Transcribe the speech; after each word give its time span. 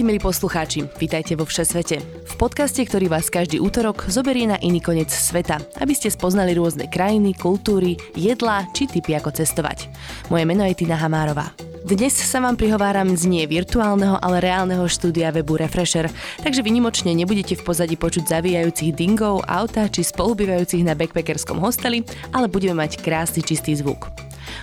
Ahojte 0.00 0.16
milí 0.16 0.24
poslucháči, 0.32 0.80
vítajte 0.96 1.36
vo 1.36 1.44
Všesvete. 1.44 2.00
V 2.00 2.34
podcaste, 2.40 2.80
ktorý 2.88 3.12
vás 3.12 3.28
každý 3.28 3.60
útorok 3.60 4.08
zoberie 4.08 4.48
na 4.48 4.56
iný 4.64 4.80
koniec 4.80 5.12
sveta, 5.12 5.60
aby 5.76 5.92
ste 5.92 6.08
spoznali 6.08 6.56
rôzne 6.56 6.88
krajiny, 6.88 7.36
kultúry, 7.36 8.00
jedlá 8.16 8.64
či 8.72 8.88
typy 8.88 9.12
ako 9.20 9.28
cestovať. 9.28 9.92
Moje 10.32 10.48
meno 10.48 10.64
je 10.64 10.72
Tina 10.72 10.96
Hamárová. 10.96 11.52
Dnes 11.84 12.16
sa 12.16 12.40
vám 12.40 12.56
prihováram 12.56 13.12
z 13.12 13.28
nie 13.28 13.44
virtuálneho, 13.44 14.16
ale 14.24 14.40
reálneho 14.40 14.88
štúdia 14.88 15.28
webu 15.36 15.60
Refresher, 15.60 16.08
takže 16.40 16.64
vynimočne 16.64 17.12
nebudete 17.12 17.60
v 17.60 17.60
pozadí 17.60 18.00
počuť 18.00 18.24
zavíjajúcich 18.24 18.96
dingov, 18.96 19.44
auta 19.44 19.84
či 19.84 20.00
spolubývajúcich 20.00 20.80
na 20.80 20.96
backpackerskom 20.96 21.60
hosteli, 21.60 22.08
ale 22.32 22.48
budeme 22.48 22.88
mať 22.88 23.04
krásny 23.04 23.44
čistý 23.44 23.76
zvuk. 23.76 24.08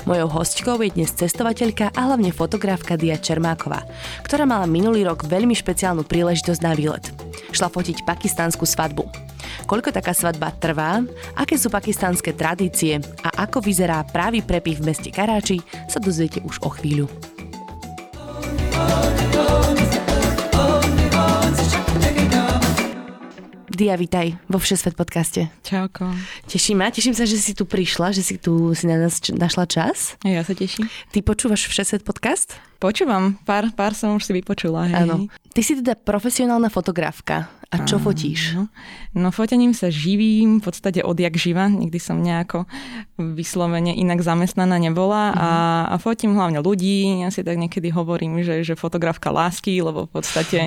Mojou 0.08 0.40
hostkou 0.40 0.80
je 0.80 0.96
dnes 0.96 1.12
cestovateľka 1.12 1.92
a 1.92 2.00
hlavne 2.08 2.32
fotografka 2.32 2.96
Dia 2.96 3.20
Čermáková, 3.20 3.84
ktorá 4.24 4.48
mala 4.48 4.64
minulý 4.64 5.04
rok 5.04 5.28
veľmi 5.28 5.52
špeciálnu 5.52 6.08
príležitosť 6.08 6.64
na 6.64 6.72
výlet. 6.72 7.04
Šla 7.52 7.68
fotiť 7.68 8.08
pakistánsku 8.08 8.64
svadbu. 8.64 9.04
Koľko 9.68 9.92
taká 9.92 10.16
svadba 10.16 10.56
trvá, 10.56 11.04
aké 11.36 11.60
sú 11.60 11.68
pakistánske 11.68 12.32
tradície 12.32 13.04
a 13.20 13.44
ako 13.44 13.60
vyzerá 13.60 14.00
právý 14.08 14.40
prepich 14.40 14.80
v 14.80 14.96
meste 14.96 15.12
Karáči, 15.12 15.60
sa 15.92 16.00
dozviete 16.00 16.40
už 16.40 16.64
o 16.64 16.72
chvíľu. 16.72 17.12
Dia, 23.78 23.94
vitaj 23.94 24.42
vo 24.50 24.58
Všesvet 24.58 24.98
podcaste. 24.98 25.54
Čauko. 25.62 26.10
Teší 26.50 26.74
ma, 26.74 26.90
teším 26.90 27.14
sa, 27.14 27.30
že 27.30 27.38
si 27.38 27.54
tu 27.54 27.62
prišla, 27.70 28.10
že 28.10 28.26
si 28.26 28.42
tu 28.42 28.74
si 28.74 28.90
na 28.90 28.98
nás 28.98 29.22
našla 29.22 29.70
čas. 29.70 30.18
Ja 30.26 30.42
sa 30.42 30.58
teším. 30.58 30.90
Ty 31.14 31.22
počúvaš 31.22 31.70
Všesvet 31.70 32.02
podcast? 32.02 32.58
Počúvam, 32.82 33.38
pár, 33.46 33.70
pár 33.78 33.94
som 33.94 34.18
už 34.18 34.26
si 34.26 34.34
vypočula. 34.34 34.90
Hej. 34.90 35.06
Áno. 35.06 35.30
Ty 35.54 35.62
si 35.62 35.78
teda 35.78 35.94
profesionálna 35.94 36.74
fotografka. 36.74 37.54
A 37.68 37.84
čo 37.84 38.00
fotíš? 38.00 38.56
No 39.12 39.28
fotením 39.34 39.76
sa 39.76 39.92
živím 39.92 40.62
v 40.62 40.72
podstate 40.72 41.04
odjak 41.04 41.36
živa. 41.36 41.68
Nikdy 41.68 42.00
som 42.00 42.24
nejako 42.24 42.64
vyslovene 43.18 43.92
inak 43.92 44.24
zamestnaná 44.24 44.80
nebola 44.80 45.34
a, 45.34 45.50
mhm. 45.50 45.88
a 45.92 45.96
fotím 46.00 46.32
hlavne 46.38 46.64
ľudí. 46.64 47.26
Ja 47.26 47.34
si 47.34 47.44
tak 47.44 47.60
niekedy 47.60 47.92
hovorím, 47.92 48.40
že, 48.46 48.64
že 48.64 48.80
fotografka 48.80 49.34
lásky, 49.34 49.84
lebo 49.84 50.08
v 50.08 50.12
podstate 50.16 50.60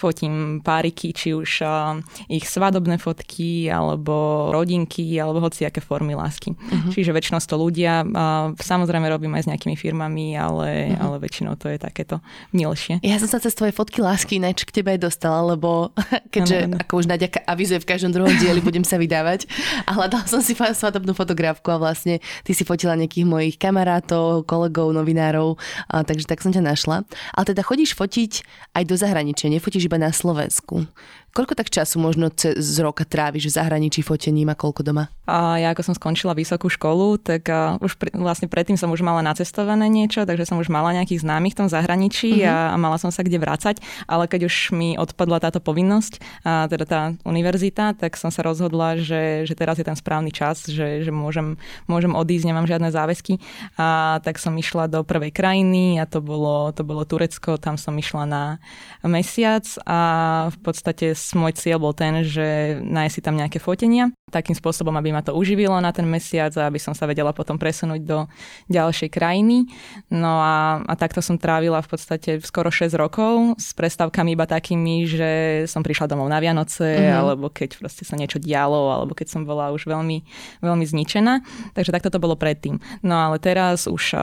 fotím 0.00 0.58
páriky, 0.64 1.14
či 1.14 1.36
už 1.36 1.62
uh, 1.62 2.02
ich 2.26 2.48
svadobné 2.48 2.98
fotky, 2.98 3.70
alebo 3.70 4.48
rodinky, 4.50 5.20
alebo 5.22 5.44
hociaké 5.44 5.78
formy 5.78 6.18
lásky. 6.18 6.56
Uh-huh. 6.56 6.90
Čiže 6.90 7.14
väčšinou 7.14 7.38
to 7.44 7.56
ľudia. 7.60 8.02
Uh, 8.02 8.58
samozrejme 8.58 9.06
robím 9.06 9.38
aj 9.38 9.46
s 9.46 9.50
nejakými 9.54 9.76
firmami, 9.78 10.34
ale, 10.34 10.94
uh-huh. 10.94 11.04
ale 11.04 11.16
väčšinou 11.22 11.54
to 11.60 11.70
je 11.70 11.78
takéto 11.78 12.18
milšie. 12.50 12.98
Ja 13.06 13.22
som 13.22 13.30
sa 13.30 13.38
cez 13.38 13.54
tvoje 13.54 13.70
fotky 13.70 14.02
lásky 14.02 14.42
ináč 14.42 14.66
k 14.66 14.82
tebe 14.82 14.96
aj 14.96 15.04
dostala, 15.04 15.54
lebo 15.54 15.92
keďže 16.40 16.56
ano, 16.56 16.74
ano. 16.74 16.82
ako 16.82 16.92
už 17.00 17.06
Nadia 17.06 17.28
avizuje 17.44 17.78
v 17.84 17.88
každom 17.88 18.10
druhom 18.16 18.32
dieli, 18.40 18.64
budem 18.64 18.82
sa 18.82 18.96
vydávať. 18.96 19.44
A 19.88 19.96
hľadala 19.96 20.24
som 20.24 20.40
si 20.40 20.56
svadobnú 20.56 21.12
fotografku 21.16 21.66
a 21.72 21.80
vlastne 21.80 22.22
ty 22.46 22.52
si 22.54 22.62
fotila 22.62 22.94
nejakých 22.94 23.26
mojich 23.26 23.56
kamarátov, 23.58 24.46
kolegov, 24.46 24.94
novinárov, 24.94 25.58
a, 25.90 26.06
takže 26.06 26.28
tak 26.30 26.44
som 26.44 26.54
ťa 26.54 26.62
našla. 26.62 27.02
Ale 27.34 27.44
teda 27.48 27.66
chodíš 27.66 27.96
fotiť 27.98 28.44
aj 28.76 28.84
do 28.86 28.94
zahraničia, 28.94 29.50
nefotíš 29.50 29.90
iba 29.90 29.98
na 29.98 30.14
Slovensku. 30.14 30.86
Koľko 31.30 31.54
tak 31.54 31.70
času 31.70 32.02
možno 32.02 32.26
z 32.34 32.76
roka 32.82 33.06
tráviš 33.06 33.50
v 33.50 33.56
zahraničí 33.62 34.02
fotením 34.02 34.50
a 34.50 34.58
koľko 34.58 34.82
doma? 34.82 35.14
A 35.30 35.62
ja 35.62 35.70
ako 35.70 35.86
som 35.86 35.94
skončila 35.94 36.34
vysokú 36.34 36.66
školu, 36.66 37.14
tak 37.22 37.46
uh, 37.46 37.78
už 37.78 37.94
pri, 37.94 38.10
vlastne 38.18 38.50
predtým 38.50 38.74
som 38.74 38.90
už 38.90 39.06
mala 39.06 39.22
nacestované 39.22 39.86
niečo, 39.86 40.26
takže 40.26 40.42
som 40.42 40.58
už 40.58 40.66
mala 40.74 40.90
nejakých 40.90 41.22
známych 41.22 41.54
v 41.54 41.60
tom 41.62 41.68
zahraničí 41.70 42.42
uh-huh. 42.42 42.74
a, 42.74 42.74
a 42.74 42.76
mala 42.82 42.98
som 42.98 43.14
sa 43.14 43.22
kde 43.22 43.38
vrácať, 43.38 43.78
ale 44.10 44.26
keď 44.26 44.50
už 44.50 44.74
mi 44.74 44.98
odpadla 44.98 45.38
táto 45.38 45.62
povinnosť, 45.62 46.42
a 46.42 46.66
teda 46.66 46.84
tá 46.84 47.00
univerzita, 47.22 47.94
tak 47.94 48.18
som 48.18 48.34
sa 48.34 48.42
rozhodla, 48.42 48.98
že, 48.98 49.46
že 49.46 49.54
teraz 49.54 49.78
je 49.78 49.86
ten 49.86 49.94
správny 49.94 50.34
čas, 50.34 50.66
že, 50.66 51.06
že 51.06 51.14
môžem, 51.14 51.54
môžem 51.86 52.10
odísť, 52.10 52.50
nemám 52.50 52.66
žiadne 52.66 52.90
záväzky. 52.90 53.38
A 53.78 54.18
tak 54.26 54.42
som 54.42 54.58
išla 54.58 54.90
do 54.90 55.06
prvej 55.06 55.30
krajiny 55.30 56.02
a 56.02 56.10
to 56.10 56.18
bolo, 56.18 56.74
to 56.74 56.82
bolo 56.82 57.06
Turecko, 57.06 57.54
tam 57.54 57.78
som 57.78 57.94
išla 57.94 58.26
na 58.26 58.42
mesiac 59.06 59.62
a 59.86 59.98
v 60.50 60.58
podstate 60.58 61.19
môj 61.36 61.56
cieľ 61.56 61.78
bol 61.82 61.94
ten, 61.94 62.24
že 62.24 62.80
nájsť 62.80 63.14
si 63.14 63.20
tam 63.20 63.36
nejaké 63.36 63.58
fotenia, 63.60 64.08
takým 64.30 64.54
spôsobom, 64.54 64.94
aby 64.96 65.10
ma 65.10 65.20
to 65.20 65.34
uživilo 65.34 65.76
na 65.82 65.90
ten 65.90 66.06
mesiac 66.06 66.54
a 66.56 66.70
aby 66.70 66.78
som 66.78 66.94
sa 66.94 67.04
vedela 67.04 67.34
potom 67.34 67.58
presunúť 67.58 68.00
do 68.06 68.18
ďalšej 68.70 69.10
krajiny. 69.10 69.66
No 70.08 70.40
a, 70.40 70.80
a 70.86 70.94
takto 70.94 71.20
som 71.20 71.36
trávila 71.36 71.82
v 71.82 71.90
podstate 71.90 72.38
skoro 72.40 72.70
6 72.70 72.94
rokov 72.94 73.58
s 73.58 73.74
prestávkami 73.74 74.38
iba 74.38 74.46
takými, 74.46 75.04
že 75.10 75.30
som 75.66 75.82
prišla 75.82 76.10
domov 76.10 76.30
na 76.30 76.38
Vianoce, 76.38 76.86
mm-hmm. 76.86 77.18
alebo 77.18 77.46
keď 77.50 77.82
proste 77.82 78.06
sa 78.06 78.14
niečo 78.14 78.38
dialo, 78.38 78.94
alebo 78.94 79.12
keď 79.12 79.28
som 79.28 79.42
bola 79.42 79.74
už 79.74 79.84
veľmi, 79.84 80.22
veľmi 80.62 80.84
zničená. 80.86 81.42
Takže 81.74 81.90
takto 81.90 82.08
to 82.08 82.22
bolo 82.22 82.38
predtým. 82.38 82.78
No 83.02 83.18
ale 83.18 83.42
teraz 83.42 83.90
už 83.90 84.14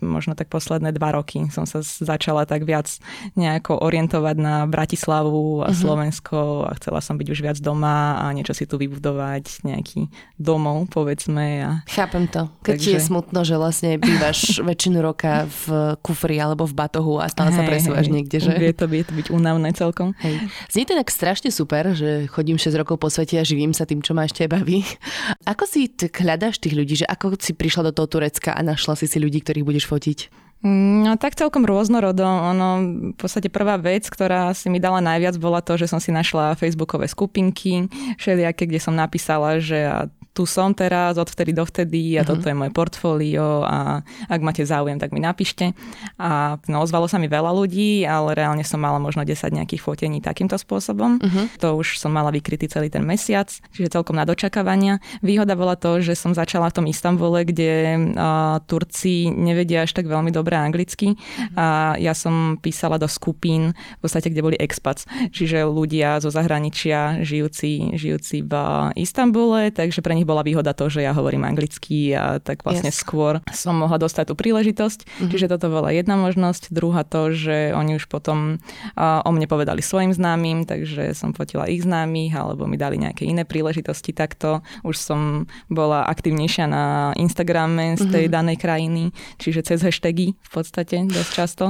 možno 0.00 0.38
tak 0.38 0.48
posledné 0.48 0.94
dva 0.94 1.14
roky 1.14 1.46
som 1.50 1.66
sa 1.66 1.82
začala 1.82 2.46
tak 2.46 2.64
viac 2.64 2.86
nejako 3.34 3.78
orientovať 3.82 4.36
na 4.38 4.54
Bratislavu 4.66 5.66
a 5.66 5.70
uh-huh. 5.70 5.76
Slovensko 5.76 6.66
a 6.66 6.74
chcela 6.78 7.02
som 7.02 7.18
byť 7.18 7.28
už 7.28 7.38
viac 7.42 7.58
doma 7.58 8.22
a 8.22 8.30
niečo 8.34 8.54
si 8.54 8.64
tu 8.64 8.78
vybudovať, 8.78 9.66
nejaký 9.66 10.08
domov, 10.38 10.88
povedzme. 10.90 11.46
A... 11.62 11.70
Chápem 11.90 12.30
to. 12.30 12.50
Keď 12.62 12.74
Takže... 12.78 12.86
ti 12.86 12.90
je 12.94 13.00
smutno, 13.02 13.40
že 13.42 13.54
vlastne 13.58 13.98
bývaš 13.98 14.56
väčšinu 14.70 14.98
roka 15.02 15.46
v 15.66 15.94
kufri 16.00 16.38
alebo 16.38 16.64
v 16.64 16.74
batohu 16.74 17.18
a 17.18 17.26
stále 17.26 17.50
hey, 17.50 17.58
sa 17.58 17.62
presúvaš 17.66 18.06
hey, 18.06 18.14
niekde, 18.14 18.38
že? 18.38 18.52
Vie 18.54 18.74
to, 18.74 18.86
vie 18.86 19.02
to 19.02 19.12
byť 19.14 19.26
únavné 19.34 19.74
celkom. 19.74 20.14
Hej. 20.22 20.38
Znie 20.70 20.86
to 20.86 20.94
tak 20.94 21.10
strašne 21.10 21.50
super, 21.50 21.92
že 21.94 22.30
chodím 22.30 22.56
6 22.56 22.74
rokov 22.78 23.02
po 23.02 23.08
svete 23.10 23.38
a 23.40 23.44
živím 23.44 23.74
sa 23.74 23.84
tým, 23.84 24.02
čo 24.02 24.14
ma 24.14 24.26
ešte 24.26 24.46
baví. 24.46 24.82
Ako 25.52 25.66
si 25.66 25.90
hľadáš 25.98 26.62
tých 26.62 26.76
ľudí, 26.76 26.94
že 27.04 27.06
ako 27.08 27.40
si 27.40 27.56
prišla 27.56 27.90
do 27.90 27.92
toho 27.92 28.06
Turecka 28.06 28.52
a 28.52 28.60
našla 28.60 28.94
si 28.98 29.06
si 29.08 29.16
ľudí, 29.16 29.40
ktorých 29.40 29.64
budeš 29.64 29.84
fotiť? 29.88 30.18
No 30.62 31.14
tak 31.14 31.38
celkom 31.38 31.62
rôznorodo. 31.62 32.26
Ono, 32.26 32.68
v 33.12 33.16
podstate 33.16 33.46
prvá 33.46 33.78
vec, 33.78 34.10
ktorá 34.10 34.50
si 34.58 34.66
mi 34.66 34.82
dala 34.82 34.98
najviac, 34.98 35.38
bola 35.38 35.62
to, 35.62 35.78
že 35.78 35.86
som 35.86 36.02
si 36.02 36.10
našla 36.10 36.58
facebookové 36.58 37.06
skupinky, 37.06 37.86
všelijaké, 38.18 38.66
kde 38.66 38.82
som 38.82 38.98
napísala, 38.98 39.62
že 39.62 40.10
tu 40.38 40.46
som 40.46 40.70
teraz, 40.70 41.18
odvtedy 41.18 41.50
dovtedy 41.50 42.14
a 42.14 42.22
uh-huh. 42.22 42.38
toto 42.38 42.46
je 42.46 42.54
moje 42.54 42.70
portfólio 42.70 43.66
a 43.66 44.06
ak 44.30 44.38
máte 44.38 44.62
záujem, 44.62 44.94
tak 44.94 45.10
mi 45.10 45.18
napíšte. 45.18 45.74
A 46.14 46.62
no, 46.70 46.86
ozvalo 46.86 47.10
sa 47.10 47.18
mi 47.18 47.26
veľa 47.26 47.50
ľudí, 47.50 48.06
ale 48.06 48.38
reálne 48.38 48.62
som 48.62 48.78
mala 48.78 49.02
možno 49.02 49.26
10 49.26 49.34
nejakých 49.50 49.82
fotení 49.82 50.22
takýmto 50.22 50.54
spôsobom. 50.54 51.18
Uh-huh. 51.18 51.50
To 51.58 51.74
už 51.82 51.98
som 51.98 52.14
mala 52.14 52.30
vykrytý 52.30 52.70
celý 52.70 52.86
ten 52.86 53.02
mesiac, 53.02 53.50
čiže 53.50 53.90
celkom 53.90 54.14
na 54.14 54.22
dočakávania. 54.22 55.02
Výhoda 55.26 55.58
bola 55.58 55.74
to, 55.74 55.98
že 55.98 56.14
som 56.14 56.30
začala 56.30 56.70
v 56.70 56.76
tom 56.78 56.86
Istambule, 56.86 57.42
kde 57.42 57.98
uh, 58.14 58.62
Turci 58.62 59.34
nevedia 59.34 59.90
až 59.90 59.98
tak 59.98 60.06
veľmi 60.06 60.30
dobre 60.30 60.47
anglicky 60.56 61.12
uh-huh. 61.12 61.58
a 61.58 61.66
ja 62.00 62.16
som 62.16 62.56
písala 62.56 62.96
do 62.96 63.10
skupín, 63.10 63.76
v 63.98 64.00
podstate, 64.00 64.32
kde 64.32 64.40
boli 64.40 64.56
expats, 64.56 65.04
čiže 65.34 65.68
ľudia 65.68 66.22
zo 66.24 66.32
zahraničia 66.32 67.20
žijúci, 67.26 67.98
žijúci 67.98 68.46
v 68.46 68.52
Istambule, 68.96 69.74
takže 69.74 70.00
pre 70.00 70.14
nich 70.14 70.24
bola 70.24 70.46
výhoda 70.46 70.72
to, 70.72 70.88
že 70.88 71.04
ja 71.04 71.12
hovorím 71.12 71.44
anglicky 71.44 72.14
a 72.14 72.38
tak 72.38 72.62
vlastne 72.62 72.94
yes. 72.94 73.02
skôr 73.02 73.42
som 73.50 73.74
mohla 73.74 73.98
dostať 73.98 74.30
tú 74.30 74.34
príležitosť. 74.38 74.98
Mm-hmm. 75.02 75.30
Čiže 75.34 75.46
toto 75.50 75.66
bola 75.68 75.90
jedna 75.90 76.14
možnosť. 76.14 76.70
Druhá 76.70 77.02
to, 77.02 77.34
že 77.34 77.74
oni 77.74 77.98
už 77.98 78.06
potom 78.06 78.62
o 78.96 79.30
mne 79.34 79.46
povedali 79.50 79.82
svojim 79.82 80.14
známym, 80.14 80.62
takže 80.62 81.10
som 81.18 81.34
fotila 81.34 81.66
ich 81.66 81.82
známych 81.82 82.30
alebo 82.38 82.70
mi 82.70 82.78
dali 82.78 83.02
nejaké 83.02 83.26
iné 83.26 83.42
príležitosti 83.42 84.14
takto. 84.14 84.62
Už 84.86 84.94
som 84.94 85.50
bola 85.66 86.06
aktivnejšia 86.06 86.70
na 86.70 86.84
Instagrame 87.18 87.98
z 87.98 88.06
tej 88.06 88.24
mm-hmm. 88.30 88.36
danej 88.38 88.56
krajiny, 88.62 89.04
čiže 89.42 89.66
cez 89.66 89.82
hashtagy 89.82 90.37
v 90.38 90.50
podstate 90.50 91.04
dosť 91.04 91.30
často. 91.32 91.64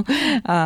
A 0.46 0.58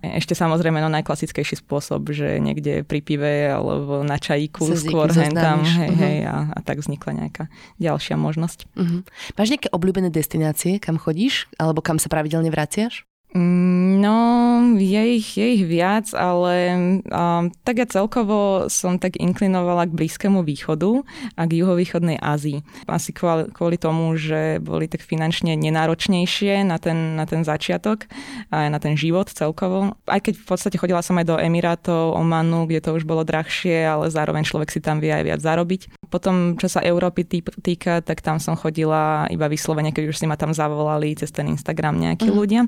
ešte 0.00 0.32
samozrejme 0.32 0.80
no 0.80 0.88
najklasickejší 0.88 1.60
spôsob, 1.60 2.08
že 2.14 2.40
niekde 2.40 2.86
pri 2.86 3.00
pive 3.04 3.52
alebo 3.52 4.00
na 4.00 4.16
čajíku 4.16 4.64
skôr 4.76 5.12
hentam, 5.12 5.60
hej, 5.66 5.92
hej, 5.92 6.18
mhm. 6.24 6.28
a, 6.30 6.36
a 6.56 6.58
tak 6.64 6.80
vznikla 6.80 7.26
nejaká 7.26 7.44
ďalšia 7.76 8.16
možnosť. 8.16 8.64
Uh-huh. 8.72 9.04
Máš 9.36 9.48
nejaké 9.52 9.68
obľúbené 9.72 10.08
destinácie, 10.08 10.80
kam 10.80 10.96
chodíš? 10.96 11.50
Alebo 11.60 11.84
kam 11.84 12.00
sa 12.00 12.08
pravidelne 12.08 12.48
vraciaš? 12.48 13.09
Mm, 13.30 14.02
no, 14.02 14.18
je 14.74 15.02
ich, 15.22 15.38
je 15.38 15.46
ich 15.54 15.62
viac, 15.62 16.10
ale 16.18 16.74
um, 17.06 17.46
tak 17.62 17.78
ja 17.78 17.86
celkovo 17.86 18.66
som 18.66 18.98
tak 18.98 19.22
inklinovala 19.22 19.86
k 19.86 19.94
Blízkému 19.94 20.42
východu 20.42 21.06
a 21.38 21.46
k 21.46 21.62
juhovýchodnej 21.62 22.18
Ázii. 22.18 22.66
Asi 22.90 23.14
kvôli, 23.14 23.46
kvôli 23.54 23.78
tomu, 23.78 24.18
že 24.18 24.58
boli 24.58 24.90
tak 24.90 25.06
finančne 25.06 25.54
nenáročnejšie 25.54 26.66
na 26.66 26.82
ten, 26.82 27.14
na 27.14 27.22
ten 27.22 27.46
začiatok 27.46 28.10
a 28.50 28.66
na 28.66 28.82
ten 28.82 28.98
život 28.98 29.30
celkovo. 29.30 29.94
Aj 30.10 30.18
keď 30.18 30.34
v 30.34 30.46
podstate 30.50 30.74
chodila 30.82 30.98
som 30.98 31.14
aj 31.14 31.30
do 31.30 31.38
Emirátov, 31.38 32.18
Omanu, 32.18 32.66
kde 32.66 32.82
to 32.82 32.98
už 32.98 33.06
bolo 33.06 33.22
drahšie, 33.22 33.86
ale 33.86 34.10
zároveň 34.10 34.42
človek 34.42 34.74
si 34.74 34.82
tam 34.82 34.98
vie 34.98 35.14
aj 35.14 35.22
viac 35.22 35.38
zarobiť. 35.38 36.02
Potom, 36.10 36.58
čo 36.58 36.66
sa 36.66 36.82
Európy 36.82 37.22
týka, 37.62 38.02
tak 38.02 38.26
tam 38.26 38.42
som 38.42 38.58
chodila 38.58 39.30
iba 39.30 39.46
vyslovene, 39.46 39.94
keď 39.94 40.10
už 40.10 40.18
si 40.18 40.26
ma 40.26 40.34
tam 40.34 40.50
zavolali 40.50 41.14
cez 41.14 41.30
ten 41.30 41.46
Instagram 41.46 41.94
nejakí 41.94 42.26
mm. 42.26 42.34
ľudia. 42.34 42.66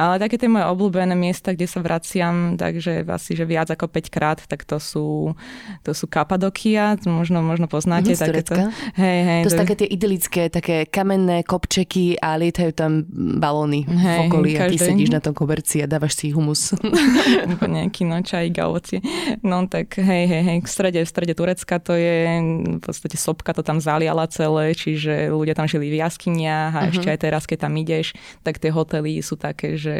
Ale 0.00 0.16
také 0.16 0.40
tie 0.40 0.48
moje 0.48 0.64
obľúbené 0.64 1.12
miesta, 1.12 1.52
kde 1.52 1.68
sa 1.68 1.84
vraciam, 1.84 2.56
takže 2.56 3.04
asi, 3.04 3.36
že 3.36 3.44
viac 3.44 3.68
ako 3.68 3.84
5 3.92 4.08
krát, 4.08 4.40
tak 4.48 4.64
to 4.64 4.80
sú, 4.80 5.36
to 5.84 5.92
sú 5.92 6.08
Kapadokia, 6.08 6.96
možno, 7.04 7.44
možno 7.44 7.68
poznáte. 7.68 8.16
Mm, 8.16 8.20
takéto, 8.20 8.54
hej, 8.96 9.18
hej, 9.28 9.40
to, 9.44 9.52
to 9.52 9.52
sú 9.52 9.60
také 9.60 9.76
tie 9.76 9.88
idylické, 9.92 10.42
také 10.48 10.88
kamenné 10.88 11.44
kopčeky 11.44 12.16
a 12.16 12.40
lietajú 12.40 12.72
tam 12.72 13.04
balóny 13.12 13.84
hej, 13.84 13.92
v 13.92 14.20
okolí 14.32 14.50
a 14.56 14.72
ty 14.72 14.80
sedíš 14.80 15.12
na 15.12 15.20
tom 15.20 15.36
koberci 15.36 15.84
a 15.84 15.86
dávaš 15.86 16.16
si 16.16 16.32
humus. 16.32 16.72
nejaký 17.76 18.08
no, 18.08 18.24
čajík 18.24 18.56
a 18.56 18.72
ovocie. 18.72 19.04
No 19.44 19.68
tak 19.68 20.00
hej, 20.00 20.24
hej, 20.24 20.42
hej, 20.48 20.58
v 20.64 20.70
strede, 20.70 21.00
v 21.04 21.10
strede 21.10 21.36
Turecka 21.36 21.76
to 21.76 21.92
je, 21.92 22.40
v 22.78 22.82
podstate 22.82 23.20
sopka 23.20 23.52
to 23.52 23.60
tam 23.60 23.76
zaliala 23.82 24.24
celé, 24.32 24.72
čiže 24.72 25.28
ľudia 25.28 25.52
tam 25.52 25.68
žili 25.68 25.92
v 25.92 26.00
jaskyniach 26.00 26.72
a 26.72 26.80
uh-huh. 26.86 26.92
ešte 26.96 27.08
aj 27.10 27.18
teraz, 27.20 27.42
keď 27.44 27.68
tam 27.68 27.74
ideš, 27.76 28.16
tak 28.40 28.56
tie 28.56 28.72
hotely 28.72 29.20
sú 29.20 29.36
také, 29.36 29.76
že 29.76 29.89
že, 29.90 29.98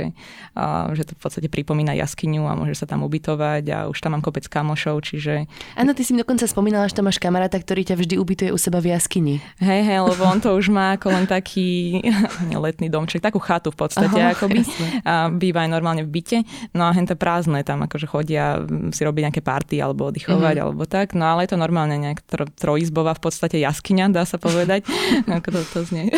a, 0.54 0.94
že 0.94 1.02
to 1.02 1.18
v 1.18 1.20
podstate 1.20 1.48
pripomína 1.50 1.98
jaskyňu 1.98 2.46
a 2.46 2.54
môže 2.54 2.78
sa 2.78 2.86
tam 2.86 3.02
ubytovať 3.02 3.64
a 3.74 3.78
už 3.90 3.98
tam 3.98 4.14
mám 4.14 4.22
kopec 4.22 4.46
kamošov, 4.46 5.02
čiže... 5.02 5.50
Áno, 5.74 5.90
ty 5.90 6.06
si 6.06 6.14
mi 6.14 6.22
dokonca 6.22 6.46
spomínala, 6.46 6.86
že 6.86 6.94
tam 6.94 7.10
máš 7.10 7.18
kamaráta, 7.18 7.58
ktorý 7.58 7.82
ťa 7.82 7.98
vždy 7.98 8.14
ubytuje 8.22 8.50
u 8.54 8.58
seba 8.58 8.78
v 8.78 8.94
jaskyni. 8.94 9.42
Hej, 9.58 9.80
hej, 9.82 9.98
lebo 10.06 10.22
on 10.22 10.38
to 10.38 10.54
už 10.54 10.70
má 10.70 10.94
ako 10.94 11.10
len 11.10 11.26
taký 11.36 11.98
letný 12.54 12.86
domček, 12.86 13.18
takú 13.24 13.42
chatu 13.42 13.74
v 13.74 13.78
podstate 13.86 14.18
Aha, 14.20 14.36
akoby. 14.36 14.62
A 15.02 15.32
býva 15.32 15.64
aj 15.66 15.70
normálne 15.72 16.02
v 16.04 16.10
byte. 16.12 16.38
No 16.76 16.86
a 16.86 16.94
hente 16.94 17.16
prázdne 17.16 17.64
tam 17.64 17.82
akože 17.88 18.06
chodia 18.06 18.60
si 18.92 19.02
robiť 19.02 19.22
nejaké 19.30 19.42
party 19.42 19.80
alebo 19.80 20.12
oddychovať 20.12 20.54
mm-hmm. 20.54 20.64
alebo 20.68 20.82
tak. 20.84 21.16
No 21.16 21.34
ale 21.34 21.48
je 21.48 21.56
to 21.56 21.58
normálne 21.58 21.96
nejak 21.96 22.20
tro, 22.28 22.44
trojizbová 22.46 23.16
v 23.16 23.22
podstate 23.24 23.56
jaskyňa, 23.58 24.12
dá 24.12 24.28
sa 24.28 24.36
povedať. 24.36 24.84
ako 25.40 25.48
to, 25.56 25.60
to 25.72 25.80
znie. 25.88 26.12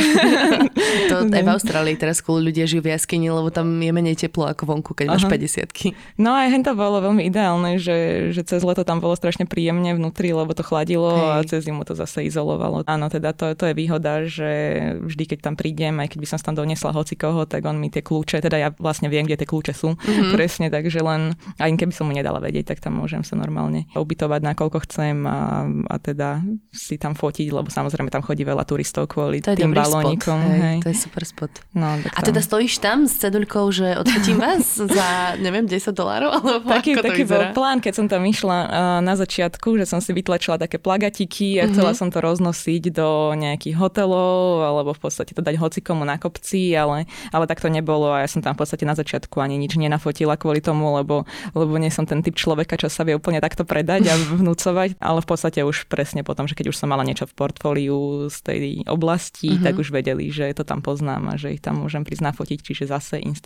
to 1.06 1.14
aj 1.36 1.42
v 1.46 1.50
Austrálii 1.50 1.94
teraz 1.94 2.18
skôr 2.18 2.42
ľudia 2.42 2.66
žijú 2.66 2.82
v 2.82 2.98
jaskyni, 2.98 3.30
lebo 3.30 3.54
tam 3.54 3.62
tam 3.62 3.79
je 3.79 3.93
menej 3.94 4.19
teplo 4.19 4.50
ako 4.50 4.67
vonku, 4.67 4.91
keď 4.99 5.14
máš 5.14 5.31
50 5.31 6.19
No 6.19 6.35
aj 6.35 6.50
hen 6.50 6.62
to 6.67 6.75
bolo 6.75 6.99
veľmi 6.99 7.23
ideálne, 7.31 7.79
že, 7.79 8.31
že 8.35 8.43
cez 8.43 8.67
leto 8.67 8.82
tam 8.82 8.99
bolo 8.99 9.14
strašne 9.14 9.47
príjemne 9.47 9.94
vnútri, 9.94 10.35
lebo 10.35 10.50
to 10.50 10.67
chladilo 10.67 11.14
Hej. 11.14 11.31
a 11.31 11.37
cez 11.47 11.61
zimu 11.70 11.87
to 11.87 11.94
zase 11.94 12.26
izolovalo. 12.26 12.82
Áno, 12.91 13.06
teda 13.06 13.31
to, 13.31 13.55
to 13.55 13.70
je 13.70 13.75
výhoda, 13.79 14.26
že 14.26 14.50
vždy, 14.99 15.25
keď 15.31 15.38
tam 15.47 15.55
prídem, 15.55 15.94
aj 16.03 16.11
keď 16.12 16.19
by 16.19 16.26
som 16.26 16.38
tam 16.43 16.59
doniesla 16.59 16.91
hoci 16.91 17.14
koho, 17.14 17.47
tak 17.47 17.62
on 17.62 17.79
mi 17.79 17.87
tie 17.88 18.03
kľúče, 18.03 18.43
teda 18.43 18.56
ja 18.59 18.69
vlastne 18.75 19.06
viem, 19.06 19.23
kde 19.23 19.38
tie 19.38 19.49
kľúče 19.49 19.73
sú, 19.76 19.94
mm-hmm. 19.94 20.32
presne, 20.35 20.67
takže 20.73 20.99
len, 20.99 21.38
aj 21.62 21.70
keby 21.79 21.93
som 21.94 22.11
mu 22.11 22.12
nedala 22.17 22.43
vedieť, 22.43 22.75
tak 22.75 22.82
tam 22.82 22.99
môžem 22.99 23.23
sa 23.23 23.38
normálne 23.38 23.87
ubytovať 23.94 24.41
nakoľko 24.43 24.79
chcem 24.91 25.23
a, 25.29 25.69
a 25.87 25.97
teda 26.03 26.43
si 26.75 26.99
tam 26.99 27.14
fotiť, 27.14 27.55
lebo 27.55 27.70
samozrejme 27.70 28.11
tam 28.11 28.25
chodí 28.26 28.43
veľa 28.43 28.67
turistov 28.67 29.06
kvôli 29.06 29.38
to 29.38 29.55
tým 29.55 29.70
balónikom. 29.70 30.41
Hej, 30.41 30.59
hej. 30.59 30.79
To 30.82 30.88
je 30.91 30.99
super 30.99 31.23
spot. 31.23 31.53
No, 31.76 32.00
a 32.00 32.20
teda 32.25 32.41
stojíš 32.41 32.81
tam 32.81 33.05
s 33.05 33.20
cedulkou, 33.20 33.51
že 33.72 34.00
odfotím 34.00 34.40
vás 34.40 34.64
za, 34.81 35.37
neviem, 35.37 35.69
10 35.69 35.93
dolárov? 35.93 36.31
Alebo 36.32 36.64
taký 36.64 36.96
ako 36.96 37.04
taký 37.04 37.22
bol 37.28 37.44
plán, 37.52 37.78
keď 37.84 37.93
som 37.93 38.06
tam 38.08 38.25
išla 38.25 38.58
na 39.04 39.14
začiatku, 39.14 39.76
že 39.76 39.84
som 39.84 40.00
si 40.00 40.16
vytlačila 40.16 40.56
také 40.56 40.81
plagatiky 40.81 41.60
a 41.60 41.69
chcela 41.69 41.93
mm-hmm. 41.93 42.00
som 42.00 42.08
to 42.08 42.19
roznosiť 42.25 42.82
do 42.96 43.37
nejakých 43.37 43.76
hotelov 43.76 44.64
alebo 44.64 44.96
v 44.96 45.00
podstate 45.04 45.37
to 45.37 45.44
dať 45.44 45.60
hocikomu 45.60 46.08
na 46.08 46.16
kopci, 46.16 46.72
ale, 46.72 47.04
ale 47.28 47.44
tak 47.44 47.60
to 47.60 47.69
nebolo 47.69 48.08
a 48.08 48.25
ja 48.25 48.28
som 48.28 48.40
tam 48.40 48.56
v 48.56 48.64
podstate 48.64 48.88
na 48.88 48.96
začiatku 48.96 49.37
ani 49.38 49.60
nič 49.60 49.76
nenafotila 49.76 50.40
kvôli 50.40 50.64
tomu, 50.64 50.88
lebo, 50.96 51.28
lebo 51.52 51.76
nie 51.76 51.93
som 51.93 52.08
ten 52.08 52.25
typ 52.25 52.34
človeka, 52.34 52.81
čo 52.81 52.88
sa 52.88 53.04
vie 53.04 53.12
úplne 53.12 53.44
takto 53.44 53.69
predať 53.69 54.08
a 54.08 54.14
vnúcovať, 54.40 54.96
ale 54.96 55.20
v 55.20 55.28
podstate 55.28 55.60
už 55.60 55.93
presne 55.93 56.25
potom, 56.25 56.49
že 56.49 56.56
keď 56.56 56.72
už 56.72 56.78
som 56.81 56.88
mala 56.88 57.04
niečo 57.04 57.28
v 57.28 57.37
portfóliu 57.37 58.32
z 58.32 58.38
tej 58.40 58.62
oblasti, 58.88 59.52
mm-hmm. 59.52 59.64
tak 59.69 59.75
už 59.76 59.93
vedeli, 59.93 60.32
že 60.32 60.49
to 60.56 60.64
tam 60.64 60.81
poznám 60.81 61.32
a 61.32 61.34
že 61.37 61.58
ich 61.58 61.62
tam 61.62 61.84
môžem 61.84 62.02
prísť 62.02 62.32
nafotiť, 62.32 62.58
čiže 62.64 62.84
zase 62.88 63.20
Instagram. 63.20 63.41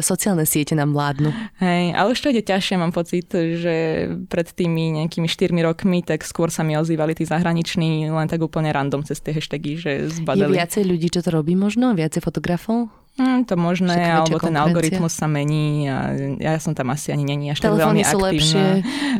Sociálne 0.00 0.46
siete 0.46 0.78
nám 0.78 0.94
vládnu. 0.94 1.34
Hej, 1.58 1.98
ale 1.98 2.14
už 2.14 2.18
to 2.22 2.30
ide 2.30 2.46
ťažšie, 2.46 2.78
mám 2.78 2.94
pocit, 2.94 3.26
že 3.34 4.06
pred 4.30 4.46
tými 4.46 5.02
nejakými 5.02 5.26
4 5.26 5.50
rokmi, 5.66 6.06
tak 6.06 6.22
skôr 6.22 6.54
sa 6.54 6.62
mi 6.62 6.78
ozývali 6.78 7.18
tí 7.18 7.26
zahraniční 7.26 8.06
len 8.12 8.28
tak 8.30 8.38
úplne 8.38 8.70
random 8.70 9.02
cez 9.02 9.18
tie 9.18 9.34
hashtagy, 9.34 9.80
že 9.80 9.90
zbadali. 10.22 10.54
Je 10.54 10.58
viacej 10.62 10.82
ľudí, 10.86 11.08
čo 11.10 11.20
to 11.24 11.34
robí 11.34 11.58
možno? 11.58 11.90
Viacej 11.96 12.22
fotografov? 12.22 12.99
Mm, 13.20 13.44
to 13.44 13.52
možné, 13.60 14.00
alebo 14.00 14.40
ten 14.40 14.56
algoritmus 14.56 15.12
sa 15.12 15.28
mení 15.28 15.92
a 15.92 16.16
ja 16.40 16.56
som 16.56 16.72
tam 16.72 16.88
asi 16.88 17.12
ani 17.12 17.28
není 17.28 17.52
až 17.52 17.60
tak 17.60 17.76
veľmi 17.76 18.00
sú 18.00 18.16
aktívna. 18.16 18.32
lepšie. 18.32 18.66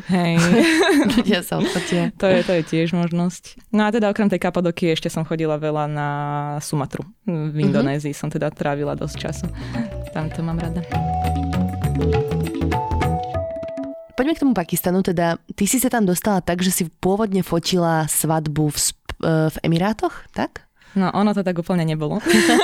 Hej. 0.09 0.35
Ľudia 1.21 1.41
sa 1.45 1.61
odfotia. 1.61 2.09
to, 2.17 2.25
je, 2.25 2.41
to 2.41 2.53
je 2.57 2.63
tiež 2.65 2.97
možnosť. 2.97 3.61
No 3.77 3.85
a 3.85 3.93
teda 3.93 4.09
okrem 4.09 4.33
tej 4.33 4.41
Kapadoky 4.41 4.89
ešte 4.97 5.13
som 5.13 5.29
chodila 5.29 5.61
veľa 5.61 5.85
na 5.85 6.09
Sumatru. 6.65 7.05
V 7.29 7.53
mhm. 7.53 7.61
Indonézii 7.61 8.17
mm-hmm. 8.17 8.25
som 8.25 8.33
teda 8.33 8.49
trávila 8.49 8.97
dosť 8.97 9.17
času. 9.21 9.47
Tam 10.17 10.33
to 10.33 10.41
mám 10.41 10.57
rada. 10.57 10.81
Poďme 14.17 14.33
k 14.33 14.41
tomu 14.41 14.53
Pakistanu, 14.57 15.05
teda 15.05 15.37
ty 15.53 15.69
si 15.69 15.77
sa 15.77 15.93
tam 15.93 16.09
dostala 16.09 16.41
tak, 16.41 16.65
že 16.65 16.73
si 16.73 16.89
pôvodne 16.89 17.45
fotila 17.45 18.09
svadbu 18.09 18.73
v, 18.73 18.77
v 19.53 19.57
Emirátoch, 19.61 20.25
tak? 20.33 20.70
No, 20.99 21.15
ono 21.15 21.31
to 21.31 21.47
tak 21.47 21.55
úplne 21.55 21.87
nebolo. 21.87 22.19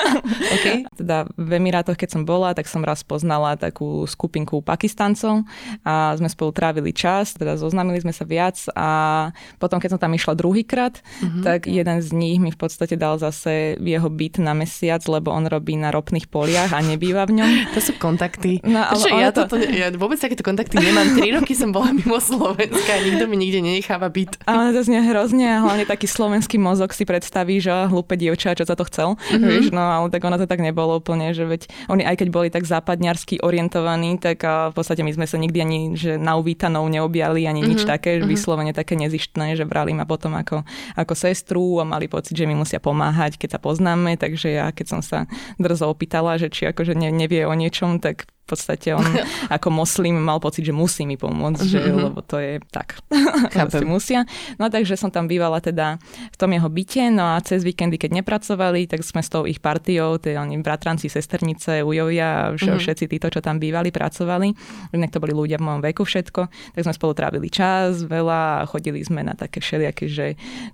okay. 0.58 0.82
Teda 0.98 1.30
v 1.38 1.50
Emirátoch, 1.62 1.94
keď 1.94 2.18
som 2.18 2.22
bola, 2.26 2.50
tak 2.58 2.66
som 2.66 2.82
raz 2.82 3.06
poznala 3.06 3.54
takú 3.54 4.02
skupinku 4.10 4.66
Pakistancov 4.66 5.46
a 5.86 6.18
sme 6.18 6.26
spolu 6.26 6.50
trávili 6.50 6.90
čas, 6.90 7.38
teda 7.38 7.54
zoznámili 7.54 8.02
sme 8.02 8.10
sa 8.10 8.26
viac 8.26 8.58
a 8.74 8.88
potom, 9.62 9.78
keď 9.78 9.94
som 9.94 10.00
tam 10.02 10.12
išla 10.18 10.34
druhýkrát, 10.34 10.98
mm-hmm. 10.98 11.42
tak 11.46 11.70
jeden 11.70 12.02
z 12.02 12.08
nich 12.10 12.38
mi 12.42 12.50
v 12.50 12.58
podstate 12.58 12.98
dal 12.98 13.22
zase 13.22 13.78
jeho 13.78 14.08
byt 14.10 14.42
na 14.42 14.58
mesiac, 14.58 15.06
lebo 15.06 15.30
on 15.30 15.46
robí 15.46 15.78
na 15.78 15.94
ropných 15.94 16.26
poliach 16.26 16.74
a 16.74 16.82
nebýva 16.82 17.30
v 17.30 17.42
ňom. 17.42 17.50
To 17.76 17.80
sú 17.84 17.92
kontakty. 18.00 18.64
No, 18.64 18.80
ale 18.80 19.04
Čo, 19.04 19.08
ja, 19.12 19.28
to... 19.28 19.44
Toto, 19.44 19.60
ja 19.60 19.92
vôbec 19.92 20.16
takéto 20.16 20.40
kontakty 20.40 20.80
nemám. 20.80 21.12
Tri 21.12 21.28
roky 21.28 21.52
som 21.52 21.76
bola 21.76 21.92
mimo 21.92 22.16
Slovenska 22.16 22.96
a 22.96 23.04
nikto 23.04 23.28
mi 23.28 23.36
nikde 23.36 23.60
nenecháva 23.60 24.08
byt. 24.08 24.40
Ale 24.48 24.72
to 24.72 24.80
znie 24.80 25.04
hrozne 25.04 25.44
a 25.44 25.60
hlavne 25.60 25.84
taký 25.84 26.08
slovenský 26.08 26.56
mozog 26.56 26.96
si 26.96 27.04
predstaví, 27.04 27.60
že 27.60 27.68
hlúpe 27.68 28.15
dievča, 28.16 28.56
čo 28.56 28.64
sa 28.64 28.74
to 28.74 28.84
chcel. 28.88 29.14
Mm-hmm. 29.16 29.48
Vieš, 29.48 29.66
no 29.70 29.80
ale 29.80 30.08
tak 30.08 30.24
ono 30.24 30.40
to 30.40 30.48
tak 30.48 30.64
nebolo 30.64 30.98
úplne, 30.98 31.30
že 31.36 31.44
veď 31.44 31.68
oni 31.92 32.02
aj 32.02 32.16
keď 32.24 32.28
boli 32.32 32.48
tak 32.48 32.64
západňarsky 32.64 33.44
orientovaní, 33.44 34.18
tak 34.18 34.42
a 34.42 34.72
v 34.72 34.74
podstate 34.74 35.04
my 35.04 35.12
sme 35.12 35.26
sa 35.28 35.36
nikdy 35.36 35.58
ani 35.60 35.80
že 35.96 36.16
na 36.16 36.34
uvítanou 36.40 36.88
neobjali, 36.88 37.46
ani 37.46 37.62
mm-hmm. 37.62 37.70
nič 37.70 37.80
mhm. 37.84 37.88
také, 37.88 38.10
mm-hmm. 38.18 38.30
vyslovene 38.30 38.72
také 38.72 38.94
nezištné, 38.96 39.54
že 39.54 39.68
brali 39.68 39.92
ma 39.92 40.08
potom 40.08 40.34
ako, 40.34 40.64
ako 40.96 41.12
sestru 41.14 41.80
a 41.80 41.84
mali 41.84 42.08
pocit, 42.10 42.34
že 42.34 42.48
mi 42.48 42.56
musia 42.56 42.80
pomáhať, 42.82 43.36
keď 43.36 43.56
sa 43.56 43.60
poznáme, 43.60 44.16
takže 44.16 44.48
ja 44.56 44.66
keď 44.72 44.86
som 44.98 45.00
sa 45.04 45.28
drzo 45.60 45.92
opýtala, 45.92 46.40
že 46.40 46.48
či 46.48 46.68
akože 46.68 46.96
nevie 46.96 47.44
o 47.44 47.54
niečom, 47.54 48.00
tak 48.00 48.28
v 48.46 48.54
podstate 48.54 48.94
on 48.94 49.02
ako 49.56 49.74
moslim 49.74 50.14
mal 50.14 50.38
pocit, 50.38 50.62
že 50.62 50.70
musí 50.70 51.02
mi 51.02 51.18
pomôcť, 51.18 51.66
že, 51.66 51.82
mm-hmm. 51.82 52.04
lebo 52.06 52.22
to 52.22 52.38
je 52.38 52.62
tak. 52.70 53.02
Chápem. 53.58 53.82
musia. 53.82 54.22
No 54.62 54.70
takže 54.70 54.94
som 54.94 55.10
tam 55.10 55.26
bývala 55.26 55.58
teda 55.58 55.98
v 56.30 56.36
tom 56.38 56.54
jeho 56.54 56.70
byte, 56.70 57.10
no 57.10 57.34
a 57.34 57.42
cez 57.42 57.66
víkendy, 57.66 57.98
keď 57.98 58.22
nepracovali, 58.22 58.86
tak 58.86 59.02
sme 59.02 59.18
s 59.18 59.34
tou 59.34 59.50
ich 59.50 59.58
partiou, 59.58 60.22
tie 60.22 60.38
oni 60.38 60.62
bratranci, 60.62 61.10
sesternice, 61.10 61.82
ujovia, 61.82 62.54
mm-hmm. 62.54 62.78
všetci 62.78 63.04
títo, 63.10 63.26
čo 63.34 63.42
tam 63.42 63.58
bývali, 63.58 63.90
pracovali. 63.90 64.48
Inak 64.94 65.10
to 65.10 65.18
boli 65.18 65.34
ľudia 65.34 65.58
v 65.58 65.66
mojom 65.66 65.82
veku 65.82 66.06
všetko, 66.06 66.46
tak 66.46 66.80
sme 66.86 66.94
spolu 66.94 67.18
trávili 67.18 67.50
čas 67.50 68.06
veľa 68.06 68.62
a 68.62 68.68
chodili 68.70 69.02
sme 69.02 69.26
na 69.26 69.34
také 69.34 69.58
všelijaké, 69.58 70.06
že 70.06 70.26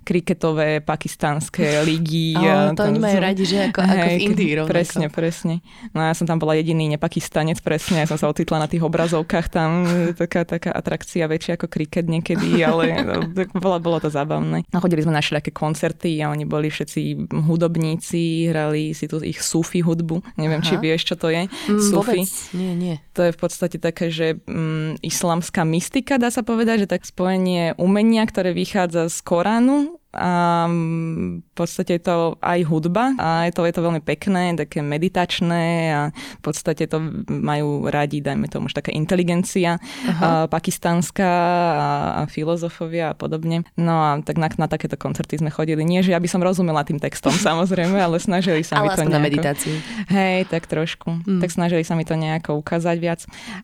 kriketové 0.05 0.85
pakistanské 0.85 1.81
ligy. 1.89 2.37
Ale 2.37 2.77
to 2.77 2.85
oni 2.85 3.01
majú 3.01 3.17
radi, 3.17 3.43
že 3.49 3.73
ako, 3.73 3.79
hej, 3.81 3.97
ako 3.97 4.07
v 4.13 4.21
Indii 4.21 4.53
Presne, 4.69 5.07
presne. 5.09 5.55
No 5.95 6.05
ja 6.05 6.13
som 6.13 6.29
tam 6.29 6.37
bola 6.37 6.53
jediný 6.53 6.85
nepakistanec, 6.93 7.62
presne, 7.63 8.03
ja 8.03 8.07
som 8.11 8.19
sa 8.19 8.27
ocitla 8.27 8.59
na 8.59 8.67
tých 8.67 8.83
obrazovkách 8.83 9.47
tam, 9.47 9.87
taká, 10.13 10.43
taká 10.43 10.75
atrakcia 10.75 11.25
väčšia 11.31 11.55
ako 11.55 11.71
kriket 11.71 12.11
niekedy, 12.11 12.59
ale 12.61 12.99
no, 13.01 13.15
bolo, 13.55 13.79
bolo 13.79 13.97
to 14.03 14.11
zábavné. 14.11 14.67
No, 14.67 14.77
chodili 14.83 15.01
sme 15.01 15.15
na 15.15 15.23
všelijaké 15.23 15.55
koncerty 15.55 16.19
a 16.19 16.29
oni 16.29 16.43
boli 16.43 16.67
všetci 16.67 17.31
hudobníci, 17.31 18.51
hrali 18.51 18.91
si 18.91 19.07
tu 19.07 19.23
ich 19.23 19.39
sufi 19.39 19.79
hudbu, 19.79 20.35
neviem, 20.35 20.59
Aha. 20.59 20.67
či 20.67 20.75
vieš, 20.75 21.07
čo 21.07 21.15
to 21.15 21.31
je. 21.31 21.47
Mm, 21.47 21.79
sufi. 21.79 22.21
Nie, 22.51 22.75
nie. 22.75 22.95
To 23.15 23.23
je 23.23 23.31
v 23.31 23.39
podstate 23.39 23.79
také, 23.79 24.11
že 24.11 24.37
mm, 24.43 24.99
islamská 24.99 25.63
mystika, 25.63 26.19
dá 26.19 26.27
sa 26.27 26.43
povedať, 26.43 26.85
že 26.85 26.91
tak 26.91 27.07
spojenie 27.07 27.79
umenia, 27.79 28.27
ktoré 28.27 28.51
vychádza 28.51 29.07
z 29.07 29.17
Koránu 29.23 30.02
a 30.13 30.65
v 30.69 31.53
podstate 31.57 31.97
je 31.97 32.03
to 32.05 32.37
aj 32.37 32.59
hudba 32.69 33.17
a 33.17 33.49
je 33.49 33.53
to, 33.57 33.65
je 33.65 33.73
to 33.73 33.81
veľmi 33.81 34.01
pekné, 34.05 34.53
také 34.53 34.85
meditačné 34.85 35.65
a 35.89 36.01
v 36.13 36.41
podstate 36.41 36.85
to 36.85 37.01
majú 37.29 37.89
radi, 37.89 38.21
dajme 38.21 38.45
tomu, 38.45 38.69
už 38.69 38.77
taká 38.77 38.93
inteligencia 38.93 39.81
uh, 39.81 40.45
pakistánska 40.45 41.25
a, 41.25 41.89
a 42.19 42.21
filozofovia 42.29 43.13
a 43.13 43.17
podobne. 43.17 43.65
No 43.73 43.93
a 43.93 44.09
tak 44.21 44.37
na, 44.37 44.53
na 44.53 44.67
takéto 44.69 44.97
koncerty 45.01 45.41
sme 45.41 45.49
chodili. 45.49 45.81
Nie, 45.85 46.05
že 46.05 46.13
ja 46.13 46.19
by 46.21 46.29
som 46.29 46.41
rozumela 46.45 46.85
tým 46.85 47.01
textom 47.01 47.33
samozrejme, 47.49 47.97
ale 47.97 48.21
snažili 48.21 48.61
sa 48.61 48.81
mi 48.81 48.93
to 48.93 49.01
nejako... 49.01 49.13
na 49.13 49.19
meditáciu. 49.19 49.75
Hej, 50.09 50.49
tak 50.49 50.69
trošku. 50.69 51.21
Mm. 51.25 51.41
Tak 51.41 51.49
snažili 51.49 51.81
sa 51.81 51.97
mi 51.97 52.05
to 52.05 52.13
nejako 52.17 52.59
ukázať 52.61 52.97
viac. 53.01 53.21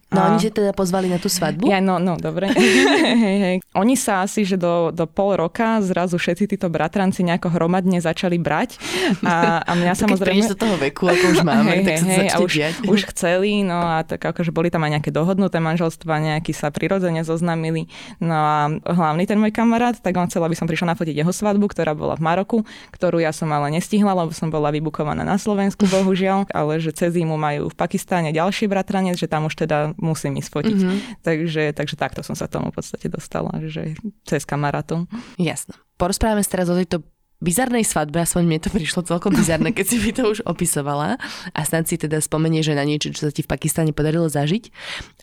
No 0.10 0.24
a... 0.24 0.26
oni 0.34 0.50
ťa 0.50 0.52
teda 0.54 0.72
pozvali 0.74 1.10
na 1.10 1.22
tú 1.22 1.30
svadbu? 1.30 1.70
Ja, 1.70 1.82
no, 1.82 1.98
no, 1.98 2.18
dobre. 2.18 2.50
hej, 3.26 3.38
hej. 3.42 3.56
Oni 3.76 3.98
sa 3.98 4.26
asi, 4.26 4.46
že 4.46 4.56
do, 4.56 4.94
do 4.94 5.10
pol 5.10 5.36
roka 5.36 5.82
zrazu 5.84 6.16
všetci 6.16 6.39
títo 6.46 6.72
bratranci 6.72 7.26
nejako 7.26 7.52
hromadne 7.52 8.00
začali 8.00 8.40
brať. 8.40 8.80
A, 9.26 9.66
a 9.66 9.72
mňa 9.76 9.94
samozrejme... 10.08 10.46
Keď 10.46 10.54
do 10.56 10.60
toho 10.60 10.76
veku, 10.80 11.10
ako 11.10 11.26
už 11.36 11.40
máme, 11.44 11.82
hej, 11.82 11.86
tak 11.86 11.96
sa 12.00 12.08
hej, 12.08 12.28
a 12.30 12.38
už, 12.40 12.54
už 12.88 13.00
chceli, 13.16 13.66
no 13.66 13.80
a 13.80 14.06
tak 14.06 14.22
akože 14.22 14.54
boli 14.54 14.70
tam 14.70 14.86
aj 14.86 15.00
nejaké 15.00 15.12
dohodnuté 15.12 15.58
manželstva, 15.60 16.22
nejakí 16.22 16.56
sa 16.56 16.70
prirodzene 16.70 17.26
zoznámili. 17.26 17.90
No 18.22 18.36
a 18.36 18.58
hlavný 18.86 19.26
ten 19.26 19.42
môj 19.42 19.52
kamarát, 19.52 19.98
tak 19.98 20.16
on 20.16 20.30
chcel, 20.30 20.46
aby 20.46 20.56
som 20.56 20.70
prišla 20.70 20.96
nafotiť 20.96 21.16
jeho 21.18 21.34
svadbu, 21.34 21.66
ktorá 21.72 21.98
bola 21.98 22.16
v 22.16 22.24
Maroku, 22.24 22.58
ktorú 22.94 23.20
ja 23.20 23.34
som 23.34 23.50
ale 23.50 23.74
nestihla, 23.74 24.14
lebo 24.14 24.32
som 24.32 24.54
bola 24.54 24.70
vybukovaná 24.70 25.26
na 25.26 25.40
Slovensku, 25.42 25.90
bohužiaľ, 25.90 26.52
ale 26.54 26.78
že 26.78 26.94
cez 26.94 27.16
zimu 27.16 27.36
majú 27.36 27.72
v 27.72 27.76
Pakistáne 27.76 28.30
ďalší 28.36 28.70
bratranec, 28.70 29.18
že 29.18 29.32
tam 29.32 29.48
už 29.50 29.56
teda 29.66 29.98
musím 29.98 30.38
ísť 30.38 30.50
fotiť. 30.52 30.78
Mm-hmm. 30.78 31.00
Takže, 31.26 31.64
takže 31.74 31.96
takto 31.98 32.22
som 32.22 32.38
sa 32.38 32.46
tomu 32.46 32.70
v 32.70 32.78
podstate 32.78 33.08
dostala, 33.10 33.56
že 33.66 33.98
cez 34.28 34.44
kamarátov. 34.46 35.10
Jasno. 35.40 35.76
Porozprávame 36.00 36.42
sa 36.48 36.56
teraz 36.56 36.72
o 36.72 36.80
tejto 36.80 37.04
bizarnej 37.40 37.88
svadbe, 37.88 38.20
aspoň 38.20 38.44
mne 38.44 38.60
to 38.60 38.70
prišlo 38.72 39.08
celkom 39.08 39.32
bizarné, 39.32 39.72
keď 39.72 39.86
si 39.88 39.98
mi 40.00 40.12
to 40.12 40.28
už 40.28 40.44
opisovala 40.44 41.16
a 41.56 41.60
snad 41.64 41.88
si 41.88 41.96
teda 41.96 42.20
spomenie, 42.20 42.60
že 42.60 42.76
na 42.76 42.84
niečo, 42.84 43.16
čo 43.16 43.28
sa 43.28 43.32
ti 43.32 43.48
v 43.48 43.52
Pakistane 43.52 43.96
podarilo 43.96 44.28
zažiť. 44.28 44.64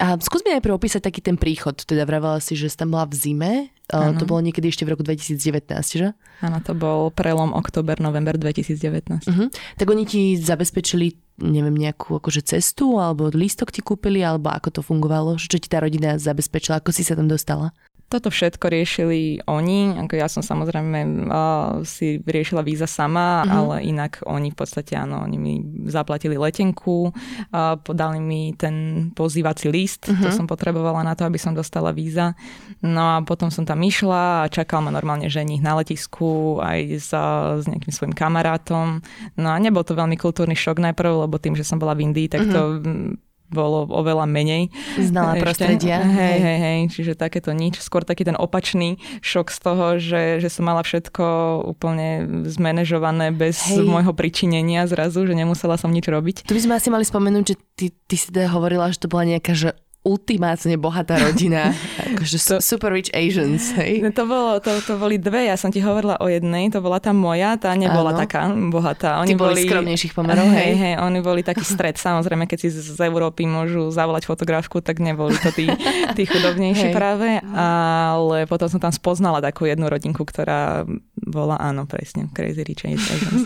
A 0.00 0.16
skús 0.24 0.40
mi 0.40 0.56
najprv 0.56 0.72
opísať 0.72 1.04
taký 1.04 1.20
ten 1.20 1.36
príchod, 1.36 1.76
teda 1.76 2.08
vravala 2.08 2.40
si, 2.40 2.56
že 2.56 2.72
si 2.72 2.76
tam 2.76 2.96
bola 2.96 3.04
v 3.04 3.14
zime, 3.16 3.52
ano. 3.92 4.16
to 4.16 4.24
bolo 4.24 4.40
niekedy 4.40 4.72
ešte 4.72 4.88
v 4.88 4.96
roku 4.96 5.04
2019, 5.04 5.68
že? 5.92 6.16
Áno, 6.40 6.58
to 6.64 6.72
bol 6.72 7.12
prelom 7.12 7.52
október, 7.52 8.00
november 8.00 8.40
2019. 8.40 9.28
Uh-huh. 9.28 9.28
Mhm. 9.28 9.44
Tak 9.76 9.86
oni 9.86 10.04
ti 10.08 10.22
zabezpečili 10.40 11.20
neviem, 11.36 11.76
nejakú 11.76 12.16
akože 12.16 12.48
cestu, 12.48 12.96
alebo 12.96 13.28
lístok 13.28 13.68
ti 13.68 13.84
kúpili, 13.84 14.24
alebo 14.24 14.48
ako 14.48 14.68
to 14.72 14.80
fungovalo? 14.80 15.36
Čo 15.36 15.60
ti 15.60 15.68
tá 15.68 15.84
rodina 15.84 16.16
zabezpečila? 16.16 16.80
Ako 16.80 16.96
si 16.96 17.04
sa 17.04 17.12
tam 17.12 17.28
dostala? 17.28 17.76
Toto 18.06 18.30
všetko 18.30 18.70
riešili 18.70 19.42
oni, 19.50 19.98
ako 19.98 20.14
ja 20.14 20.30
som 20.30 20.38
samozrejme 20.38 21.26
uh, 21.26 21.82
si 21.82 22.22
riešila 22.22 22.62
víza 22.62 22.86
sama, 22.86 23.42
uh-huh. 23.42 23.50
ale 23.50 23.74
inak 23.82 24.22
oni 24.22 24.54
v 24.54 24.56
podstate 24.62 24.94
áno, 24.94 25.26
oni 25.26 25.34
mi 25.34 25.54
zaplatili 25.90 26.38
letenku, 26.38 27.10
uh, 27.10 27.74
podali 27.82 28.22
mi 28.22 28.54
ten 28.54 29.10
pozývací 29.10 29.66
list, 29.74 30.06
uh-huh. 30.06 30.22
to 30.22 30.28
mhm. 30.30 30.36
som 30.38 30.46
potrebovala 30.46 31.02
na 31.02 31.18
to, 31.18 31.26
aby 31.26 31.34
som 31.34 31.50
dostala 31.50 31.90
víza. 31.90 32.38
No 32.78 33.18
a 33.18 33.26
potom 33.26 33.50
som 33.50 33.66
tam 33.66 33.82
išla 33.82 34.46
a 34.46 34.50
čakal 34.54 34.86
ma 34.86 34.94
normálne 34.94 35.26
ženich 35.26 35.58
na 35.58 35.74
letisku 35.74 36.62
aj 36.62 36.78
s, 37.02 37.10
s 37.58 37.64
nejakým 37.66 37.90
svojim 37.90 38.14
kamarátom. 38.14 39.02
No 39.34 39.48
a 39.50 39.58
nebol 39.58 39.82
to 39.82 39.98
veľmi 39.98 40.14
kultúrny 40.14 40.54
šok 40.54 40.78
najprv, 40.78 41.26
lebo 41.26 41.42
tým, 41.42 41.58
že 41.58 41.66
som 41.66 41.82
bola 41.82 41.98
v 41.98 42.06
Indii, 42.06 42.30
tak 42.30 42.46
to 42.46 42.60
uh-huh 42.78 43.25
bolo 43.48 43.86
oveľa 43.88 44.26
menej. 44.26 44.68
Znala 44.98 45.38
prostredia. 45.38 46.02
Hej, 46.02 46.38
hej, 46.42 46.58
hej, 46.58 46.78
čiže 46.90 47.12
takéto 47.14 47.54
nič. 47.54 47.78
Skôr 47.80 48.02
taký 48.02 48.26
ten 48.26 48.34
opačný 48.34 48.98
šok 49.22 49.46
z 49.50 49.58
toho, 49.58 49.86
že, 50.02 50.22
že 50.42 50.48
som 50.50 50.66
mala 50.66 50.82
všetko 50.82 51.24
úplne 51.66 52.44
zmanéžované 52.50 53.30
bez 53.30 53.62
hej. 53.70 53.86
môjho 53.86 54.12
pričinenia 54.12 54.86
zrazu, 54.90 55.24
že 55.24 55.34
nemusela 55.34 55.78
som 55.78 55.90
nič 55.90 56.06
robiť. 56.06 56.46
Tu 56.46 56.54
by 56.54 56.62
sme 56.62 56.74
asi 56.78 56.88
mali 56.90 57.04
spomenúť, 57.06 57.44
že 57.44 57.56
ty, 57.78 57.86
ty 57.94 58.14
si 58.18 58.28
teda 58.34 58.50
hovorila, 58.50 58.90
že 58.90 59.02
to 59.02 59.08
bola 59.10 59.26
nejaká 59.26 59.54
že 59.56 59.72
ultimátne 60.06 60.78
bohatá 60.78 61.18
rodina. 61.18 61.74
akože 62.14 62.38
to, 62.38 62.54
super 62.62 62.94
rich 62.94 63.10
Asians, 63.10 63.74
hej? 63.74 64.06
No 64.06 64.14
to, 64.14 64.22
bolo, 64.22 64.62
to, 64.62 64.78
to 64.86 64.94
boli 64.94 65.18
dve, 65.18 65.50
ja 65.50 65.58
som 65.58 65.74
ti 65.74 65.82
hovorila 65.82 66.14
o 66.22 66.30
jednej, 66.30 66.70
to 66.70 66.78
bola 66.78 67.02
tá 67.02 67.10
moja, 67.10 67.58
tá 67.58 67.74
nebola 67.74 68.14
Áno. 68.14 68.22
taká 68.22 68.46
bohatá. 68.70 69.18
Oni 69.26 69.34
Ty 69.34 69.42
boli 69.42 69.66
skromnejších 69.66 70.14
pomerov, 70.14 70.46
hej? 70.54 70.70
Hej, 70.70 70.74
hej, 70.78 70.94
oni 71.02 71.18
boli 71.18 71.42
taký 71.42 71.66
stred, 71.74 71.98
samozrejme, 71.98 72.46
keď 72.46 72.58
si 72.62 72.68
z, 72.70 72.94
z 72.94 73.00
Európy 73.02 73.50
môžu 73.50 73.90
zavolať 73.90 74.30
fotografku, 74.30 74.78
tak 74.78 75.02
neboli 75.02 75.34
to 75.42 75.50
tí, 75.50 75.66
tí 76.14 76.22
chudobnejší 76.30 76.88
hej. 76.90 76.94
práve, 76.94 77.42
ale 77.50 78.46
potom 78.46 78.70
som 78.70 78.78
tam 78.78 78.94
spoznala 78.94 79.42
takú 79.42 79.66
jednu 79.66 79.90
rodinku, 79.90 80.22
ktorá 80.22 80.86
bola, 81.18 81.58
áno, 81.58 81.90
presne, 81.90 82.30
Crazy 82.30 82.62
Rich 82.62 82.86
Asians. 82.86 83.42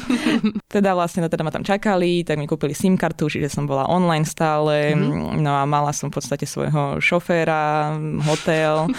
teda 0.74 0.92
vlastne, 0.92 1.24
teda 1.24 1.40
ma 1.40 1.48
tam 1.48 1.64
čakali, 1.64 2.28
tak 2.28 2.36
mi 2.36 2.44
kúpili 2.44 2.76
SIM 2.76 3.00
kartu, 3.00 3.32
čiže 3.32 3.48
som 3.48 3.64
bola 3.64 3.88
online 3.88 4.28
stále, 4.28 4.92
mm-hmm. 4.92 5.40
no 5.40 5.56
a 5.56 5.64
mala 5.64 5.96
som 5.96 6.12
v 6.12 6.20
podstate 6.20 6.49
svojho 6.50 6.98
šoféra, 6.98 7.94
hotel. 8.26 8.90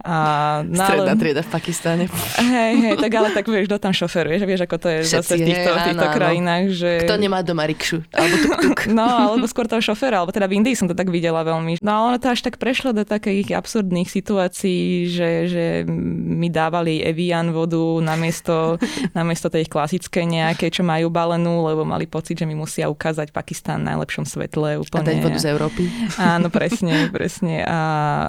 A, 0.00 0.16
no, 0.64 0.80
Stredná 0.80 1.12
ale, 1.12 1.20
trieda 1.20 1.42
v 1.44 1.50
Pakistane. 1.52 2.04
Hej, 2.40 2.72
hej, 2.80 2.94
tak 2.96 3.12
ale 3.12 3.28
tak 3.36 3.44
vieš, 3.44 3.68
kto 3.68 3.76
tam 3.76 3.92
šoferuje, 3.92 4.40
že 4.40 4.46
vieš, 4.48 4.64
ako 4.64 4.76
to 4.80 4.88
je 4.88 4.98
Všetci, 5.04 5.16
zase 5.20 5.34
v 5.36 5.40
týchto, 5.44 5.70
hej, 5.70 5.84
týchto 5.92 6.06
áno, 6.08 6.16
krajinách. 6.16 6.64
Že... 6.72 6.90
Kto 7.04 7.14
nemá 7.20 7.38
doma 7.44 7.64
rikšu, 7.68 7.98
alebo 8.16 8.34
tuk-tuk. 8.40 8.80
No, 8.94 9.34
alebo 9.34 9.50
skôr 9.50 9.66
toho 9.66 9.82
šoféra, 9.82 10.22
alebo 10.22 10.30
teda 10.30 10.46
v 10.46 10.62
Indii 10.62 10.78
som 10.78 10.86
to 10.86 10.94
tak 10.94 11.10
videla 11.10 11.42
veľmi. 11.42 11.82
No 11.82 11.90
ale 11.90 12.04
ono 12.14 12.18
to 12.22 12.30
až 12.30 12.46
tak 12.46 12.62
prešlo 12.62 12.94
do 12.94 13.02
takých 13.02 13.58
absurdných 13.58 14.06
situácií, 14.06 15.10
že, 15.10 15.30
že 15.50 15.64
mi 15.88 16.46
dávali 16.46 17.02
Evian 17.02 17.50
vodu 17.50 17.80
namiesto, 17.98 18.78
namiesto 19.18 19.50
tej 19.50 19.66
klasickej 19.66 20.24
nejakej, 20.24 20.70
čo 20.80 20.82
majú 20.86 21.10
balenú, 21.10 21.66
lebo 21.66 21.82
mali 21.82 22.06
pocit, 22.06 22.38
že 22.38 22.46
mi 22.46 22.54
musia 22.54 22.86
ukázať 22.86 23.34
Pakistán 23.34 23.82
v 23.82 23.94
najlepšom 23.94 24.24
svetle. 24.24 24.78
Úplne. 24.86 25.02
A 25.02 25.08
dať 25.10 25.16
vodu 25.20 25.38
z 25.42 25.46
Európy. 25.50 25.82
Áno, 26.16 26.46
presne 26.48 26.93
presne, 26.94 27.12
presne. 27.12 27.54
A, 27.66 27.80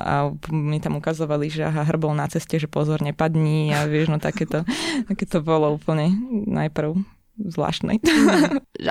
a 0.02 0.14
mi 0.50 0.82
tam 0.82 0.98
ukazovali, 0.98 1.54
že 1.54 1.64
aha, 1.64 1.86
hrbol 1.86 2.18
na 2.18 2.26
ceste, 2.26 2.58
že 2.58 2.66
pozor, 2.66 3.06
nepadní 3.06 3.72
a 3.78 3.86
vieš, 3.86 4.10
no 4.10 4.18
takéto, 4.18 4.66
takéto 5.10 5.46
bolo 5.46 5.70
úplne 5.78 6.10
najprv 6.50 6.98
zvláštne. 7.36 8.00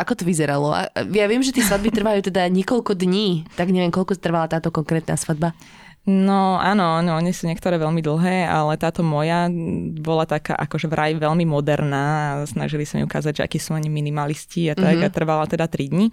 Ako 0.05 0.13
to 0.15 0.23
vyzeralo? 0.29 0.77
Ja 1.17 1.27
viem, 1.27 1.41
že 1.41 1.57
tie 1.57 1.65
svadby 1.65 1.89
trvajú 1.91 2.29
teda 2.29 2.45
niekoľko 2.53 2.93
dní, 2.93 3.49
tak 3.57 3.73
neviem, 3.73 3.89
koľko 3.89 4.21
trvala 4.21 4.53
táto 4.53 4.69
konkrétna 4.69 5.17
svadba. 5.17 5.57
No 6.05 6.61
áno, 6.61 7.01
no, 7.01 7.17
oni 7.17 7.33
sú 7.33 7.49
niektoré 7.49 7.81
veľmi 7.81 8.05
dlhé, 8.05 8.45
ale 8.45 8.77
táto 8.77 9.01
moja 9.01 9.49
bola 9.97 10.29
taká 10.29 10.53
akože 10.53 10.85
vraj 10.85 11.17
veľmi 11.17 11.49
moderná 11.49 12.05
a 12.05 12.45
snažili 12.45 12.85
sa 12.85 13.01
mi 13.01 13.09
ukázať, 13.09 13.41
že 13.41 13.45
akí 13.49 13.57
sú 13.57 13.73
oni 13.73 13.89
minimalisti 13.89 14.69
a 14.69 14.77
tak 14.77 15.01
mm-hmm. 15.01 15.09
a 15.09 15.17
trvala 15.17 15.49
teda 15.49 15.65
3 15.65 15.89
dní. 15.89 16.13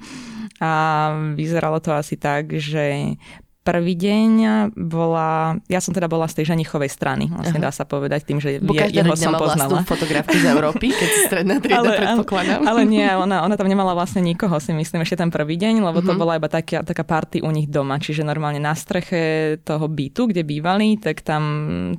A 0.64 0.72
vyzeralo 1.36 1.84
to 1.84 1.92
asi 1.92 2.16
tak, 2.16 2.56
že 2.56 3.20
prvý 3.62 3.94
deň 3.94 4.30
bola, 4.74 5.54
ja 5.70 5.78
som 5.78 5.94
teda 5.94 6.10
bola 6.10 6.26
z 6.26 6.42
tej 6.42 6.58
ženichovej 6.58 6.90
strany, 6.90 7.30
vlastne 7.30 7.62
Aha. 7.62 7.70
dá 7.70 7.72
sa 7.72 7.86
povedať 7.86 8.26
tým, 8.26 8.42
že 8.42 8.58
Bo 8.58 8.74
je, 8.74 8.90
jeho 8.90 9.14
som 9.14 9.38
poznala. 9.38 9.86
fotografku 9.86 10.34
z 10.34 10.50
Európy, 10.50 10.90
keď 10.90 11.10
si 11.14 11.20
stredná 11.30 11.62
trieda, 11.62 11.86
ale, 11.86 11.94
predpokladám. 12.02 12.66
Ale, 12.66 12.82
nie, 12.90 13.06
ona, 13.24 13.46
ona 13.46 13.54
tam 13.54 13.70
nemala 13.70 13.94
vlastne 13.94 14.26
nikoho, 14.26 14.58
si 14.58 14.74
myslím, 14.74 15.06
ešte 15.06 15.22
ten 15.22 15.30
prvý 15.30 15.62
deň, 15.62 15.78
lebo 15.78 16.02
uh-huh. 16.02 16.10
to 16.10 16.14
mhm. 16.18 16.20
bola 16.20 16.34
iba 16.42 16.50
taká, 16.50 16.82
taká 16.82 17.06
party 17.06 17.46
u 17.46 17.54
nich 17.54 17.70
doma, 17.70 18.02
čiže 18.02 18.26
normálne 18.26 18.58
na 18.58 18.74
streche 18.74 19.62
toho 19.62 19.86
bytu, 19.86 20.34
kde 20.34 20.42
bývali, 20.42 20.98
tak 20.98 21.22
tam 21.22 21.44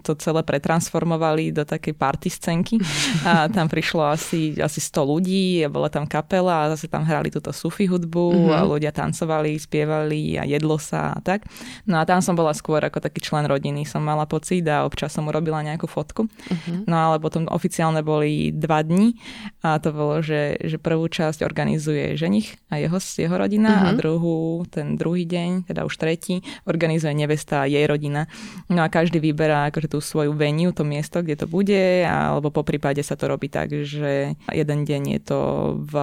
to 0.02 0.19
celé 0.19 0.42
pretransformovali 0.42 1.54
do 1.54 1.62
takej 1.62 1.95
party 1.95 2.26
scénky 2.26 2.83
a 3.28 3.47
tam 3.47 3.71
prišlo 3.71 4.02
asi, 4.11 4.59
asi 4.59 4.83
100 4.83 4.99
ľudí 4.99 5.62
a 5.62 5.71
bola 5.71 5.87
tam 5.87 6.11
kapela 6.11 6.66
a 6.66 6.71
zase 6.75 6.90
tam 6.90 7.07
hrali 7.07 7.31
túto 7.31 7.54
sufi 7.54 7.87
hudbu 7.87 8.50
uh-huh. 8.50 8.59
a 8.59 8.66
ľudia 8.66 8.90
tancovali, 8.90 9.54
spievali 9.62 10.35
a 10.35 10.42
jedlo 10.42 10.75
sa 10.75 11.14
a 11.14 11.23
tak. 11.23 11.51
No 11.87 11.99
a 11.99 12.06
tam 12.06 12.23
som 12.23 12.38
bola 12.38 12.54
skôr 12.54 12.82
ako 12.82 13.02
taký 13.02 13.23
člen 13.25 13.47
rodiny, 13.47 13.82
som 13.88 14.02
mala 14.04 14.25
pocit 14.28 14.62
a 14.71 14.87
občas 14.87 15.11
som 15.12 15.26
urobila 15.26 15.64
nejakú 15.64 15.90
fotku. 15.90 16.26
Uh-huh. 16.26 16.87
No 16.87 16.97
ale 17.11 17.16
potom 17.18 17.49
oficiálne 17.50 18.04
boli 18.06 18.54
dva 18.54 18.87
dni 18.87 19.18
a 19.62 19.82
to 19.82 19.90
bolo, 19.90 20.23
že, 20.23 20.59
že 20.62 20.78
prvú 20.78 21.11
časť 21.11 21.42
organizuje 21.42 22.14
ženich 22.14 22.56
a 22.71 22.78
jeho, 22.78 22.99
jeho 22.99 23.37
rodina 23.37 23.71
uh-huh. 23.71 23.87
a 23.87 23.90
mhm. 23.92 23.99
druhú, 23.99 24.38
ten 24.71 24.94
druhý 24.94 25.26
deň, 25.26 25.66
teda 25.71 25.82
už 25.85 25.94
tretí, 25.99 26.44
organizuje 26.64 27.14
nevesta 27.14 27.64
a 27.64 27.71
jej 27.71 27.85
rodina. 27.85 28.30
No 28.71 28.82
a 28.85 28.88
každý 28.88 29.18
vyberá 29.18 29.68
akože 29.71 29.92
tú 29.92 29.99
svoju 29.99 30.35
venue, 30.37 30.71
to 30.71 30.87
miesto, 30.87 31.21
kde 31.21 31.44
to 31.44 31.47
bude, 31.50 32.06
alebo 32.06 32.54
po 32.54 32.62
prípade 32.62 33.02
sa 33.02 33.18
to 33.18 33.28
robí 33.28 33.50
tak, 33.50 33.73
že 33.73 34.35
jeden 34.50 34.80
deň 34.87 35.02
je 35.18 35.21
to 35.23 35.40
v 35.82 35.94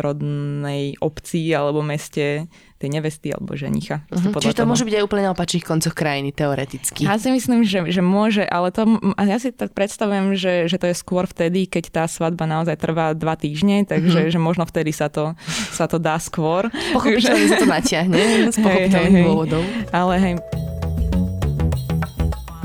rodnej 0.00 0.96
obci 1.00 1.50
alebo 1.52 1.82
meste 1.82 2.46
tej 2.76 2.88
nevesty 2.92 3.32
alebo 3.32 3.56
ženicha. 3.56 4.04
Uh-huh. 4.12 4.36
Čiže 4.36 4.60
to 4.60 4.64
toho. 4.64 4.70
môže 4.70 4.84
byť 4.84 4.94
aj 5.00 5.04
úplne 5.04 5.24
na 5.24 5.32
opačných 5.32 5.64
koncoch 5.64 5.94
krajiny, 5.96 6.30
teoreticky. 6.36 7.08
Ja 7.08 7.16
si 7.16 7.32
myslím, 7.32 7.64
že, 7.64 7.88
že 7.88 8.04
môže, 8.04 8.44
ale 8.44 8.68
to, 8.68 8.84
ja 9.16 9.38
si 9.40 9.48
tak 9.52 9.72
predstavujem, 9.72 10.36
že, 10.36 10.68
že 10.68 10.76
to 10.76 10.92
je 10.92 10.96
skôr 10.96 11.24
vtedy, 11.24 11.64
keď 11.64 11.84
tá 11.88 12.04
svadba 12.04 12.44
naozaj 12.44 12.76
trvá 12.76 13.16
dva 13.16 13.34
týždne, 13.34 13.88
takže 13.88 14.28
uh-huh. 14.28 14.32
že 14.32 14.38
možno 14.38 14.68
vtedy 14.68 14.92
sa 14.92 15.08
to, 15.08 15.32
sa 15.72 15.88
to 15.88 15.96
dá 15.96 16.20
skôr. 16.20 16.68
Pochopiteľne 16.96 17.46
sa 17.48 17.56
to 17.56 17.68
natiahne 17.68 18.20
z 18.54 18.56
pochopiteľných 18.60 19.24
dôvodov. 19.24 19.64
Ale 19.90 20.14
hej, 20.20 20.34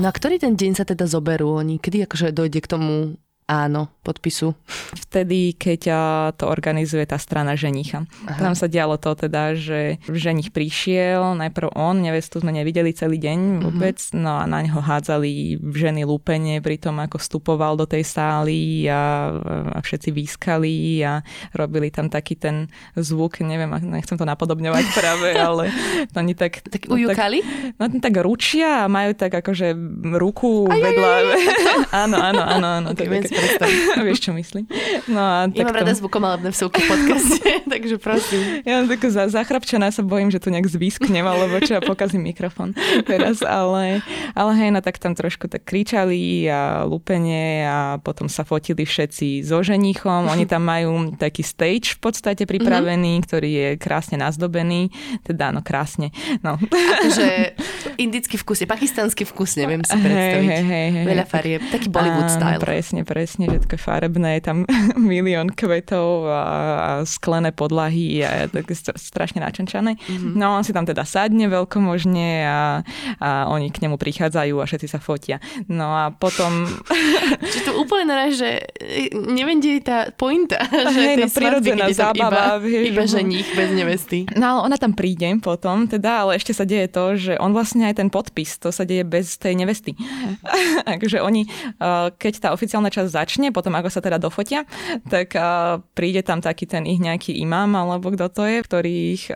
No 0.02 0.10
a 0.10 0.18
ktorý 0.18 0.42
ten 0.42 0.58
deň 0.58 0.72
sa 0.74 0.82
teda 0.82 1.06
zoberú 1.06 1.54
oni? 1.62 1.78
Kedy 1.78 2.10
akože 2.10 2.34
dojde 2.34 2.58
k 2.58 2.66
tomu 2.66 3.14
Áno, 3.52 3.90
podpisu. 4.02 4.58
Vtedy, 5.08 5.54
keď 5.54 5.80
to 6.34 6.50
organizuje 6.50 7.06
tá 7.06 7.16
strana 7.16 7.54
ženicha. 7.54 8.04
Aha. 8.26 8.50
Tam 8.50 8.54
sa 8.58 8.66
dialo 8.66 8.98
to 8.98 9.14
teda, 9.14 9.54
že 9.54 10.02
ženich 10.10 10.50
prišiel, 10.50 11.38
najprv 11.38 11.70
on, 11.78 12.02
nevestu 12.02 12.42
sme 12.42 12.50
nevideli 12.50 12.90
celý 12.90 13.22
deň 13.22 13.38
mhm. 13.38 13.60
vôbec, 13.62 13.96
uh-huh. 13.96 14.18
no 14.18 14.42
a 14.42 14.44
na 14.50 14.66
neho 14.66 14.82
hádzali 14.82 15.62
ženy 15.62 16.02
lúpenie 16.02 16.58
pri 16.58 16.82
tom, 16.82 16.98
ako 16.98 17.22
vstupoval 17.22 17.78
do 17.78 17.86
tej 17.86 18.02
sály 18.02 18.90
a, 18.90 19.30
a 19.70 19.78
všetci 19.78 20.10
výskali 20.10 21.00
a 21.06 21.22
robili 21.54 21.94
tam 21.94 22.10
taký 22.10 22.34
ten 22.34 22.66
zvuk, 22.98 23.38
neviem, 23.40 23.70
nechcem 23.86 24.18
to 24.18 24.26
napodobňovať 24.26 24.84
práve, 24.98 25.30
ale 25.38 25.70
oni 26.10 26.34
tak... 26.34 26.66
Tak 26.66 26.90
ujukali? 26.90 27.38
Tak, 27.78 27.78
no 27.78 28.02
tak 28.02 28.14
ručia 28.18 28.84
a 28.84 28.90
majú 28.90 29.14
tak 29.14 29.30
akože 29.30 29.78
ruku 30.18 30.66
aj, 30.66 30.80
vedľa... 30.82 31.06
Aj, 31.06 31.22
aj, 31.22 31.38
aj. 31.38 31.78
áno, 32.02 32.16
áno, 32.18 32.42
áno. 32.42 32.66
áno 32.82 32.88
okay, 32.90 33.06
tak. 33.62 33.70
Vieš, 34.06 34.20
čo 34.28 34.32
myslím. 34.32 34.64
No 35.10 35.20
a 35.20 35.36
ja 35.50 35.64
mám 35.66 35.76
rada 35.76 35.92
zvukomalebné 35.92 36.50
vsúky 36.54 36.80
v 36.82 36.88
podcaste, 36.88 37.50
takže 37.72 37.96
prosím. 38.00 38.64
Ja 38.64 38.80
mám 38.80 38.88
takú 38.88 39.08
za, 39.12 39.28
zachrapčená, 39.28 39.92
sa 39.92 40.02
bojím, 40.04 40.32
že 40.32 40.40
tu 40.40 40.48
nejak 40.48 40.68
zvýsknem, 40.68 41.24
alebo 41.24 41.60
čo, 41.60 41.76
ja 41.76 41.82
pokazím 41.82 42.24
mikrofón 42.32 42.72
teraz, 43.04 43.44
ale, 43.44 44.00
ale 44.32 44.52
hej, 44.58 44.70
no 44.72 44.80
tak 44.80 44.96
tam 44.96 45.12
trošku 45.12 45.48
tak 45.50 45.66
kričali 45.66 46.46
a 46.48 46.84
lúpenie 46.88 47.66
a 47.66 47.98
potom 48.00 48.26
sa 48.26 48.46
fotili 48.46 48.86
všetci 48.86 49.44
so 49.44 49.60
ženichom. 49.60 50.28
Oni 50.30 50.48
tam 50.48 50.64
majú 50.66 51.14
taký 51.16 51.44
stage 51.44 51.98
v 51.98 52.00
podstate 52.00 52.44
pripravený, 52.48 53.18
mm-hmm. 53.18 53.26
ktorý 53.26 53.50
je 53.50 53.68
krásne 53.76 54.16
nazdobený. 54.20 54.92
Teda, 55.26 55.50
no 55.50 55.60
krásne. 55.60 56.14
No. 56.40 56.56
Akože 56.58 57.56
indický 57.98 58.36
vkus 58.40 58.64
je 58.64 58.68
pakistanský 58.68 59.24
vkus, 59.28 59.56
neviem 59.58 59.82
si 59.82 59.92
predstaviť. 59.92 60.48
Hey, 60.48 60.64
hey, 60.64 60.88
hey, 60.90 61.04
Veľa 61.06 61.26
farieb, 61.26 61.60
taký 61.68 61.88
Bollywood 61.92 62.28
Áno, 62.28 62.36
style. 62.36 62.60
Presne, 62.62 63.00
presne, 63.02 63.44
že 63.50 63.56
také 63.64 63.78
farebné, 63.80 64.38
je 64.38 64.42
tam 64.44 64.58
milión 65.12 65.50
kvetov 65.52 66.28
a, 66.28 66.42
a 66.42 66.90
sklené 67.04 67.50
podlahy 67.52 68.22
a 68.24 68.46
je 68.46 68.62
tak 68.62 68.66
strašne 68.96 69.42
načančané. 69.42 69.98
Mm-hmm. 69.98 70.32
No 70.38 70.56
on 70.56 70.62
si 70.62 70.72
tam 70.72 70.86
teda 70.88 71.04
sadne 71.04 71.48
veľkomožne 71.50 72.28
a, 72.46 72.86
a 73.18 73.28
oni 73.50 73.68
k 73.68 73.84
nemu 73.84 73.96
prichádzajú 73.98 74.54
a 74.58 74.64
všetci 74.64 74.86
sa 74.88 74.98
fotia. 74.98 75.42
No 75.68 75.92
a 75.92 76.12
potom... 76.14 76.68
Čiže 77.52 77.68
to 77.68 77.72
úplne 77.78 78.12
naraz, 78.12 78.38
že 78.38 78.62
e, 78.78 79.12
neviem, 79.12 79.58
kde 79.58 79.70
je 79.78 79.82
tá 79.82 79.98
pointa, 80.14 80.62
že 80.94 81.00
Hej, 81.00 81.16
no, 81.18 81.26
prirodzená 81.28 81.86
zábava. 81.92 82.56
Iba, 82.56 82.62
vieš, 82.62 82.84
iba 82.92 83.02
ženích 83.04 83.48
bez 83.52 83.70
nevesty. 83.74 84.18
No 84.36 84.58
ale 84.58 84.58
ona 84.72 84.76
tam 84.78 84.92
príde 84.96 85.24
potom, 85.38 85.86
teda, 85.86 86.26
ale 86.26 86.38
ešte 86.38 86.52
sa 86.52 86.66
deje 86.66 86.90
to, 86.90 87.14
že 87.14 87.32
on 87.38 87.54
vlastne 87.54 87.86
aj 87.86 87.91
ten 87.96 88.08
podpis, 88.08 88.58
to 88.58 88.74
sa 88.74 88.82
deje 88.84 89.06
bez 89.06 89.38
tej 89.38 89.56
nevesty. 89.56 89.96
Takže 90.90 91.22
oni, 91.22 91.46
keď 92.16 92.32
tá 92.42 92.48
oficiálna 92.50 92.90
časť 92.90 93.10
začne, 93.12 93.48
potom 93.54 93.72
ako 93.76 93.88
sa 93.88 94.00
teda 94.00 94.18
dofotia, 94.18 94.64
tak 95.08 95.36
príde 95.96 96.20
tam 96.24 96.40
taký 96.42 96.68
ten 96.68 96.84
ich 96.88 96.98
nejaký 96.98 97.36
imám, 97.40 97.72
alebo 97.76 98.12
kto 98.12 98.26
to 98.32 98.42
je, 98.48 98.58
ktorý 98.64 98.94
ich 99.16 99.30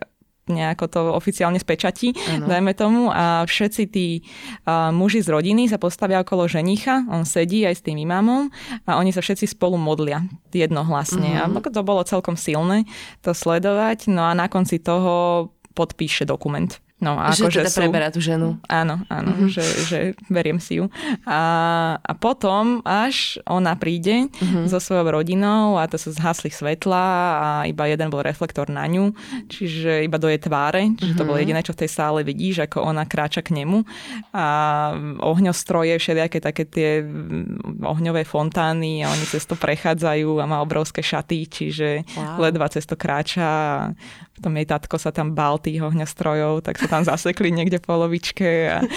nejako 0.46 0.86
to 0.86 1.00
oficiálne 1.14 1.58
spečatí, 1.58 2.14
ano. 2.14 2.46
dajme 2.46 2.72
tomu. 2.78 3.10
A 3.10 3.42
všetci 3.44 3.82
tí 3.90 4.22
uh, 4.22 4.94
muži 4.94 5.22
z 5.22 5.28
rodiny 5.34 5.66
sa 5.66 5.78
postavia 5.78 6.22
okolo 6.22 6.46
ženicha, 6.46 7.02
on 7.10 7.26
sedí 7.26 7.66
aj 7.66 7.82
s 7.82 7.84
tým 7.84 7.98
imámom 7.98 8.48
a 8.86 8.98
oni 8.98 9.10
sa 9.10 9.20
všetci 9.22 9.58
spolu 9.58 9.74
modlia 9.74 10.22
jednohlasne. 10.54 11.42
Uh-huh. 11.42 11.58
A 11.58 11.70
to 11.70 11.82
bolo 11.82 12.06
celkom 12.06 12.38
silné 12.38 12.86
to 13.20 13.34
sledovať. 13.34 14.08
No 14.08 14.30
a 14.30 14.32
na 14.32 14.46
konci 14.46 14.78
toho 14.78 15.50
podpíše 15.74 16.24
dokument. 16.24 16.70
No, 16.96 17.20
a 17.20 17.28
že 17.36 17.44
ako, 17.44 17.60
teda 17.60 17.68
že 17.68 17.76
sú... 17.76 17.80
preberá 17.84 18.08
tú 18.08 18.24
ženu. 18.24 18.56
Áno, 18.72 19.04
áno, 19.12 19.36
mm-hmm. 19.36 19.52
že, 19.52 19.64
že 19.84 19.98
beriem 20.32 20.56
si 20.56 20.80
ju. 20.80 20.88
A, 21.28 21.40
a 22.00 22.12
potom 22.16 22.80
až 22.88 23.36
ona 23.44 23.76
príde 23.76 24.32
mm-hmm. 24.32 24.64
so 24.64 24.80
svojou 24.80 25.20
rodinou 25.20 25.76
a 25.76 25.84
to 25.92 26.00
sa 26.00 26.08
zhasli 26.16 26.48
svetla 26.48 27.04
a 27.36 27.48
iba 27.68 27.84
jeden 27.84 28.08
bol 28.08 28.24
reflektor 28.24 28.72
na 28.72 28.88
ňu, 28.88 29.12
čiže 29.44 30.08
iba 30.08 30.16
do 30.16 30.32
jej 30.32 30.40
tváre, 30.40 30.96
čiže 30.96 31.12
mm-hmm. 31.12 31.20
to 31.20 31.28
bolo 31.28 31.36
mhm. 31.36 31.42
jediné, 31.44 31.60
čo 31.60 31.76
v 31.76 31.80
tej 31.84 31.90
sále 31.92 32.20
vidíš, 32.24 32.64
ako 32.64 32.88
ona 32.88 33.04
kráča 33.04 33.44
k 33.44 33.60
nemu. 33.60 33.84
A 34.32 34.46
ohňostroje, 35.20 36.00
všelijaké 36.00 36.40
také 36.40 36.64
tie 36.64 37.04
ohňové 37.84 38.24
fontány 38.24 39.04
a 39.04 39.12
oni 39.12 39.28
cez 39.28 39.44
to 39.44 39.52
prechádzajú 39.52 40.40
a 40.40 40.48
má 40.48 40.64
obrovské 40.64 41.04
šaty, 41.04 41.44
čiže 41.44 42.08
wow. 42.16 42.48
ledva 42.48 42.72
cez 42.72 42.88
to 42.88 42.96
kráča 42.96 43.44
a 43.44 43.92
potom 44.36 44.52
jej 44.60 44.68
tatko 44.68 45.00
sa 45.00 45.10
tam 45.10 45.32
bál 45.32 45.56
tých 45.56 45.80
ohňostrojov, 45.80 46.60
tak 46.60 46.76
sa 46.76 46.86
tam 46.86 47.02
zasekli 47.08 47.48
niekde 47.48 47.80
v 47.80 47.88
polovičke. 47.88 48.48
A... 48.68 48.78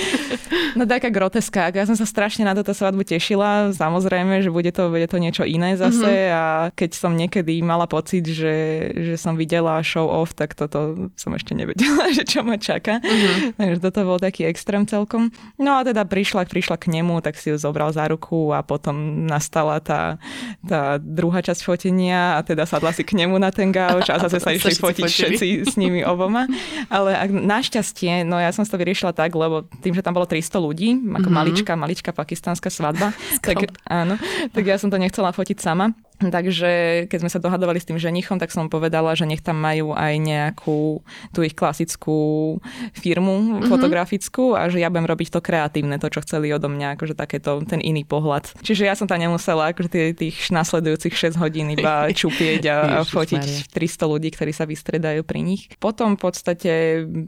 No 0.78 0.86
taká 0.86 1.10
groteska. 1.10 1.74
Ja 1.74 1.86
som 1.90 1.98
sa 1.98 2.06
strašne 2.06 2.46
na 2.46 2.54
túto 2.54 2.78
svadbu 2.78 3.02
tešila. 3.02 3.74
Samozrejme, 3.74 4.46
že 4.46 4.54
bude 4.54 4.70
to, 4.70 4.94
bude 4.94 5.10
to 5.10 5.18
niečo 5.18 5.42
iné 5.42 5.74
zase 5.74 6.06
mm-hmm. 6.06 6.38
a 6.38 6.44
keď 6.78 6.92
som 6.94 7.18
niekedy 7.18 7.58
mala 7.66 7.90
pocit, 7.90 8.22
že, 8.30 8.90
že 8.94 9.18
som 9.18 9.34
videla 9.34 9.82
show 9.82 10.06
off, 10.06 10.38
tak 10.38 10.54
toto 10.54 11.10
som 11.18 11.34
ešte 11.34 11.58
nevedela, 11.58 12.12
že 12.18 12.22
čo 12.22 12.46
ma 12.46 12.62
čaká. 12.62 13.02
Mm-hmm. 13.02 13.58
Takže 13.58 13.80
toto 13.82 14.00
bol 14.06 14.20
taký 14.22 14.46
extrém 14.46 14.86
celkom. 14.86 15.34
No 15.58 15.80
a 15.80 15.82
teda 15.82 16.06
prišla, 16.06 16.46
prišla 16.46 16.78
k 16.78 16.94
nemu, 16.94 17.18
tak 17.26 17.34
si 17.40 17.50
ju 17.50 17.58
zobral 17.58 17.90
za 17.90 18.06
ruku 18.06 18.54
a 18.54 18.62
potom 18.62 19.26
nastala 19.26 19.82
tá, 19.82 20.22
tá 20.62 21.02
druhá 21.02 21.42
časť 21.42 21.66
fotenia 21.66 22.38
a 22.38 22.46
teda 22.46 22.70
sadla 22.70 22.94
si 22.94 23.02
k 23.02 23.18
nemu 23.18 23.42
na 23.42 23.50
ten 23.50 23.74
gauč 23.74 24.06
a 24.14 24.22
zase 24.30 24.38
sa 24.38 24.54
išli 24.54 24.78
fotiť 24.78 25.29
všetci 25.36 25.70
s 25.70 25.76
nimi 25.78 26.02
oboma. 26.02 26.50
Ale 26.90 27.14
ak, 27.14 27.30
našťastie, 27.30 28.26
no 28.26 28.42
ja 28.42 28.50
som 28.50 28.66
to 28.66 28.80
vyriešila 28.80 29.14
tak, 29.14 29.34
lebo 29.34 29.66
tým, 29.82 29.94
že 29.94 30.02
tam 30.02 30.18
bolo 30.18 30.26
300 30.26 30.58
ľudí, 30.58 30.90
ako 30.98 31.06
mm-hmm. 31.06 31.30
maličká, 31.30 31.74
maličká 31.78 32.12
pakistánska 32.14 32.74
svadba, 32.74 33.14
tak, 33.46 33.70
áno, 33.86 34.18
tak 34.54 34.64
ja 34.66 34.76
som 34.82 34.90
to 34.90 34.98
nechcela 34.98 35.30
fotiť 35.30 35.58
sama. 35.62 35.94
Takže 36.20 37.06
keď 37.08 37.18
sme 37.24 37.32
sa 37.32 37.40
dohadovali 37.40 37.80
s 37.80 37.88
tým 37.88 37.96
ženichom, 37.96 38.36
tak 38.36 38.52
som 38.52 38.68
povedala, 38.68 39.16
že 39.16 39.24
nech 39.24 39.40
tam 39.40 39.56
majú 39.56 39.96
aj 39.96 40.14
nejakú 40.20 41.00
tú 41.32 41.40
ich 41.48 41.56
klasickú 41.56 42.60
firmu 42.92 43.36
mm-hmm. 43.40 43.72
fotografickú 43.72 44.60
a 44.60 44.68
že 44.68 44.84
ja 44.84 44.92
budem 44.92 45.08
robiť 45.08 45.32
to 45.32 45.40
kreatívne, 45.40 45.96
to, 45.96 46.12
čo 46.12 46.20
chceli 46.28 46.52
odo 46.52 46.68
mňa, 46.68 47.00
akože 47.00 47.16
takéto, 47.16 47.64
ten 47.64 47.80
iný 47.80 48.04
pohľad. 48.04 48.52
Čiže 48.60 48.84
ja 48.84 49.00
som 49.00 49.08
tam 49.08 49.24
nemusela 49.24 49.72
akože 49.72 50.12
tých 50.20 50.52
nasledujúcich 50.52 51.16
6 51.16 51.40
hodín 51.40 51.72
iba 51.72 52.08
čupieť 52.20 52.62
a, 52.68 52.78
a 53.00 53.08
fotiť 53.08 53.72
300 53.72 54.12
ľudí, 54.12 54.30
ktorí 54.36 54.52
sa 54.52 54.68
vystredajú 54.68 55.24
pri 55.24 55.40
nich. 55.40 55.72
Potom 55.80 56.20
v 56.20 56.22
podstate 56.28 56.72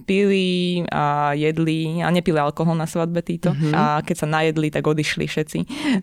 pili 0.03 0.83
a 0.91 1.31
jedli 1.31 2.03
a 2.03 2.11
nepili 2.11 2.35
alkohol 2.35 2.75
na 2.75 2.89
svadbe 2.89 3.23
títo 3.23 3.55
mm-hmm. 3.55 3.71
a 3.71 4.03
keď 4.03 4.15
sa 4.19 4.27
najedli, 4.27 4.67
tak 4.67 4.83
odišli 4.83 5.25
všetci. 5.31 5.59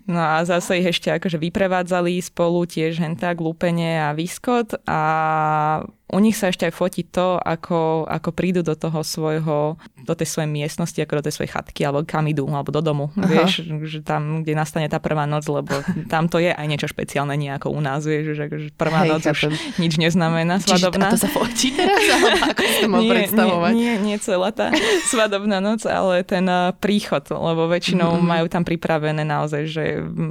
No 0.08 0.20
a 0.20 0.40
zase 0.48 0.80
ich 0.80 0.88
ešte 0.88 1.12
akože 1.12 1.36
vyprevádzali 1.36 2.16
spolu 2.24 2.64
tiež 2.78 3.02
hentak, 3.02 3.42
lúpenie 3.42 3.98
a 3.98 4.14
výskot 4.14 4.86
a 4.86 5.02
u 6.08 6.18
nich 6.24 6.40
sa 6.40 6.48
ešte 6.48 6.64
aj 6.64 6.72
fotí 6.72 7.04
to, 7.04 7.36
ako, 7.36 8.08
ako 8.08 8.32
prídu 8.32 8.64
do 8.64 8.72
toho 8.72 9.04
svojho, 9.04 9.76
do 10.08 10.14
tej 10.16 10.24
svojej 10.24 10.48
miestnosti, 10.48 10.96
ako 10.96 11.20
do 11.20 11.24
tej 11.28 11.36
svojej 11.36 11.52
chatky, 11.52 11.84
alebo 11.84 12.00
kam 12.08 12.24
idú, 12.24 12.48
alebo 12.48 12.72
do 12.72 12.80
domu. 12.80 13.12
Aha. 13.12 13.28
Vieš, 13.28 13.68
že 13.84 14.00
tam, 14.00 14.40
kde 14.40 14.56
nastane 14.56 14.88
tá 14.88 15.04
prvá 15.04 15.28
noc, 15.28 15.44
lebo 15.44 15.84
tam 16.08 16.32
to 16.32 16.40
je 16.40 16.48
aj 16.48 16.64
niečo 16.64 16.88
špeciálne, 16.88 17.36
nie 17.36 17.52
ako 17.52 17.76
u 17.76 17.80
nás, 17.84 18.08
vieš, 18.08 18.32
že, 18.32 18.48
že 18.48 18.68
prvá 18.72 19.04
Hej, 19.04 19.10
noc 19.12 19.22
chápem. 19.28 19.52
už 19.52 19.76
nič 19.76 19.92
neznamená 20.00 20.64
svadobná. 20.64 21.12
Čiže 21.12 21.20
to 21.20 21.20
sa 21.20 21.28
fotí 21.28 21.68
teraz, 21.76 22.00
alebo 22.16 22.38
ako 22.56 22.62
si 22.64 22.76
to 22.80 22.88
mal 22.88 23.02
nie, 23.04 23.10
predstavovať? 23.12 23.72
Nie, 23.76 23.94
nie, 24.00 24.16
nie 24.16 24.16
celá 24.16 24.48
tá 24.48 24.72
svadobná 25.12 25.60
noc, 25.60 25.84
ale 25.84 26.24
ten 26.24 26.48
uh, 26.48 26.72
príchod, 26.72 27.28
lebo 27.28 27.68
väčšinou 27.68 28.16
mm-hmm. 28.16 28.32
majú 28.32 28.46
tam 28.48 28.64
pripravené 28.64 29.28
naozaj, 29.28 29.62
že 29.68 29.84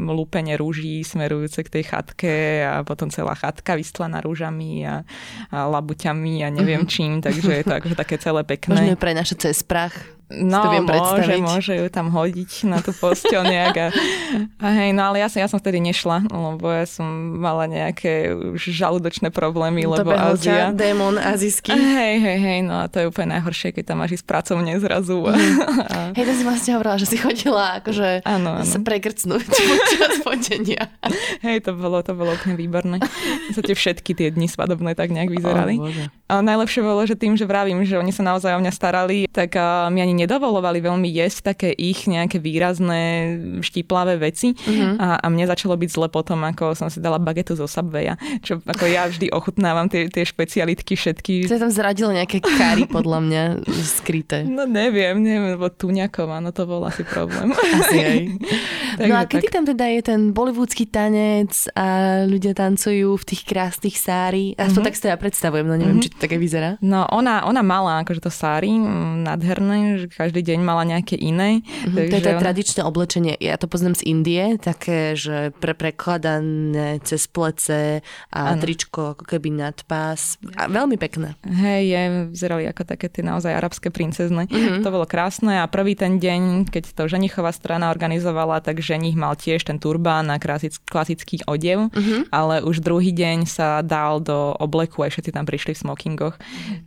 lúpenie 0.10 0.58
rúží 0.58 1.06
smerujúce 1.06 1.62
k 1.62 1.70
tej 1.70 1.84
chatke 1.86 2.66
a 2.66 2.82
potom 2.82 3.13
celá 3.13 3.38
chatka 3.38 3.78
vystlaná 3.78 4.26
rúžami 4.26 4.82
a, 4.82 5.06
a 5.54 5.67
labuťami 5.70 6.44
a 6.44 6.50
neviem 6.50 6.84
uh-huh. 6.84 6.92
čím, 6.92 7.12
takže 7.22 7.62
je 7.62 7.64
to 7.64 7.74
akože 7.78 7.96
také 7.96 8.16
celé 8.18 8.42
pekné. 8.44 8.74
Môžeme 8.76 9.00
prenašať 9.00 9.52
cez 9.52 9.62
prach. 9.64 10.17
No, 10.28 10.60
to 10.60 10.76
viem 10.76 10.84
môže, 10.84 11.34
môže 11.40 11.74
ju 11.80 11.88
tam 11.88 12.12
hodiť 12.12 12.68
na 12.68 12.84
tú 12.84 12.92
postel 12.92 13.48
nejak. 13.48 13.76
A, 13.80 13.88
a 14.66 14.68
hej, 14.76 14.92
no 14.92 15.08
ale 15.08 15.24
ja 15.24 15.32
som, 15.32 15.40
ja 15.40 15.48
som 15.48 15.56
vtedy 15.56 15.80
nešla, 15.80 16.28
lebo 16.28 16.68
ja 16.68 16.84
som 16.84 17.08
mala 17.40 17.63
nejaké 17.63 18.36
už 18.36 18.76
žalúdočné 18.76 19.32
problémy, 19.32 19.88
to 19.88 19.96
lebo 19.96 20.12
Ázia. 20.12 20.76
démon 20.76 21.16
azijský. 21.16 21.72
Hej, 21.72 22.20
hej, 22.20 22.38
hej, 22.44 22.60
no 22.60 22.84
a 22.84 22.92
to 22.92 23.00
je 23.00 23.06
úplne 23.08 23.40
najhoršie, 23.40 23.72
keď 23.72 23.96
tam 23.96 24.04
máš 24.04 24.20
ísť 24.20 24.28
pracovne 24.28 24.76
zrazu. 24.84 25.16
Mm. 25.16 25.32
A... 25.96 25.98
Hej, 26.12 26.28
to 26.28 26.34
si 26.36 26.44
vlastne 26.44 26.72
hovorila, 26.76 27.00
že 27.00 27.08
si 27.08 27.16
chodila 27.16 27.80
akože 27.80 28.28
ano, 28.28 28.60
ano. 28.60 28.68
sa 28.68 28.84
prekrcnúť 28.84 29.48
počas 29.72 30.13
fotenia. 30.28 30.92
Hej, 31.40 31.63
to 31.63 31.72
bolo, 31.72 32.04
to 32.04 32.12
bolo 32.12 32.36
úplne 32.36 32.60
výborné. 32.60 33.00
tie 33.56 33.76
všetky 33.76 34.12
tie 34.12 34.28
dni 34.36 34.52
svadobné 34.52 34.92
tak 34.92 35.16
nejak 35.16 35.32
vyzerali. 35.32 35.80
Oh, 35.80 35.88
a 36.28 36.44
najlepšie 36.44 36.84
bolo, 36.84 37.08
že 37.08 37.16
tým, 37.16 37.40
že 37.40 37.48
vravím, 37.48 37.88
že 37.88 37.96
oni 37.96 38.12
sa 38.12 38.28
naozaj 38.28 38.52
o 38.52 38.60
mňa 38.60 38.74
starali, 38.76 39.32
tak 39.32 39.56
mi 39.96 40.04
ani 40.04 40.17
nedovolovali 40.18 40.82
veľmi 40.82 41.06
jesť 41.06 41.54
také 41.54 41.70
ich 41.70 42.10
nejaké 42.10 42.42
výrazné 42.42 43.02
štiplavé 43.62 44.18
veci 44.18 44.58
uh-huh. 44.58 44.98
a, 44.98 45.08
a 45.22 45.28
mne 45.30 45.46
začalo 45.46 45.78
byť 45.78 45.90
zle 45.94 46.08
potom, 46.10 46.42
ako 46.42 46.74
som 46.74 46.90
si 46.90 46.98
dala 46.98 47.22
bagetu 47.22 47.54
zo 47.54 47.70
Subwaya, 47.70 48.18
čo 48.42 48.58
ako 48.66 48.86
ja 48.90 49.06
vždy 49.06 49.30
ochutnávam 49.30 49.86
tie, 49.88 50.10
tie 50.10 50.26
špecialitky 50.26 50.98
všetky. 50.98 51.46
To 51.46 51.62
tam 51.62 51.74
zradilo 51.74 52.10
nejaké 52.10 52.42
kary 52.42 52.90
podľa 52.90 53.20
mňa 53.22 53.44
skryté. 53.86 54.48
No 54.48 54.66
neviem, 54.66 55.22
neviem, 55.22 55.54
lebo 55.54 55.70
tuňakov, 55.70 56.28
áno, 56.32 56.50
to 56.50 56.66
bol 56.66 56.82
asi 56.88 57.06
problém. 57.06 57.54
Asi 57.54 57.98
aj. 58.02 58.20
no 59.06 59.16
a 59.18 59.24
kedy 59.30 59.48
tak. 59.50 59.54
tam 59.54 59.64
teda 59.70 59.86
je 59.94 60.02
ten 60.02 60.22
bollywoodský 60.34 60.90
tanec 60.90 61.70
a 61.78 61.88
ľudia 62.26 62.58
tancujú 62.58 63.14
v 63.16 63.24
tých 63.24 63.42
krásnych 63.46 63.96
sári? 63.96 64.58
Aspoň 64.58 64.72
mm-hmm. 64.74 64.86
tak 64.86 64.96
si 64.98 65.02
to 65.06 65.08
ja 65.14 65.18
predstavujem, 65.18 65.66
no 65.66 65.76
neviem, 65.78 66.02
mm-hmm. 66.02 66.06
či 66.06 66.14
to 66.14 66.20
také 66.20 66.38
vyzerá. 66.42 66.82
No 66.82 67.06
ona, 67.10 67.46
ona 67.46 67.62
mala 67.62 68.02
akože 68.02 68.22
to 68.24 68.32
sári 68.34 68.74
nádherné, 69.24 69.78
že 70.02 70.06
každý 70.10 70.42
deň 70.42 70.60
mala 70.64 70.84
nejaké 70.88 71.18
iné. 71.20 71.62
Mm-hmm. 71.62 71.96
Takže 71.96 72.18
to 72.18 72.30
je 72.30 72.36
ona... 72.38 72.44
tradičné 72.44 72.82
oblečenie. 72.82 73.34
Ja 73.38 73.56
to 73.62 73.70
poznám 73.70 73.96
z 74.00 74.06
Indie, 74.08 74.58
také, 74.58 75.14
že 75.14 75.54
pre 75.58 75.78
prekladané 75.78 77.04
cez 77.04 77.30
plece 77.30 78.02
a 78.34 78.40
ano. 78.56 78.62
tričko 78.64 79.14
ako 79.14 79.24
keby 79.28 79.54
nad 79.54 79.78
pás. 79.86 80.42
A 80.56 80.66
veľmi 80.72 80.96
pekné. 80.96 81.38
Hej, 81.46 81.82
je, 81.92 82.02
vyzerali 82.34 82.64
ako 82.70 82.84
také 82.88 83.12
tie 83.12 83.22
naozaj 83.22 83.54
arabské 83.54 83.92
princezne. 83.94 84.48
Mm-hmm. 84.48 84.82
To 84.82 84.90
bolo 84.90 85.06
krásne 85.06 85.60
a 85.62 85.66
prvý 85.68 85.94
ten 85.94 86.18
deň, 86.18 86.72
keď 86.72 86.96
to 86.96 87.04
ženichová 87.06 87.52
strana 87.52 87.92
organizovala, 87.92 88.64
tak 88.64 88.80
ženich 88.88 89.19
mal 89.19 89.36
tiež 89.36 89.67
ten 89.67 89.78
turbán 89.78 90.32
a 90.32 90.39
klasický 90.39 91.43
odev, 91.43 91.91
mm-hmm. 91.91 92.32
ale 92.32 92.63
už 92.63 92.80
druhý 92.80 93.12
deň 93.12 93.43
sa 93.43 93.84
dal 93.84 94.23
do 94.23 94.56
obleku 94.58 95.04
a 95.04 95.12
všetci 95.12 95.36
tam 95.36 95.43
prišli 95.43 95.76
v 95.76 95.82
smokingoch. 95.84 96.36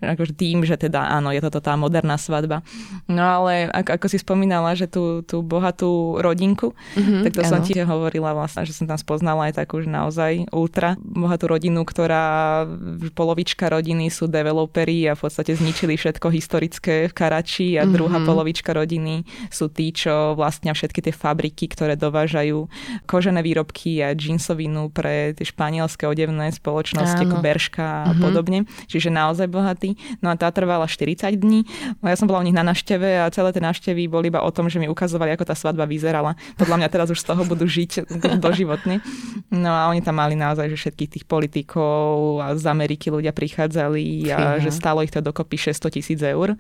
Akože 0.00 0.32
tým, 0.32 0.64
že 0.64 0.80
teda 0.80 1.12
áno, 1.12 1.28
je 1.30 1.44
toto 1.44 1.60
tá 1.60 1.76
moderná 1.76 2.16
svadba. 2.16 2.64
No 3.04 3.20
ale 3.20 3.68
ako, 3.68 4.00
ako 4.00 4.06
si 4.08 4.18
spomínala, 4.18 4.72
že 4.72 4.88
tú, 4.88 5.20
tú 5.26 5.44
bohatú 5.44 6.22
rodinku, 6.24 6.72
mm-hmm, 6.96 7.22
tak 7.28 7.32
to 7.36 7.42
áno. 7.44 7.50
som 7.50 7.60
ti 7.60 7.76
hovorila 7.76 8.32
vlastne, 8.32 8.64
že 8.64 8.72
som 8.72 8.88
tam 8.88 8.96
spoznala 8.96 9.52
aj 9.52 9.60
takú, 9.60 9.84
že 9.84 9.90
naozaj 9.90 10.48
ultra 10.54 10.96
bohatú 11.00 11.50
rodinu, 11.50 11.82
ktorá 11.84 12.64
polovička 13.12 13.68
rodiny 13.68 14.08
sú 14.08 14.30
developeri 14.30 15.10
a 15.10 15.18
v 15.18 15.26
podstate 15.26 15.52
zničili 15.58 15.98
všetko 15.98 16.26
historické 16.30 17.10
v 17.10 17.12
Karači 17.12 17.76
a 17.76 17.84
mm-hmm. 17.84 17.94
druhá 17.94 18.18
polovička 18.22 18.70
rodiny 18.72 19.26
sú 19.50 19.68
tí, 19.68 19.90
čo 19.90 20.38
vlastnia 20.38 20.72
všetky 20.72 21.00
tie 21.02 21.14
fabriky, 21.14 21.66
ktoré 21.66 21.89
dovážajú 21.96 22.66
kožené 23.06 23.40
výrobky 23.40 24.02
a 24.04 24.12
džinsovinu 24.12 24.90
pre 24.90 25.32
tie 25.34 25.46
španielské 25.46 26.06
odevné 26.06 26.50
spoločnosti 26.52 27.22
ako 27.26 27.36
Berška 27.40 27.86
a 27.86 28.10
mm-hmm. 28.10 28.22
podobne. 28.22 28.58
Čiže 28.90 29.08
naozaj 29.14 29.46
bohatý. 29.50 29.96
No 30.20 30.30
a 30.32 30.34
tá 30.34 30.50
trvala 30.50 30.86
40 30.90 31.30
dní. 31.38 31.64
No 32.02 32.10
ja 32.10 32.16
som 32.18 32.26
bola 32.26 32.42
u 32.42 32.46
nich 32.46 32.56
na 32.56 32.66
našteve 32.66 33.22
a 33.22 33.32
celé 33.32 33.54
tie 33.54 33.62
návštevy 33.62 34.10
boli 34.10 34.28
iba 34.28 34.42
o 34.42 34.50
tom, 34.50 34.68
že 34.68 34.82
mi 34.82 34.90
ukazovali, 34.90 35.34
ako 35.34 35.44
tá 35.46 35.54
svadba 35.54 35.86
vyzerala. 35.86 36.34
Podľa 36.58 36.76
mňa 36.82 36.88
teraz 36.90 37.08
už 37.10 37.22
z 37.22 37.26
toho 37.30 37.42
budú 37.46 37.64
žiť 37.66 38.10
doživotne. 38.44 39.00
No 39.50 39.70
a 39.70 39.88
oni 39.88 40.02
tam 40.02 40.18
mali 40.18 40.34
naozaj, 40.34 40.70
že 40.70 40.76
všetkých 40.76 41.10
tých 41.18 41.24
politikov 41.26 42.40
a 42.42 42.54
z 42.58 42.64
Ameriky 42.66 43.08
ľudia 43.08 43.30
prichádzali 43.30 44.30
a 44.30 44.58
Fíha. 44.58 44.62
že 44.62 44.70
stalo 44.74 45.02
ich 45.02 45.12
to 45.12 45.22
dokopy 45.22 45.56
600 45.58 45.96
tisíc 45.96 46.20
eur. 46.20 46.56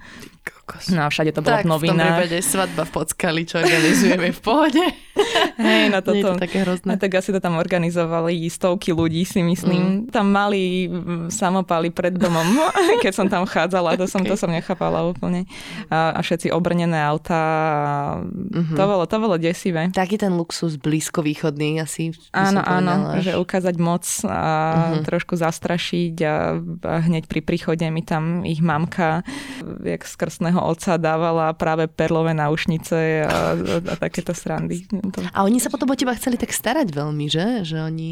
No 0.94 1.00
a 1.02 1.08
všade 1.10 1.34
to 1.34 1.42
bolo 1.42 1.56
tak, 1.58 1.66
v 1.66 1.70
novinách. 1.70 2.30
V 2.30 2.30
tom 2.30 2.42
svadba 2.42 2.82
v 2.86 2.90
Podskali, 2.94 3.42
čo 3.42 3.58
organizujeme 3.58 4.30
v 4.30 4.40
pohode. 4.40 4.84
Hej, 5.68 5.92
no 5.92 5.98
toto. 6.00 6.16
Nie 6.16 6.24
je 6.24 6.34
to 6.36 6.44
také 6.44 6.58
hrozné. 6.64 6.88
A 6.92 6.94
tak 6.96 7.12
asi 7.18 7.30
to 7.30 7.40
tam 7.40 7.56
organizovali 7.60 8.48
stovky 8.48 8.92
ľudí, 8.92 9.22
si 9.24 9.40
myslím. 9.44 9.82
Mm. 9.82 9.98
Tam 10.12 10.26
mali 10.28 10.88
samopaly 11.28 11.92
pred 11.92 12.16
domom, 12.16 12.46
keď 13.04 13.12
som 13.12 13.26
tam 13.26 13.44
chádzala, 13.44 13.96
to 13.96 14.06
som, 14.08 14.22
okay. 14.22 14.30
to 14.32 14.34
som 14.36 14.50
nechápala 14.50 15.04
úplne. 15.06 15.44
A, 15.88 16.16
a 16.16 16.20
všetci 16.20 16.52
obrnené 16.52 16.98
autá. 17.00 17.42
Mm-hmm. 18.22 18.76
To, 18.76 18.82
bolo, 18.84 19.04
to 19.06 19.16
bolo 19.20 19.36
desivé. 19.36 19.88
Taký 19.92 20.20
ten 20.20 20.34
luxus 20.34 20.80
blízkovýchodný 20.80 21.82
asi. 21.82 22.12
Áno, 22.32 22.60
áno, 22.62 23.20
že 23.20 23.36
ukázať 23.36 23.74
moc 23.80 24.04
a 24.26 24.40
mm-hmm. 24.40 25.04
trošku 25.06 25.34
zastrašiť 25.36 26.14
a, 26.24 26.34
a 26.86 26.94
hneď 27.04 27.28
pri 27.30 27.40
príchode 27.44 27.84
mi 27.88 28.02
tam 28.02 28.42
ich 28.42 28.60
mamka 28.60 29.22
jak 29.84 30.06
z 30.06 30.14
krstného 30.16 30.60
otca 30.60 30.96
dávala 30.96 31.52
práve 31.52 31.86
perlové 31.86 32.34
náušnice 32.34 33.24
a, 33.24 33.28
a, 33.28 33.76
a 33.80 33.94
takéto 33.96 34.34
srandy. 34.34 34.86
To... 35.14 35.20
A 35.34 35.44
oni 35.46 35.58
sa 35.58 35.72
potom 35.72 35.90
o 35.90 35.96
teba 35.98 36.14
chceli 36.16 36.40
tak 36.40 36.54
starať 36.54 36.90
veľmi, 36.90 37.26
že? 37.30 37.66
Že 37.66 37.76
oni 37.90 38.08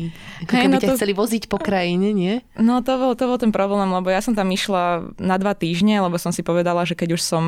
ako 0.46 0.52
hey, 0.54 0.66
no 0.66 0.78
ťa 0.78 0.88
to... 0.92 0.96
chceli 0.98 1.14
voziť 1.14 1.50
po 1.50 1.58
krajine, 1.58 2.11
nie? 2.14 2.42
No 2.58 2.80
to 2.82 2.98
bol, 2.98 3.12
to 3.18 3.24
bol 3.26 3.38
ten 3.38 3.54
problém, 3.54 3.88
lebo 3.90 4.08
ja 4.11 4.22
som 4.22 4.34
tam 4.34 4.48
išla 4.50 5.14
na 5.18 5.37
dva 5.38 5.54
týždne, 5.54 6.02
lebo 6.02 6.18
som 6.18 6.30
si 6.34 6.42
povedala, 6.46 6.87
že 6.87 6.98
keď 6.98 7.18
už 7.18 7.22
som 7.22 7.44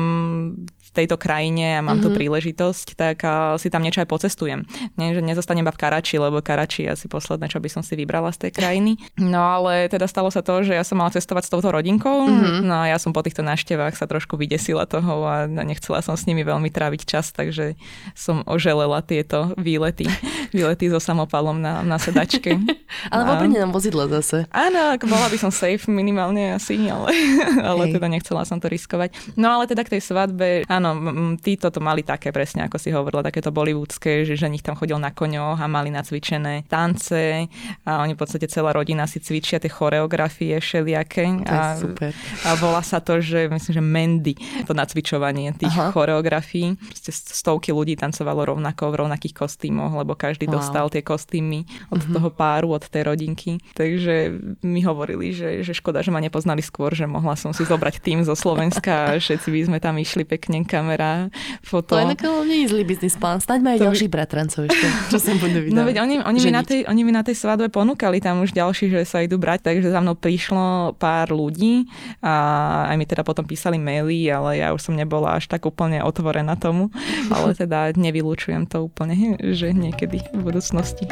tejto 0.91 1.15
krajine 1.15 1.79
a 1.79 1.81
mám 1.81 1.97
mm-hmm. 1.97 2.03
tú 2.03 2.09
mhm. 2.11 2.17
príležitosť, 2.19 2.87
tak 2.99 3.23
si 3.63 3.67
tam 3.71 3.81
niečo 3.83 4.03
aj 4.03 4.11
pocestujem. 4.11 4.67
Nie, 4.99 5.15
že 5.15 5.23
nezostanem 5.23 5.63
iba 5.63 5.71
v 5.71 5.79
Karači, 5.79 6.19
lebo 6.19 6.43
Karači 6.43 6.83
je 6.83 6.91
asi 6.91 7.07
posledné, 7.07 7.47
čo 7.47 7.63
by 7.63 7.69
som 7.71 7.81
si 7.81 7.95
vybrala 7.95 8.35
z 8.35 8.47
tej 8.47 8.51
krajiny. 8.59 8.99
No 9.15 9.39
ale 9.39 9.87
teda 9.87 10.05
stalo 10.11 10.27
sa 10.27 10.43
to, 10.43 10.67
že 10.67 10.75
ja 10.75 10.83
som 10.83 10.99
mala 10.99 11.15
cestovať 11.15 11.47
s 11.47 11.51
touto 11.51 11.71
rodinkou, 11.71 12.27
mm-hmm. 12.27 12.67
no 12.67 12.83
a 12.83 12.91
ja 12.91 12.99
som 12.99 13.15
po 13.15 13.23
týchto 13.23 13.39
návštevách 13.39 13.95
sa 13.95 14.05
trošku 14.05 14.35
vydesila 14.35 14.83
toho 14.83 15.23
a 15.23 15.47
nechcela 15.47 16.03
som 16.03 16.19
s 16.19 16.27
nimi 16.27 16.43
veľmi 16.43 16.67
tráviť 16.67 17.01
čas, 17.07 17.31
takže 17.31 17.79
som 18.11 18.43
oželela 18.43 18.99
tieto 18.99 19.30
výlety, 19.55 20.05
výlety 20.51 20.91
so 20.91 20.99
samopalom 20.99 21.57
na, 21.57 21.81
na 21.81 21.97
sedačke. 21.97 22.59
ale 23.13 23.21
v 23.23 23.29
obrnenom 23.35 23.71
vozidle 23.71 24.07
zase. 24.07 24.47
Áno, 24.51 24.95
bola 25.07 25.27
by 25.31 25.37
som 25.39 25.51
safe 25.51 25.87
minimálne 25.87 26.55
asi, 26.55 26.77
ale, 26.89 27.11
ale 27.69 27.91
teda 27.91 28.07
nechcela 28.07 28.43
som 28.43 28.59
to 28.59 28.67
riskovať. 28.67 29.13
No 29.37 29.53
ale 29.53 29.69
teda 29.69 29.85
k 29.85 29.97
tej 29.97 30.01
svadbe, 30.03 30.67
áno, 30.67 30.95
títo 31.39 31.71
to 31.71 31.79
mali 31.79 32.01
také 32.01 32.33
presne, 32.33 32.65
ako 32.65 32.77
si 32.81 32.89
hovorila, 32.91 33.23
takéto 33.23 33.53
bollywoodske, 33.53 34.25
že, 34.25 34.33
že 34.35 34.51
nich 34.51 34.65
tam 34.65 34.75
chodil 34.75 34.97
na 34.97 35.13
koňoch 35.13 35.61
a 35.61 35.67
mali 35.69 35.93
nacvičené 35.93 36.65
tance 36.67 37.47
a 37.85 37.91
oni 38.01 38.17
v 38.17 38.19
podstate 38.19 38.49
celá 38.49 38.73
rodina 38.73 39.05
si 39.05 39.21
cvičia 39.21 39.61
tie 39.61 39.69
choreografie 39.69 40.57
všelijaké. 40.57 41.45
A, 41.45 41.77
super. 41.77 42.11
a 42.43 42.49
volá 42.57 42.81
sa 42.81 42.97
to, 42.97 43.21
že 43.21 43.47
myslím, 43.47 43.73
že 43.77 43.83
Mendy, 43.83 44.33
to 44.65 44.73
nacvičovanie 44.73 45.53
tých 45.55 45.73
Aha. 45.77 45.93
choreografií. 45.93 46.73
Stovky 47.11 47.69
ľudí 47.69 47.93
tancovalo 47.93 48.55
rovnako 48.55 48.89
v 48.89 48.95
rovnakých 49.05 49.20
kostýmoch, 49.29 49.93
lebo 49.93 50.17
každý 50.17 50.49
wow. 50.49 50.57
dostal 50.57 50.89
tie 50.89 51.05
kostýmy 51.05 51.69
od 51.93 52.01
uh-huh. 52.01 52.13
toho 52.17 52.29
páru, 52.33 52.73
od 52.73 52.81
tej 52.81 53.05
rodinky. 53.05 53.61
Takže 53.77 54.33
mi 54.65 54.81
hovorili, 54.81 55.29
že, 55.29 55.61
že 55.61 55.77
škoda, 55.77 56.01
že 56.01 56.09
ma 56.09 56.17
nepoznali 56.17 56.65
skôr, 56.65 56.97
že 56.97 57.05
mohla 57.05 57.37
som 57.37 57.53
si 57.53 57.61
zobrať 57.61 58.01
tým 58.01 58.25
zo 58.25 58.33
Slovenska 58.33 59.13
a 59.13 59.17
všetci 59.21 59.53
by 59.53 59.61
sme 59.69 59.77
tam 59.77 60.01
išli 60.01 60.25
pekne 60.25 60.65
kamera, 60.65 61.29
foto. 61.61 61.93
To 61.93 62.01
je 62.01 62.17
nie 62.47 62.65
je 62.65 62.67
zlý 62.73 62.83
biznis 62.87 63.15
plán. 63.19 63.43
Snaď 63.43 63.59
majú 63.61 63.77
ďalších 63.91 64.09
by... 64.09 64.15
bratrancov 64.17 64.61
ešte, 64.71 64.87
čo 65.13 65.17
sa 65.21 65.31
budú 65.37 65.59
vydávať. 65.61 65.77
No 65.77 65.81
veď 65.85 65.97
oni, 66.01 66.15
oni, 66.23 66.39
mi 66.39 66.51
na 66.51 66.63
tej, 66.63 66.81
oni 66.87 67.01
mi 67.03 67.11
na 67.13 67.21
tej 67.21 67.35
svadbe 67.35 67.67
ponúkali 67.67 68.23
tam 68.23 68.41
už 68.41 68.55
ďalší, 68.55 68.89
že 68.89 69.01
sa 69.03 69.19
idú 69.21 69.35
brať, 69.35 69.67
takže 69.67 69.91
za 69.91 69.99
mnou 69.99 70.15
prišlo 70.15 70.95
pár 70.95 71.33
ľudí 71.35 71.89
a 72.23 72.33
aj 72.93 72.95
mi 72.95 73.05
teda 73.05 73.27
potom 73.27 73.43
písali 73.43 73.75
maily, 73.75 74.31
ale 74.31 74.63
ja 74.63 74.71
už 74.71 74.87
som 74.87 74.95
nebola 74.95 75.35
až 75.35 75.51
tak 75.51 75.67
úplne 75.67 75.99
otvorená 76.05 76.55
tomu, 76.55 76.93
ale 77.35 77.51
teda 77.57 77.91
nevylúčujem 77.97 78.69
to 78.69 78.87
úplne, 78.87 79.10
že 79.39 79.75
niekedy 79.75 80.23
v 80.31 80.39
budúcnosti. 80.39 81.05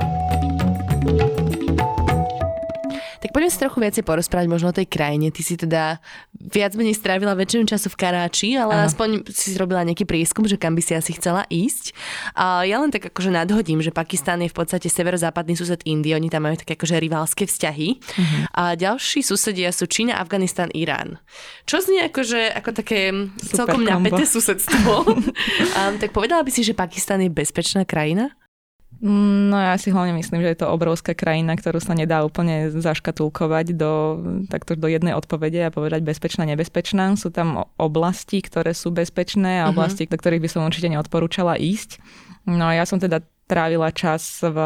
Poďme 3.39 3.55
si 3.55 3.63
trochu 3.63 3.79
viacej 3.79 4.03
porozprávať 4.03 4.47
možno 4.51 4.67
o 4.69 4.75
tej 4.75 4.83
krajine. 4.83 5.31
Ty 5.31 5.41
si 5.47 5.55
teda 5.55 6.03
viac 6.35 6.75
menej 6.75 6.91
strávila 6.91 7.31
väčšinu 7.39 7.71
času 7.71 7.87
v 7.87 7.95
Karáči, 7.95 8.59
ale 8.59 8.75
Aha. 8.75 8.91
aspoň 8.91 9.31
si 9.31 9.55
robila 9.55 9.79
nejaký 9.87 10.03
prieskum, 10.03 10.43
že 10.43 10.59
kam 10.59 10.75
by 10.75 10.83
si 10.83 10.91
asi 10.91 11.15
chcela 11.15 11.47
ísť. 11.47 11.95
A 12.35 12.67
ja 12.67 12.83
len 12.83 12.91
tak 12.91 13.07
akože 13.07 13.31
nadhodím, 13.31 13.79
že 13.79 13.95
Pakistan 13.95 14.43
je 14.43 14.51
v 14.51 14.57
podstate 14.59 14.91
severozápadný 14.91 15.55
sused 15.55 15.79
Indie, 15.87 16.19
oni 16.19 16.27
tam 16.27 16.51
majú 16.51 16.59
také 16.59 16.75
akože 16.75 16.99
rivalské 16.99 17.47
vzťahy. 17.47 17.87
Uh-huh. 17.95 18.43
A 18.59 18.75
ďalší 18.75 19.23
susedia 19.23 19.71
sú 19.71 19.87
Čína, 19.87 20.19
Afganistan, 20.19 20.67
Irán. 20.75 21.23
Čo 21.63 21.79
znie 21.79 22.11
akože, 22.11 22.51
ako 22.59 22.69
také 22.75 23.15
Super 23.39 23.55
celkom 23.55 23.87
napäté 23.87 24.27
susedstvo. 24.27 25.15
um, 25.79 25.93
tak 25.95 26.11
povedala 26.11 26.43
by 26.43 26.51
si, 26.51 26.67
že 26.67 26.75
Pakistan 26.75 27.23
je 27.23 27.31
bezpečná 27.31 27.87
krajina? 27.87 28.35
No 28.99 29.55
ja 29.55 29.79
si 29.79 29.95
hlavne 29.95 30.11
myslím, 30.19 30.43
že 30.43 30.51
je 30.51 30.59
to 30.59 30.67
obrovská 30.75 31.15
krajina, 31.15 31.55
ktorú 31.55 31.79
sa 31.79 31.95
nedá 31.95 32.19
úplne 32.27 32.67
zaškatulkovať 32.67 33.71
do, 33.71 33.93
takto 34.51 34.75
do 34.75 34.91
jednej 34.91 35.15
odpovede 35.15 35.63
a 35.63 35.71
povedať 35.71 36.03
bezpečná, 36.03 36.43
nebezpečná. 36.43 37.15
Sú 37.15 37.31
tam 37.31 37.71
oblasti, 37.79 38.43
ktoré 38.43 38.75
sú 38.75 38.91
bezpečné 38.91 39.63
a 39.63 39.71
mhm. 39.71 39.71
oblasti, 39.71 40.03
uh-huh. 40.03 40.13
do 40.15 40.19
ktorých 40.19 40.43
by 40.43 40.49
som 40.51 40.67
určite 40.67 40.91
neodporúčala 40.91 41.55
ísť. 41.55 42.03
No 42.43 42.67
a 42.67 42.75
ja 42.75 42.83
som 42.83 42.99
teda 42.99 43.23
trávila 43.49 43.89
čas 43.89 44.45
v, 44.45 44.57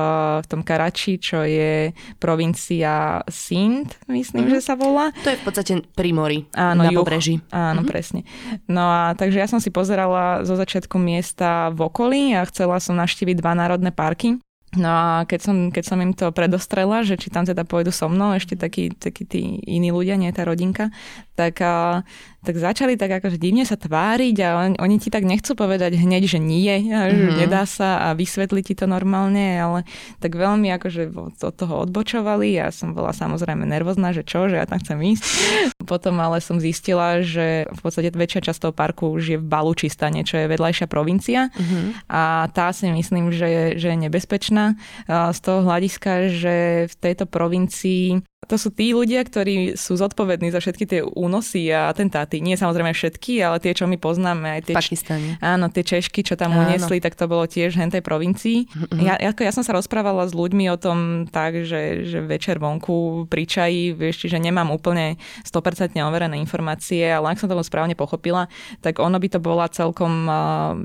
v 0.43 0.45
tom 0.51 0.59
Karači, 0.59 1.15
čo 1.15 1.47
je 1.47 1.95
provincia 2.19 3.23
Sindh, 3.31 3.95
myslím, 4.11 4.51
mm-hmm. 4.51 4.59
že 4.59 4.67
sa 4.67 4.75
volá. 4.75 5.15
To 5.23 5.31
je 5.31 5.39
v 5.39 5.43
podstate 5.47 5.73
pri 5.95 6.11
mori, 6.11 6.39
áno, 6.51 6.83
na 6.83 6.91
juh, 6.91 6.99
pobreží. 6.99 7.39
Áno, 7.47 7.79
mm-hmm. 7.79 7.87
presne. 7.87 8.27
No 8.67 8.83
a 8.83 9.15
takže 9.15 9.39
ja 9.39 9.47
som 9.47 9.63
si 9.63 9.71
pozerala 9.71 10.43
zo 10.43 10.59
začiatku 10.59 10.99
miesta 10.99 11.71
v 11.71 11.87
okolí 11.87 12.35
a 12.35 12.43
chcela 12.51 12.83
som 12.83 12.99
naštíviť 12.99 13.39
dva 13.39 13.55
národné 13.55 13.95
parky. 13.95 14.43
No 14.73 14.89
a 14.89 15.09
keď 15.29 15.39
som, 15.45 15.57
keď 15.69 15.83
som 15.85 16.01
im 16.01 16.17
to 16.17 16.33
predostrela, 16.33 17.05
že 17.05 17.13
či 17.13 17.29
tam 17.29 17.45
teda 17.45 17.61
pôjdu 17.61 17.93
so 17.93 18.09
mnou 18.09 18.33
ešte 18.33 18.57
takí, 18.57 18.89
takí 18.89 19.21
tí 19.21 19.61
iní 19.69 19.93
ľudia, 19.93 20.17
nie 20.17 20.33
tá 20.33 20.49
rodinka, 20.49 20.89
tak 21.37 21.61
a, 21.61 22.01
tak 22.43 22.59
začali 22.59 22.99
tak 22.99 23.23
akože 23.23 23.39
divne 23.39 23.63
sa 23.63 23.79
tváriť 23.79 24.35
a 24.43 24.49
on, 24.59 24.71
oni 24.77 24.99
ti 24.99 25.07
tak 25.07 25.23
nechcú 25.23 25.55
povedať 25.55 25.95
hneď, 25.95 26.27
že 26.27 26.39
nie, 26.43 26.91
a 26.91 27.09
že 27.15 27.15
mm-hmm. 27.15 27.39
nedá 27.39 27.63
sa 27.63 28.11
a 28.11 28.15
vysvetliť 28.15 28.63
ti 28.63 28.75
to 28.75 28.85
normálne, 28.85 29.57
ale 29.57 29.87
tak 30.19 30.35
veľmi 30.35 30.67
akože 30.75 31.15
od 31.15 31.55
toho 31.55 31.87
odbočovali. 31.87 32.59
Ja 32.59 32.69
som 32.69 32.91
bola 32.91 33.15
samozrejme 33.15 33.63
nervózna, 33.63 34.11
že 34.11 34.27
čo, 34.27 34.51
že 34.51 34.59
ja 34.59 34.67
tam 34.67 34.83
chcem 34.83 34.99
ísť. 35.15 35.23
Potom 35.91 36.19
ale 36.19 36.43
som 36.43 36.59
zistila, 36.59 37.23
že 37.23 37.67
v 37.71 37.79
podstate 37.79 38.11
väčšia 38.13 38.51
časť 38.51 38.59
toho 38.69 38.73
parku 38.75 39.15
už 39.15 39.23
je 39.35 39.37
v 39.39 39.45
Balučistane, 39.47 40.27
čo 40.27 40.43
je 40.43 40.51
vedľajšia 40.51 40.87
provincia 40.91 41.47
mm-hmm. 41.49 42.11
a 42.11 42.47
tá 42.51 42.71
si 42.75 42.91
myslím, 42.91 43.31
že 43.31 43.47
je, 43.47 43.63
že 43.79 43.87
je 43.95 43.97
nebezpečná 44.07 44.75
z 45.07 45.39
toho 45.39 45.63
hľadiska, 45.63 46.31
že 46.31 46.55
v 46.91 46.95
tejto 46.99 47.25
provincii 47.27 48.32
to 48.49 48.55
sú 48.59 48.73
tí 48.73 48.91
ľudia, 48.91 49.23
ktorí 49.23 49.79
sú 49.79 49.95
zodpovední 49.95 50.51
za 50.51 50.59
všetky 50.59 50.85
tie 50.89 51.01
únosy 51.05 51.71
a 51.71 51.87
atentáty. 51.87 52.43
Nie 52.43 52.59
samozrejme 52.59 52.91
všetky, 52.91 53.39
ale 53.39 53.63
tie, 53.63 53.71
čo 53.71 53.87
my 53.87 53.95
poznáme. 53.95 54.59
Aj 54.59 54.61
tie, 54.65 54.75
Pakistane. 54.75 55.39
Áno, 55.39 55.71
tie 55.71 55.85
Češky, 55.85 56.25
čo 56.25 56.35
tam 56.35 56.51
áno. 56.57 56.67
uniesli, 56.67 56.99
tak 56.99 57.15
to 57.15 57.29
bolo 57.29 57.47
tiež 57.47 57.79
v 57.79 57.87
tej 57.87 58.03
provincii. 58.03 58.67
Mm-hmm. 58.67 58.99
Ja, 58.99 59.15
ako 59.31 59.41
ja 59.47 59.53
som 59.55 59.63
sa 59.63 59.71
rozprávala 59.71 60.27
s 60.27 60.33
ľuďmi 60.35 60.67
o 60.73 60.77
tom 60.77 61.29
tak, 61.31 61.63
že, 61.63 62.03
že 62.03 62.19
večer 62.25 62.59
vonku 62.59 63.29
pri 63.31 63.47
čaji, 63.47 63.95
vieš, 63.95 64.27
že 64.27 64.41
nemám 64.41 64.73
úplne 64.73 65.15
100% 65.47 65.95
overené 66.03 66.35
informácie, 66.41 67.07
ale 67.07 67.31
ak 67.31 67.39
som 67.39 67.47
to 67.47 67.55
správne 67.63 67.95
pochopila, 67.95 68.51
tak 68.83 68.99
ono 68.99 69.15
by 69.21 69.27
to 69.31 69.39
bola 69.39 69.69
celkom, 69.71 70.27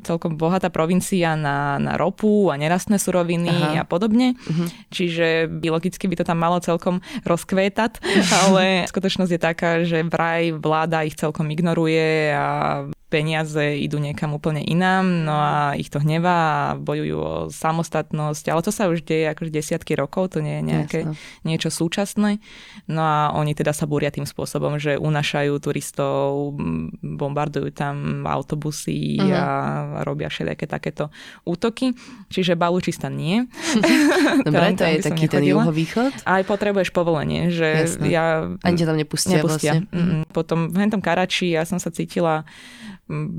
celkom 0.06 0.38
bohatá 0.38 0.70
provincia 0.70 1.34
na, 1.34 1.80
na 1.82 1.98
ropu 1.98 2.52
a 2.52 2.60
nerastné 2.60 3.00
suroviny 3.00 3.50
Aha. 3.50 3.82
a 3.82 3.84
podobne. 3.88 4.38
Mm-hmm. 4.38 4.68
Čiže 4.94 5.26
logicky 5.68 6.06
by 6.06 6.16
to 6.22 6.24
tam 6.28 6.38
malo 6.38 6.60
celkom 6.62 7.00
roz 7.26 7.47
rozkvétať, 7.48 8.04
ale 8.44 8.84
skutočnosť 8.92 9.32
je 9.32 9.40
taká, 9.40 9.70
že 9.88 10.04
vraj 10.04 10.52
vláda 10.52 11.08
ich 11.08 11.16
celkom 11.16 11.48
ignoruje 11.48 12.28
a 12.36 12.84
peniaze 13.08 13.80
idú 13.80 13.96
niekam 13.96 14.36
úplne 14.36 14.60
inám, 14.60 15.24
no 15.24 15.32
a 15.32 15.72
ich 15.80 15.88
to 15.88 15.96
hnevá 15.96 16.36
a 16.38 16.76
bojujú 16.76 17.16
o 17.16 17.34
samostatnosť, 17.48 18.52
ale 18.52 18.60
to 18.60 18.68
sa 18.68 18.92
už 18.92 19.00
deje 19.00 19.32
akože 19.32 19.48
desiatky 19.48 19.96
rokov, 19.96 20.36
to 20.36 20.44
nie 20.44 20.60
je 20.60 20.64
nejaké 20.64 20.98
Jasne. 21.08 21.16
niečo 21.48 21.72
súčasné. 21.72 22.36
No 22.84 23.00
a 23.00 23.32
oni 23.32 23.56
teda 23.56 23.72
sa 23.72 23.88
búria 23.88 24.12
tým 24.12 24.28
spôsobom, 24.28 24.76
že 24.76 25.00
unašajú 25.00 25.56
turistov, 25.56 26.52
bombardujú 27.00 27.72
tam 27.72 28.28
autobusy 28.28 29.16
uh-huh. 29.16 29.32
a 29.32 29.44
robia 30.04 30.28
všelijaké 30.28 30.68
takéto 30.68 31.08
útoky. 31.48 31.96
Čiže 32.28 32.60
Balučistan 32.60 33.16
nie. 33.16 33.48
Dobre, 34.44 34.76
to 34.76 34.84
je 34.84 35.00
taký 35.00 35.32
ten 35.32 35.48
juhovýchod. 35.48 36.28
Aj 36.28 36.44
potrebuješ 36.44 36.92
povolenie, 36.92 37.48
že 37.48 37.88
Jasne. 37.88 38.04
ja... 38.12 38.52
Ani 38.60 38.84
tam 38.84 39.00
nepustia, 39.00 39.40
nepustia. 39.40 39.80
vlastne. 39.80 39.96
Mm-hmm. 39.96 40.22
Potom 40.36 40.68
v 40.68 40.76
tom 40.92 41.00
Karači 41.00 41.56
ja 41.56 41.64
som 41.64 41.80
sa 41.80 41.88
cítila 41.88 42.44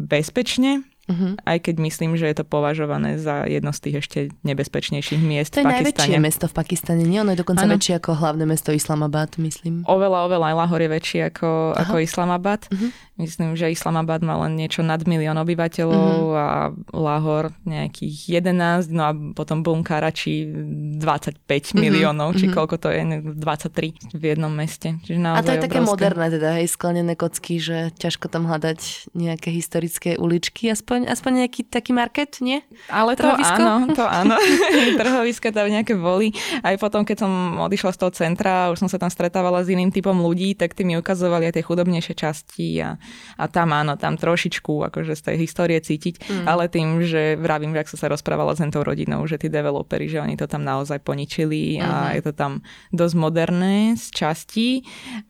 bezpečne, 0.10 0.84
Uh-huh. 1.10 1.34
Aj 1.42 1.58
keď 1.58 1.82
myslím, 1.82 2.14
že 2.22 2.30
je 2.30 2.38
to 2.38 2.46
považované 2.46 3.18
za 3.18 3.50
jedno 3.50 3.74
z 3.74 3.80
tých 3.82 3.96
ešte 4.06 4.20
nebezpečnejších 4.46 5.18
miest 5.18 5.58
to 5.58 5.66
v 5.66 5.66
Pakistane. 5.66 5.74
To 5.74 5.82
je 5.82 5.86
najväčšie 5.90 6.18
mesto 6.22 6.46
v 6.46 6.54
Pakistane, 6.54 7.02
nie? 7.02 7.18
Ono 7.18 7.34
je 7.34 7.42
dokonca 7.42 7.66
ano. 7.66 7.74
väčšie 7.74 7.98
ako 7.98 8.14
hlavné 8.14 8.46
mesto 8.46 8.70
Islamabad, 8.70 9.34
myslím. 9.42 9.82
Oveľa, 9.90 10.30
oveľa. 10.30 10.54
Lahore 10.54 10.86
je 10.86 10.92
väčší 10.94 11.20
ako, 11.34 11.74
ako 11.74 11.96
Islamabad. 11.98 12.70
Uh-huh. 12.70 12.94
Myslím, 13.20 13.60
že 13.60 13.68
Islamabad 13.68 14.24
má 14.24 14.40
len 14.48 14.56
niečo 14.56 14.80
nad 14.80 15.04
milión 15.04 15.36
obyvateľov 15.36 16.16
uh-huh. 16.32 16.40
a 16.40 16.48
Lahor 16.96 17.52
nejakých 17.68 18.40
11, 18.40 18.96
no 18.96 19.02
a 19.04 19.12
potom 19.36 19.60
Bum 19.60 19.84
Karachi 19.84 20.48
25 20.48 21.44
uh-huh. 21.44 21.76
miliónov, 21.76 22.40
či 22.40 22.48
uh-huh. 22.48 22.56
koľko 22.56 22.80
to 22.80 22.88
je, 22.96 23.04
23 23.36 24.16
v 24.16 24.24
jednom 24.24 24.48
meste. 24.48 24.96
Čiže 25.04 25.20
a 25.20 25.44
to 25.44 25.52
je 25.52 25.60
také 25.60 25.84
obrovské. 25.84 25.92
moderné 25.92 26.26
teda, 26.32 26.50
hej, 26.64 26.68
sklenené 26.72 27.14
kocky, 27.20 27.60
že 27.60 27.92
ťažko 28.00 28.32
tam 28.32 28.48
hľadať 28.48 29.12
nejaké 29.12 29.52
historické 29.52 30.16
uličky 30.16 30.72
aspoň 30.72 31.12
aspoň, 31.12 31.44
nejaký 31.44 31.68
taký 31.68 31.92
market, 31.92 32.40
nie? 32.40 32.64
Ale 32.88 33.20
to 33.20 33.28
Trhovisko? 33.28 33.60
áno, 33.60 33.74
to 33.92 34.06
áno. 34.24 34.40
Trhoviska 35.02 35.52
tam 35.52 35.68
nejaké 35.68 36.00
boli. 36.00 36.32
Aj 36.64 36.78
potom, 36.80 37.04
keď 37.04 37.28
som 37.28 37.32
odišla 37.60 37.92
z 37.92 38.00
toho 38.00 38.12
centra, 38.16 38.72
už 38.72 38.80
som 38.80 38.88
sa 38.88 38.96
tam 38.96 39.12
stretávala 39.12 39.60
s 39.60 39.68
iným 39.68 39.92
typom 39.92 40.16
ľudí, 40.16 40.56
tak 40.56 40.72
tí 40.72 40.88
mi 40.88 40.96
ukazovali 40.96 41.52
aj 41.52 41.60
tie 41.60 41.68
chudobnejšie 41.68 42.16
časti 42.16 42.68
a, 42.80 42.96
a 43.38 43.46
tam 43.48 43.72
áno, 43.72 43.96
tam 43.96 44.16
trošičku 44.16 44.90
akože 44.92 45.16
z 45.16 45.22
tej 45.22 45.36
histórie 45.46 45.80
cítiť, 45.80 46.16
mm. 46.20 46.46
ale 46.46 46.68
tým, 46.68 47.02
že 47.04 47.40
vravím, 47.40 47.74
že 47.74 47.82
ak 47.86 47.92
som 47.96 48.00
sa 48.00 48.08
rozprávala 48.12 48.54
s 48.54 48.62
tou 48.70 48.84
rodinou, 48.84 49.24
že 49.26 49.40
tí 49.40 49.48
developeri, 49.48 50.12
že 50.12 50.22
oni 50.22 50.36
to 50.36 50.46
tam 50.46 50.62
naozaj 50.62 51.00
poničili 51.02 51.80
a 51.80 52.12
mm. 52.12 52.20
je 52.20 52.22
to 52.26 52.34
tam 52.36 52.52
dosť 52.92 53.16
moderné 53.16 53.96
z 53.96 54.06
časti, 54.14 54.70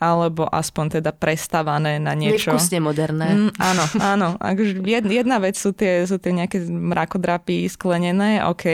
alebo 0.02 0.50
aspoň 0.50 1.00
teda 1.00 1.12
prestavané 1.14 2.02
na 2.02 2.18
niečo. 2.18 2.52
Nekusne 2.56 2.80
moderné. 2.82 3.28
Mm, 3.30 3.52
áno, 3.56 3.86
áno. 4.14 4.28
Akože 4.42 4.82
jedna 4.84 5.38
vec 5.38 5.56
sú 5.56 5.72
tie, 5.72 6.04
sú 6.10 6.18
tie 6.18 6.34
nejaké 6.34 6.66
mrakodrapy 6.68 7.70
sklenené, 7.70 8.42
OK, 8.44 8.66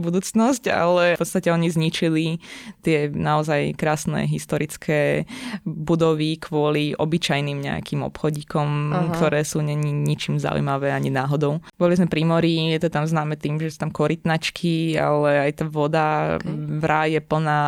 budúcnosť, 0.00 0.70
ale 0.70 1.04
v 1.16 1.20
podstate 1.20 1.50
oni 1.50 1.68
zničili 1.68 2.38
tie 2.86 3.10
naozaj 3.10 3.74
krásne 3.74 4.24
historické 4.30 5.26
budovy 5.66 6.38
kvôli 6.38 6.94
obyčajným 6.94 7.58
nejakým 7.58 8.06
obchodíkom, 8.06 8.45
Aha. 8.94 9.12
ktoré 9.18 9.42
sú 9.42 9.60
ni- 9.60 9.74
ničím 9.76 10.38
zaujímavé 10.38 10.94
ani 10.94 11.10
náhodou. 11.10 11.58
Boli 11.74 11.98
sme 11.98 12.06
pri 12.06 12.22
mori, 12.22 12.72
je 12.78 12.86
to 12.86 12.88
tam 12.88 13.04
známe 13.04 13.34
tým, 13.34 13.58
že 13.58 13.74
sú 13.74 13.82
tam 13.82 13.90
korytnačky, 13.90 14.94
ale 14.94 15.50
aj 15.50 15.62
tá 15.62 15.64
voda 15.66 16.38
okay. 16.38 16.54
vraj 16.78 17.08
je 17.18 17.22
plná 17.22 17.62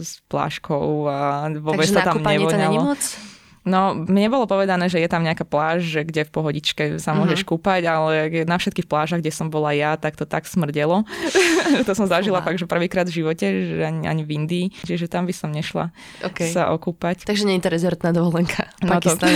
s 0.00 0.24
pláškou 0.32 1.06
a 1.12 1.48
vôbec 1.60 1.86
Takže 1.86 1.94
sa 1.94 2.08
tam 2.08 2.24
nevoňalo. 2.24 2.96
To 2.96 3.33
No, 3.64 3.96
mne 3.96 4.28
bolo 4.28 4.44
povedané, 4.44 4.92
že 4.92 5.00
je 5.00 5.08
tam 5.08 5.24
nejaká 5.24 5.48
pláž, 5.48 6.04
kde 6.04 6.28
v 6.28 6.30
pohodičke 6.30 6.84
sa 7.00 7.16
môžeš 7.16 7.48
uh-huh. 7.48 7.56
kúpať, 7.56 7.88
ale 7.88 8.44
na 8.44 8.60
všetkých 8.60 8.84
plážach, 8.84 9.24
kde 9.24 9.32
som 9.32 9.48
bola 9.48 9.72
ja, 9.72 9.96
tak 9.96 10.20
to 10.20 10.28
tak 10.28 10.44
smrdelo. 10.44 11.08
to 11.88 11.92
som 11.96 12.04
zažila 12.04 12.44
fakt, 12.44 12.60
že 12.60 12.68
prvýkrát 12.68 13.08
v 13.08 13.24
živote, 13.24 13.46
že 13.48 13.80
ani, 13.80 14.04
ani 14.04 14.20
v 14.20 14.30
Indii, 14.36 14.66
čiže 14.84 15.08
tam 15.08 15.24
by 15.24 15.32
som 15.32 15.48
nešla 15.48 15.96
okay. 16.20 16.52
sa 16.52 16.76
okúpať. 16.76 17.24
Takže 17.24 17.48
nie 17.48 17.56
je 17.56 17.64
to 17.64 17.72
rezortná 17.72 18.12
dovolenka 18.12 18.68
v 18.84 18.92
no 18.92 19.00
To... 19.00 19.16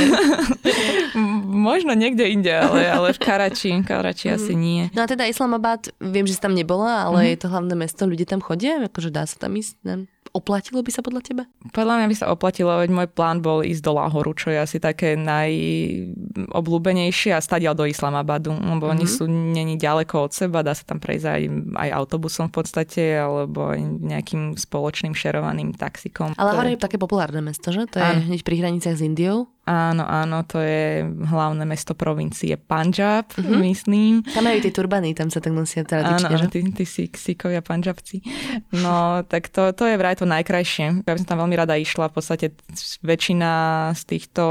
Možno 1.49 1.97
niekde 1.97 2.29
inde, 2.29 2.53
ale, 2.53 2.85
ale 2.85 3.09
v 3.17 3.19
Karači, 3.25 3.81
Karači 3.81 4.29
uh-huh. 4.29 4.37
asi 4.37 4.53
nie. 4.53 4.93
No 4.93 5.05
a 5.05 5.07
teda 5.09 5.25
Islamabad, 5.25 5.89
viem, 6.05 6.29
že 6.29 6.37
si 6.37 6.41
tam 6.45 6.53
nebola, 6.53 7.09
ale 7.09 7.25
uh-huh. 7.25 7.33
je 7.33 7.39
to 7.41 7.49
hlavné 7.49 7.75
mesto, 7.81 8.05
ľudia 8.05 8.29
tam 8.29 8.45
chodia, 8.45 8.77
akože 8.93 9.09
dá 9.09 9.25
sa 9.25 9.41
tam 9.41 9.57
ísť? 9.57 9.75
Ne? 9.89 10.05
Oplatilo 10.39 10.87
by 10.87 10.95
sa 10.95 11.03
podľa 11.03 11.27
teba? 11.27 11.51
Podľa 11.75 11.99
mňa 11.99 12.07
by 12.07 12.15
sa 12.15 12.31
oplatilo, 12.31 12.79
veď 12.79 12.95
môj 12.95 13.11
plán 13.11 13.43
bol 13.43 13.67
ísť 13.67 13.83
do 13.83 13.99
Lahoru, 13.99 14.31
čo 14.39 14.55
je 14.55 14.63
asi 14.63 14.79
také 14.79 15.19
najobľúbenejšie 15.19 17.35
a 17.35 17.43
stadial 17.43 17.75
do 17.75 17.83
Islamabadu, 17.83 18.55
lebo 18.55 18.87
mm-hmm. 18.87 18.95
oni 18.95 19.05
mhm. 19.05 19.11
sú 19.11 19.27
není 19.27 19.75
ďaleko 19.75 20.31
od 20.31 20.33
seba, 20.33 20.63
dá 20.63 20.79
sa 20.79 20.87
tam 20.87 21.03
prejsť 21.03 21.27
aj, 21.27 21.43
aj 21.75 21.91
autobusom 21.99 22.47
v 22.49 22.55
podstate, 22.63 23.19
alebo 23.19 23.75
nejakým 23.83 24.55
spoločným 24.55 25.19
šerovaným 25.19 25.75
taxikom. 25.75 26.39
Ale 26.39 26.55
Lahore 26.55 26.79
je 26.79 26.87
také 26.87 27.03
populárne 27.03 27.43
mesto, 27.43 27.75
že? 27.75 27.91
To 27.91 27.99
je 27.99 28.31
hneď 28.31 28.47
pri 28.47 28.63
hraniciach 28.63 28.95
s 28.95 29.03
Indiou. 29.03 29.51
Áno, 29.69 30.01
áno, 30.09 30.49
to 30.49 30.65
je 30.65 31.05
hlavné 31.05 31.69
mesto 31.69 31.93
provincie 31.93 32.57
Punjab, 32.57 33.29
mm-hmm. 33.37 33.61
myslím. 33.69 34.13
Tam 34.25 34.49
majú 34.49 34.65
tie 34.65 34.73
turbany, 34.73 35.13
tam 35.13 35.29
sa 35.29 35.45
tak 35.45 35.53
nosia 35.53 35.85
tradične, 35.85 36.33
áno, 36.33 36.41
že? 36.41 36.49
tí, 36.49 36.65
tí 36.73 36.85
síkovia 37.13 37.61
Punjabci. 37.61 38.25
No, 38.73 39.21
tak 39.29 39.53
to, 39.53 39.77
to 39.77 39.85
je 39.85 40.01
vraj 40.01 40.17
to 40.17 40.25
najkrajšie. 40.25 41.05
Ja 41.05 41.13
by 41.13 41.21
som 41.21 41.29
tam 41.29 41.45
veľmi 41.45 41.57
rada 41.61 41.77
išla. 41.77 42.09
V 42.09 42.17
podstate 42.17 42.57
väčšina 43.05 43.51
z 43.93 44.03
týchto 44.09 44.45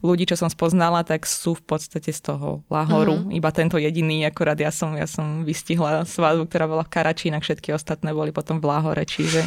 ľudí, 0.00 0.24
čo 0.24 0.40
som 0.40 0.48
spoznala, 0.48 1.04
tak 1.04 1.28
sú 1.28 1.52
v 1.52 1.76
podstate 1.76 2.08
z 2.08 2.20
toho 2.24 2.64
Lahoru. 2.72 3.28
Mm-hmm. 3.28 3.36
Iba 3.36 3.50
tento 3.52 3.76
jediný, 3.76 4.24
akorát 4.24 4.56
ja 4.56 4.72
som, 4.72 4.96
ja 4.96 5.04
som 5.04 5.44
vystihla 5.44 6.08
svadbu, 6.08 6.48
ktorá 6.48 6.64
bola 6.64 6.88
v 6.88 6.92
Karači, 6.96 7.28
inak 7.28 7.44
všetky 7.44 7.76
ostatné 7.76 8.16
boli 8.16 8.32
potom 8.32 8.56
v 8.56 8.72
Lahore, 8.72 9.04
čiže 9.04 9.44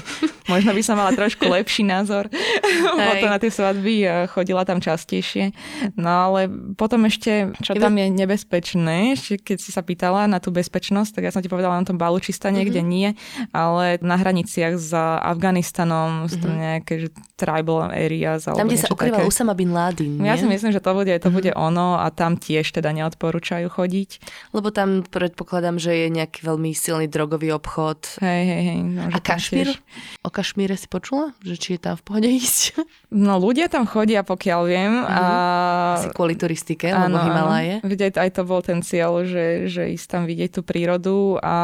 možno 0.51 0.77
by 0.77 0.81
som 0.85 1.01
mala 1.01 1.17
trošku 1.17 1.49
lepší 1.49 1.81
názor 1.81 2.29
potom 3.09 3.29
na 3.29 3.41
tie 3.41 3.49
svadby 3.49 3.95
a 4.05 4.15
chodila 4.29 4.61
tam 4.67 4.77
čas 4.77 4.98
častejšie. 4.99 5.55
No 5.95 6.27
ale 6.27 6.51
potom 6.75 7.07
ešte, 7.07 7.55
čo 7.63 7.79
tam 7.79 7.95
je 7.95 8.11
nebezpečné, 8.11 9.15
keď 9.15 9.57
si 9.63 9.71
sa 9.71 9.79
pýtala 9.79 10.27
na 10.27 10.43
tú 10.43 10.51
bezpečnosť, 10.51 11.15
tak 11.15 11.23
ja 11.23 11.31
som 11.31 11.39
ti 11.39 11.47
povedala 11.47 11.79
na 11.79 11.87
tom 11.87 11.95
Balučistane, 11.95 12.59
mm-hmm. 12.59 12.67
kde 12.67 12.81
nie, 12.83 13.09
ale 13.55 13.95
na 14.03 14.19
hraniciach 14.19 14.75
s 14.75 14.91
Afganistanom, 14.99 16.27
mm-hmm. 16.27 16.41
tam 16.43 16.51
nejaké 16.51 16.93
že 16.99 17.07
tribal 17.39 17.87
areas. 17.95 18.51
Tam, 18.51 18.67
kde 18.67 18.83
sa 18.83 18.91
ukrýval 18.91 19.23
Usama 19.23 19.55
bin 19.55 19.71
Laden, 19.71 20.19
nie? 20.19 20.27
Ja 20.27 20.35
si 20.35 20.43
myslím, 20.43 20.75
že 20.75 20.83
to 20.83 20.91
bude, 20.91 21.15
to 21.15 21.31
mm-hmm. 21.31 21.37
bude 21.39 21.51
ono 21.55 21.95
a 22.03 22.11
tam 22.11 22.35
tiež 22.35 22.75
teda 22.75 22.91
neodporúčajú 22.91 23.71
chodiť. 23.71 24.09
Lebo 24.51 24.75
tam 24.75 25.07
predpokladám, 25.07 25.79
že 25.79 25.95
je 25.95 26.07
nejaký 26.11 26.43
veľmi 26.43 26.75
silný 26.75 27.07
drogový 27.07 27.55
obchod. 27.55 28.19
Hej, 28.19 28.43
hej, 28.43 28.61
hej. 28.67 28.79
No, 28.83 29.07
a 29.07 29.17
Kašmír? 29.23 29.79
O 30.25 30.33
Kašmíre 30.33 30.75
si 30.75 30.91
počula? 30.91 31.31
Že 31.45 31.55
či 31.55 31.69
je 31.77 31.79
tam 31.79 31.95
v 31.95 32.03
pohode 32.03 32.27
ísť? 32.27 32.75
No 33.13 33.39
ľudia 33.39 33.69
tam 33.69 33.87
chodia, 33.87 34.25
pokiaľ 34.25 34.61
viem, 34.65 34.88
neviem. 34.89 35.05
Uh-huh. 35.05 35.21
A... 35.21 36.01
Asi 36.01 36.09
kvôli 36.09 36.33
turistike, 36.33 36.89
áno, 36.89 37.21
lebo 37.21 37.29
Himalaje. 37.29 37.75
Vidieť, 37.85 38.17
aj 38.17 38.29
to 38.33 38.41
bol 38.43 38.61
ten 38.65 38.81
cieľ, 38.81 39.21
že, 39.23 39.69
že 39.69 39.93
ísť 39.93 40.07
tam 40.09 40.23
vidieť 40.25 40.59
tú 40.59 40.61
prírodu 40.65 41.37
a 41.39 41.55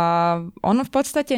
ono 0.62 0.82
v 0.86 0.92
podstate 0.92 1.36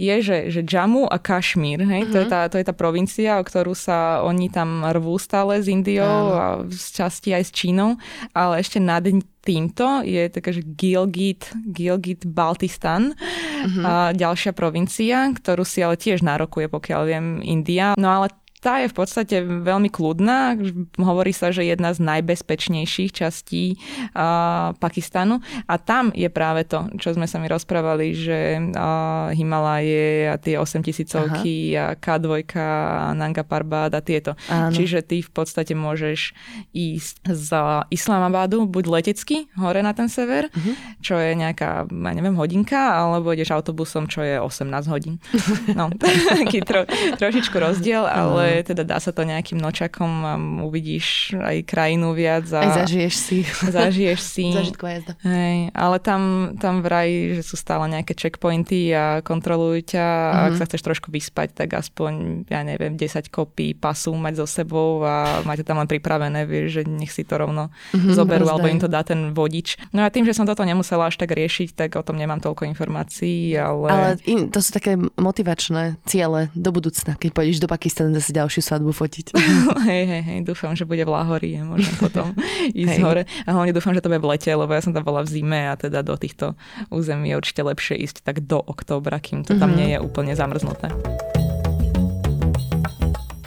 je, 0.00 0.14
že, 0.24 0.48
že 0.48 0.60
Jammu 0.64 1.04
a 1.06 1.20
Kašmír, 1.20 1.84
hej, 1.84 2.02
uh-huh. 2.08 2.12
to, 2.12 2.16
je 2.24 2.26
mhm. 2.26 2.32
tá, 2.32 2.40
to 2.48 2.56
je 2.56 2.66
tá 2.66 2.74
provincia, 2.74 3.38
o 3.38 3.44
ktorú 3.44 3.76
sa 3.76 4.24
oni 4.24 4.48
tam 4.48 4.82
rvú 4.82 5.20
stále 5.20 5.60
s 5.60 5.68
Indiou 5.68 6.32
uh-huh. 6.32 6.40
a 6.40 6.46
z 6.72 6.86
časti 6.96 7.36
aj 7.36 7.42
s 7.44 7.50
Čínou, 7.52 8.00
ale 8.32 8.64
ešte 8.64 8.80
nad 8.80 9.04
týmto 9.46 10.02
je 10.02 10.26
taká, 10.26 10.50
že 10.50 10.66
Gilgit, 10.66 11.54
Gilgit 11.70 12.26
Baltistan, 12.26 13.14
uh-huh. 13.14 13.84
a 13.86 13.92
ďalšia 14.10 14.50
provincia, 14.50 15.30
ktorú 15.30 15.62
si 15.62 15.84
ale 15.86 15.94
tiež 15.94 16.26
nárokuje, 16.26 16.66
pokiaľ 16.66 17.00
viem, 17.06 17.26
India. 17.46 17.94
No 17.94 18.10
ale 18.10 18.34
tá 18.66 18.82
je 18.82 18.90
v 18.90 18.98
podstate 18.98 19.36
veľmi 19.46 19.86
kľudná. 19.94 20.58
Hovorí 20.98 21.30
sa, 21.30 21.54
že 21.54 21.62
jedna 21.62 21.94
z 21.94 22.02
najbezpečnejších 22.02 23.14
častí 23.14 23.78
uh, 23.78 24.74
Pakistanu. 24.82 25.38
A 25.70 25.78
tam 25.78 26.10
je 26.10 26.26
práve 26.26 26.66
to, 26.66 26.90
čo 26.98 27.14
sme 27.14 27.30
sa 27.30 27.38
mi 27.38 27.46
rozprávali, 27.46 28.10
že 28.10 28.58
uh, 28.58 29.30
Himalaje 29.30 30.34
a 30.34 30.34
tie 30.34 30.58
8 30.58 30.82
tisícovky 30.82 31.78
a 31.78 31.94
K2 31.94 32.58
a 32.58 33.14
Nanga 33.14 33.46
Parbat 33.46 33.94
a 33.94 34.02
tieto. 34.02 34.34
Áno. 34.50 34.74
Čiže 34.74 35.06
ty 35.06 35.22
v 35.22 35.30
podstate 35.30 35.78
môžeš 35.78 36.34
ísť 36.74 37.22
z 37.22 37.50
Islamabadu 37.94 38.66
buď 38.66 38.84
letecky 38.90 39.46
hore 39.54 39.78
na 39.78 39.94
ten 39.94 40.10
sever, 40.10 40.50
uh-huh. 40.50 40.74
čo 40.98 41.14
je 41.22 41.38
nejaká, 41.38 41.86
ja 41.86 42.12
neviem, 42.18 42.34
hodinka, 42.34 42.98
alebo 42.98 43.30
ideš 43.30 43.54
autobusom, 43.54 44.10
čo 44.10 44.26
je 44.26 44.42
18 44.42 44.90
hodín. 44.90 45.22
No, 45.70 45.86
taký 46.34 46.66
tro, 46.66 46.82
trošičku 47.20 47.54
rozdiel, 47.54 48.02
ale 48.02 48.55
teda 48.62 48.82
dá 48.86 48.96
sa 49.02 49.10
to 49.10 49.26
nejakým 49.26 49.58
nočakom 49.58 50.12
a 50.24 50.34
uvidíš 50.64 51.36
aj 51.36 51.66
krajinu 51.66 52.14
viac. 52.16 52.46
A 52.52 52.64
aj 52.64 52.70
zažiješ 52.86 53.14
si. 53.14 53.38
Zažiješ 53.76 54.20
si. 54.22 54.46
Zážitková 54.54 55.00
jazda. 55.00 55.12
Hej, 55.26 55.74
ale 55.74 55.96
tam, 55.98 56.54
tam 56.60 56.80
vraj, 56.80 57.40
že 57.40 57.42
sú 57.42 57.58
stále 57.58 57.90
nejaké 57.90 58.14
checkpointy 58.14 58.94
a 58.94 59.20
kontrolujú 59.20 59.96
ťa 59.96 60.06
mm-hmm. 60.06 60.46
ak 60.46 60.52
mhm. 60.54 60.58
sa 60.58 60.64
chceš 60.68 60.82
trošku 60.86 61.08
vyspať, 61.10 61.48
tak 61.56 61.74
aspoň, 61.74 62.46
ja 62.46 62.60
neviem, 62.62 62.94
10 62.94 63.26
kopí 63.32 63.74
pasu 63.74 64.14
mať 64.14 64.44
so 64.44 64.46
sebou 64.46 65.02
a 65.02 65.42
máte 65.42 65.66
tam 65.66 65.80
len 65.80 65.88
pripravené, 65.88 66.46
vieš, 66.46 66.80
že 66.80 66.82
nech 66.86 67.10
si 67.10 67.26
to 67.26 67.40
rovno 67.40 67.72
mm-hmm, 67.92 68.14
zoberú, 68.14 68.46
rozdaj. 68.46 68.54
alebo 68.54 68.66
im 68.70 68.80
to 68.80 68.88
dá 68.88 69.02
ten 69.02 69.34
vodič. 69.34 69.80
No 69.90 70.04
a 70.04 70.12
tým, 70.12 70.28
že 70.28 70.36
som 70.36 70.46
toto 70.46 70.62
nemusela 70.62 71.08
až 71.08 71.18
tak 71.18 71.32
riešiť, 71.32 71.74
tak 71.74 71.98
o 71.98 72.02
tom 72.04 72.20
nemám 72.20 72.38
toľko 72.38 72.68
informácií, 72.68 73.56
ale... 73.56 73.88
Ale 73.88 74.08
in, 74.28 74.52
to 74.52 74.60
sú 74.60 74.70
také 74.76 74.94
motivačné 74.98 75.98
ciele 76.04 76.52
do 76.52 76.70
budúcna, 76.70 77.16
keď 77.16 77.30
pôjdeš 77.32 77.58
do 77.62 77.68
Pakistanu 77.70 78.12
zase 78.14 78.35
ďalšiu 78.36 78.60
svadbu 78.60 78.92
fotiť. 78.92 79.26
hej, 79.88 80.04
hej, 80.04 80.22
hej, 80.22 80.38
dúfam, 80.44 80.76
že 80.76 80.84
bude 80.84 81.02
v 81.02 81.10
Láhorí, 81.10 81.56
môžem 81.64 81.96
potom 81.96 82.36
ísť 82.84 82.96
hej. 82.96 83.04
hore. 83.04 83.22
A 83.48 83.56
hlavne 83.56 83.72
dúfam, 83.72 83.96
že 83.96 84.04
to 84.04 84.12
bude 84.12 84.20
v 84.20 84.28
lete, 84.36 84.52
lebo 84.52 84.70
ja 84.70 84.84
som 84.84 84.92
tam 84.92 85.02
bola 85.02 85.24
v 85.24 85.28
zime 85.32 85.72
a 85.72 85.74
teda 85.74 86.04
do 86.04 86.14
týchto 86.20 86.52
území 86.92 87.32
je 87.32 87.38
určite 87.40 87.64
lepšie 87.64 87.96
ísť 87.96 88.22
tak 88.22 88.44
do 88.44 88.60
októbra, 88.60 89.16
kým 89.18 89.42
to 89.42 89.56
tam 89.56 89.72
mm-hmm. 89.72 89.78
nie 89.80 89.88
je 89.96 89.98
úplne 90.04 90.32
zamrznuté. 90.36 90.92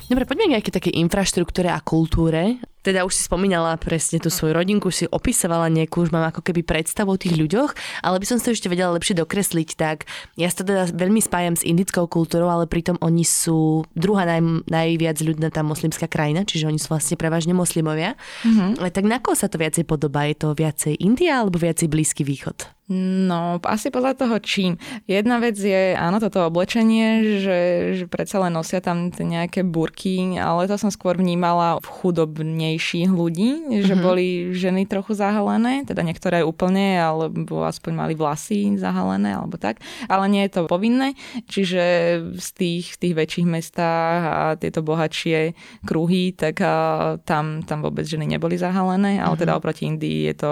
Dobre, 0.10 0.26
poďme 0.26 0.50
k 0.50 0.54
nejakej 0.58 0.74
takej 0.74 0.94
infraštruktúre 1.06 1.70
a 1.70 1.78
kultúre. 1.86 2.58
Teda 2.80 3.04
už 3.04 3.12
si 3.12 3.28
spomínala 3.28 3.76
presne 3.76 4.24
tú 4.24 4.32
svoju 4.32 4.56
rodinku, 4.56 4.88
si 4.88 5.04
opisovala 5.12 5.68
nejakú, 5.68 6.08
už 6.08 6.16
mám 6.16 6.32
ako 6.32 6.40
keby 6.40 6.64
predstavu 6.64 7.16
o 7.16 7.20
tých 7.20 7.36
ľuďoch, 7.36 7.76
ale 8.02 8.18
by 8.18 8.26
som 8.26 8.40
si 8.40 8.48
to 8.48 8.56
ešte 8.56 8.72
vedela 8.72 8.96
lepšie 8.96 9.20
dokresliť, 9.20 9.70
tak 9.76 10.08
ja 10.40 10.48
sa 10.48 10.64
teda 10.64 10.88
veľmi 10.96 11.20
spájam 11.20 11.60
s 11.60 11.68
indickou 11.68 12.08
kultúrou, 12.08 12.48
ale 12.48 12.72
pritom 12.72 12.96
oni 13.04 13.28
sú 13.28 13.84
druhá 13.94 14.24
naj, 14.24 14.64
najviac 14.72 15.20
ľudná 15.20 15.52
tá 15.52 15.60
moslimská 15.60 16.08
krajina, 16.08 16.48
čiže 16.48 16.72
oni 16.72 16.80
sú 16.80 16.96
vlastne 16.96 17.20
prevažne 17.20 17.52
moslimovia. 17.52 18.16
Mm-hmm. 18.48 18.80
Tak 18.80 19.04
na 19.04 19.20
koho 19.20 19.36
sa 19.36 19.52
to 19.52 19.60
viacej 19.60 19.84
podobá? 19.84 20.26
Je 20.32 20.40
to 20.40 20.56
viacej 20.56 20.96
India 21.04 21.44
alebo 21.44 21.60
viacej 21.60 21.92
Blízky 21.92 22.24
východ? 22.24 22.79
No, 22.90 23.62
asi 23.70 23.94
podľa 23.94 24.18
toho 24.18 24.42
čím. 24.42 24.82
Jedna 25.06 25.38
vec 25.38 25.54
je, 25.62 25.94
áno, 25.94 26.18
toto 26.18 26.42
oblečenie, 26.50 27.38
že, 27.38 27.60
že 27.94 28.06
predsa 28.10 28.42
len 28.42 28.58
nosia 28.58 28.82
tam 28.82 29.14
nejaké 29.14 29.62
burky, 29.62 30.42
ale 30.42 30.66
to 30.66 30.74
som 30.74 30.90
skôr 30.90 31.14
vnímala 31.14 31.78
v 31.78 31.86
chudobnejších 31.86 33.14
ľudí, 33.14 33.78
že 33.86 33.94
mm-hmm. 33.94 34.02
boli 34.02 34.28
ženy 34.58 34.90
trochu 34.90 35.14
zahalené, 35.14 35.86
teda 35.86 36.02
niektoré 36.02 36.42
úplne, 36.42 36.98
alebo 36.98 37.62
aspoň 37.62 37.94
mali 37.94 38.14
vlasy 38.18 38.74
zahalené, 38.82 39.38
alebo 39.38 39.62
tak. 39.62 39.86
Ale 40.10 40.26
nie 40.26 40.50
je 40.50 40.58
to 40.58 40.62
povinné, 40.66 41.14
čiže 41.46 41.86
z 42.42 42.48
tých, 42.58 42.98
tých 42.98 43.14
väčších 43.14 43.46
mestách 43.46 44.22
a 44.26 44.38
tieto 44.58 44.82
bohatšie 44.82 45.54
kruhy, 45.86 46.34
tak 46.34 46.58
a, 46.66 47.22
tam, 47.22 47.62
tam 47.62 47.86
vôbec 47.86 48.10
ženy 48.10 48.26
neboli 48.26 48.58
zahalené, 48.58 49.22
ale 49.22 49.38
mm-hmm. 49.38 49.42
teda 49.46 49.54
oproti 49.54 49.86
Indii 49.86 50.26
je 50.34 50.36
to 50.42 50.52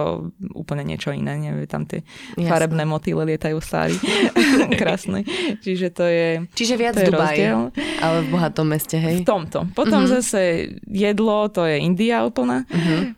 úplne 0.54 0.86
niečo 0.86 1.10
iné, 1.10 1.34
neviem, 1.34 1.66
tam 1.66 1.90
tie 1.90 2.06
Jasne. 2.36 2.50
farebné 2.50 2.84
motýle 2.84 3.24
lietajú 3.24 3.62
sári. 3.64 3.96
Krásne. 4.82 5.24
Čiže 5.64 5.88
to 5.94 6.06
je 6.06 6.28
Čiže 6.52 6.76
viac 6.76 6.96
to 6.98 7.06
je 7.06 7.10
Dubaj, 7.14 7.38
rozdiel. 7.38 7.60
ale 8.04 8.18
v 8.26 8.28
bohatom 8.34 8.68
meste, 8.68 8.98
hej? 9.00 9.24
V 9.24 9.28
tomto. 9.28 9.70
Potom 9.72 10.04
uh-huh. 10.04 10.20
zase 10.20 10.74
jedlo, 10.90 11.48
to 11.54 11.64
je 11.64 11.80
India 11.80 12.26
úplná. 12.26 12.68
Uh-huh. 12.68 13.14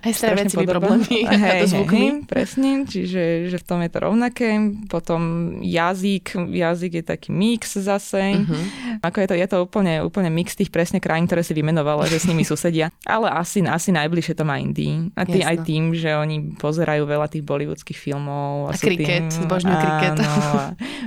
Aj 0.00 0.12
staré 0.14 0.46
veci 0.46 0.56
problémy. 0.56 1.04
Hej, 1.06 1.24
hej, 1.44 1.60
hej, 1.68 2.10
presne. 2.24 2.86
Čiže 2.86 3.52
že 3.52 3.56
v 3.60 3.64
tom 3.64 3.82
je 3.82 3.90
to 3.90 3.98
rovnaké. 4.00 4.48
Potom 4.86 5.20
jazyk. 5.60 6.38
Jazyk 6.50 6.92
je 7.02 7.04
taký 7.04 7.28
mix 7.34 7.76
zase. 7.76 8.38
Uh-huh. 8.38 8.62
Ako 9.02 9.22
je 9.24 9.26
to, 9.28 9.34
je 9.34 9.46
to 9.46 9.56
úplne, 9.62 10.00
úplne 10.02 10.30
mix 10.30 10.54
tých 10.54 10.70
presne 10.70 11.02
krajín, 11.02 11.26
ktoré 11.26 11.42
si 11.42 11.52
vymenovala, 11.52 12.06
že 12.06 12.22
s 12.22 12.28
nimi 12.28 12.46
susedia. 12.50 12.92
Ale 13.02 13.28
asi, 13.30 13.64
asi 13.66 13.90
najbližšie 13.90 14.34
to 14.38 14.44
má 14.46 14.62
Indii. 14.62 15.10
A 15.18 15.26
tý, 15.26 15.42
aj 15.42 15.66
tým, 15.66 15.92
že 15.92 16.14
oni 16.14 16.56
pozerajú 16.56 17.04
veľa 17.04 17.26
tých 17.30 17.42
bollywoodských 17.42 17.98
filmov. 18.06 18.70
A, 18.70 18.72
a 18.72 18.78
kriket, 18.78 19.34
zbožňujú 19.34 19.76
kriket. 19.82 20.16
a 20.22 20.30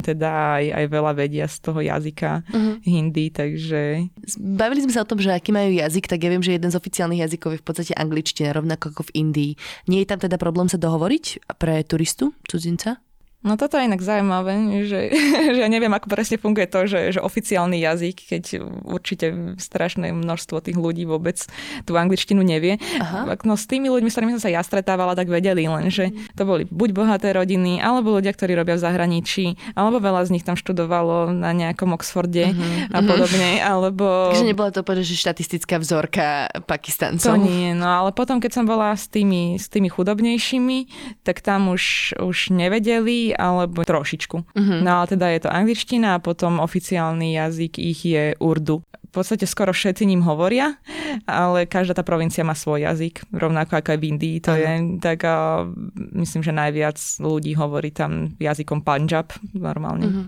teda 0.04 0.60
aj, 0.60 0.66
aj 0.76 0.86
veľa 0.92 1.12
vedia 1.16 1.46
z 1.48 1.58
toho 1.64 1.80
jazyka 1.80 2.44
uh-huh. 2.44 2.76
hindi, 2.84 3.32
takže... 3.32 4.12
Bavili 4.36 4.84
sme 4.84 4.92
sa 4.92 5.08
o 5.08 5.10
tom, 5.10 5.24
že 5.24 5.32
aký 5.32 5.56
majú 5.56 5.72
jazyk, 5.72 6.12
tak 6.12 6.20
ja 6.20 6.30
viem, 6.30 6.44
že 6.44 6.60
jeden 6.60 6.68
z 6.68 6.76
oficiálnych 6.76 7.24
jazykov 7.24 7.56
je 7.56 7.62
v 7.64 7.66
podstate 7.66 7.94
angličtina, 7.96 8.52
rovnako 8.52 8.92
ako 8.92 9.02
v 9.08 9.12
Indii. 9.16 9.52
Nie 9.88 10.04
je 10.04 10.10
tam 10.12 10.20
teda 10.20 10.36
problém 10.36 10.68
sa 10.68 10.76
dohovoriť 10.76 11.56
pre 11.56 11.82
turistu, 11.88 12.36
cudzinca? 12.46 13.00
No 13.40 13.56
toto 13.56 13.80
je 13.80 13.88
inak 13.88 14.04
zaujímavé, 14.04 14.84
že, 14.84 15.16
že 15.58 15.64
neviem, 15.72 15.92
ako 15.96 16.12
presne 16.12 16.36
funguje 16.36 16.68
to, 16.68 16.84
že, 16.92 17.16
že 17.16 17.20
oficiálny 17.24 17.80
jazyk, 17.80 18.18
keď 18.36 18.44
určite 18.84 19.56
strašné 19.56 20.12
množstvo 20.12 20.60
tých 20.60 20.76
ľudí 20.76 21.08
vôbec 21.08 21.40
tú 21.88 21.96
angličtinu 21.96 22.44
nevie. 22.44 22.84
Aha. 23.00 23.32
No 23.48 23.56
s 23.56 23.64
tými 23.64 23.88
ľuďmi, 23.88 24.12
s 24.12 24.16
ktorými 24.20 24.36
som 24.36 24.44
sa 24.44 24.52
ja 24.52 24.60
stretávala, 24.60 25.16
tak 25.16 25.32
vedeli 25.32 25.72
len, 25.72 25.88
že 25.88 26.12
to 26.36 26.44
boli 26.44 26.68
buď 26.68 26.90
bohaté 26.92 27.32
rodiny, 27.32 27.80
alebo 27.80 28.12
ľudia, 28.20 28.36
ktorí 28.36 28.60
robia 28.60 28.76
v 28.76 28.84
zahraničí, 28.84 29.56
alebo 29.72 30.04
veľa 30.04 30.28
z 30.28 30.36
nich 30.36 30.44
tam 30.44 30.60
študovalo 30.60 31.32
na 31.32 31.56
nejakom 31.56 31.96
Oxforde 31.96 32.52
uh-huh. 32.52 32.92
a 32.92 33.00
podobne, 33.08 33.64
alebo... 33.64 34.36
Takže 34.36 34.52
nebola 34.52 34.76
to 34.76 34.84
povedať, 34.84 35.16
že 35.16 35.16
štatistická 35.16 35.80
vzorka 35.80 36.52
Pakistancov. 36.68 37.40
To 37.40 37.40
nie, 37.40 37.72
no 37.72 37.88
ale 37.88 38.12
potom, 38.12 38.44
keď 38.44 38.52
som 38.60 38.66
bola 38.68 38.92
s 39.00 39.08
tými, 39.08 39.56
s 39.56 39.72
tými 39.72 39.88
chudobnejšími, 39.88 40.78
tak 41.24 41.40
tam 41.40 41.72
už, 41.72 42.20
už 42.20 42.52
nevedeli 42.52 43.29
alebo 43.36 43.86
trošičku. 43.86 44.38
Uh-huh. 44.38 44.80
No 44.82 45.02
ale 45.02 45.06
teda 45.12 45.26
je 45.34 45.40
to 45.46 45.50
angličtina 45.50 46.18
a 46.18 46.24
potom 46.24 46.62
oficiálny 46.64 47.36
jazyk 47.36 47.78
ich 47.78 48.02
je 48.06 48.34
urdu. 48.40 48.82
V 49.10 49.12
podstate 49.12 49.50
skoro 49.50 49.74
všetci 49.74 50.06
ním 50.06 50.22
hovoria, 50.22 50.78
ale 51.26 51.66
každá 51.66 51.98
tá 51.98 52.06
provincia 52.06 52.46
má 52.46 52.54
svoj 52.54 52.86
jazyk, 52.86 53.26
rovnako 53.34 53.82
ako 53.82 53.90
aj 53.98 54.00
v 54.00 54.08
Indii 54.14 54.38
to 54.38 54.54
uh-huh. 54.54 54.62
je. 54.62 54.74
Tak 55.02 55.20
a 55.26 55.66
myslím, 56.14 56.46
že 56.46 56.54
najviac 56.54 56.98
ľudí 57.18 57.58
hovorí 57.58 57.90
tam 57.90 58.38
jazykom 58.38 58.86
Punjab 58.86 59.34
normálne. 59.58 60.06
Uh-huh. 60.06 60.28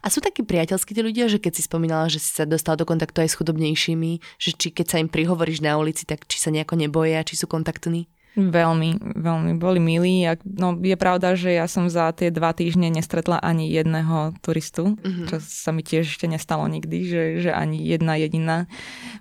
A 0.00 0.06
sú 0.08 0.22
takí 0.22 0.46
priateľskí 0.46 0.94
tí 0.94 1.02
ľudia, 1.02 1.26
že 1.26 1.42
keď 1.42 1.52
si 1.58 1.62
spomínala, 1.66 2.06
že 2.08 2.22
si 2.22 2.30
sa 2.30 2.46
dostala 2.46 2.78
do 2.78 2.86
kontaktu 2.86 3.26
aj 3.26 3.28
s 3.34 3.38
chudobnejšími, 3.40 4.12
že 4.38 4.50
či 4.54 4.70
keď 4.70 4.86
sa 4.86 5.00
im 5.02 5.10
prihovoríš 5.10 5.60
na 5.60 5.76
ulici, 5.76 6.06
tak 6.06 6.24
či 6.30 6.38
sa 6.38 6.54
nejako 6.54 6.78
neboja, 6.78 7.26
či 7.26 7.34
sú 7.34 7.50
kontaktní? 7.50 8.06
Veľmi, 8.34 8.98
veľmi 9.14 9.52
boli 9.54 9.78
milí. 9.78 10.26
No, 10.42 10.74
je 10.74 10.98
pravda, 10.98 11.38
že 11.38 11.54
ja 11.54 11.70
som 11.70 11.86
za 11.86 12.10
tie 12.10 12.34
dva 12.34 12.50
týždne 12.50 12.90
nestretla 12.90 13.38
ani 13.38 13.70
jedného 13.70 14.34
turistu, 14.42 14.98
mm-hmm. 14.98 15.26
čo 15.30 15.36
sa 15.38 15.70
mi 15.70 15.86
tiež 15.86 16.10
ešte 16.10 16.26
nestalo 16.26 16.66
nikdy, 16.66 17.06
že, 17.06 17.22
že 17.46 17.50
ani 17.54 17.78
jedna 17.78 18.18
jediná 18.18 18.66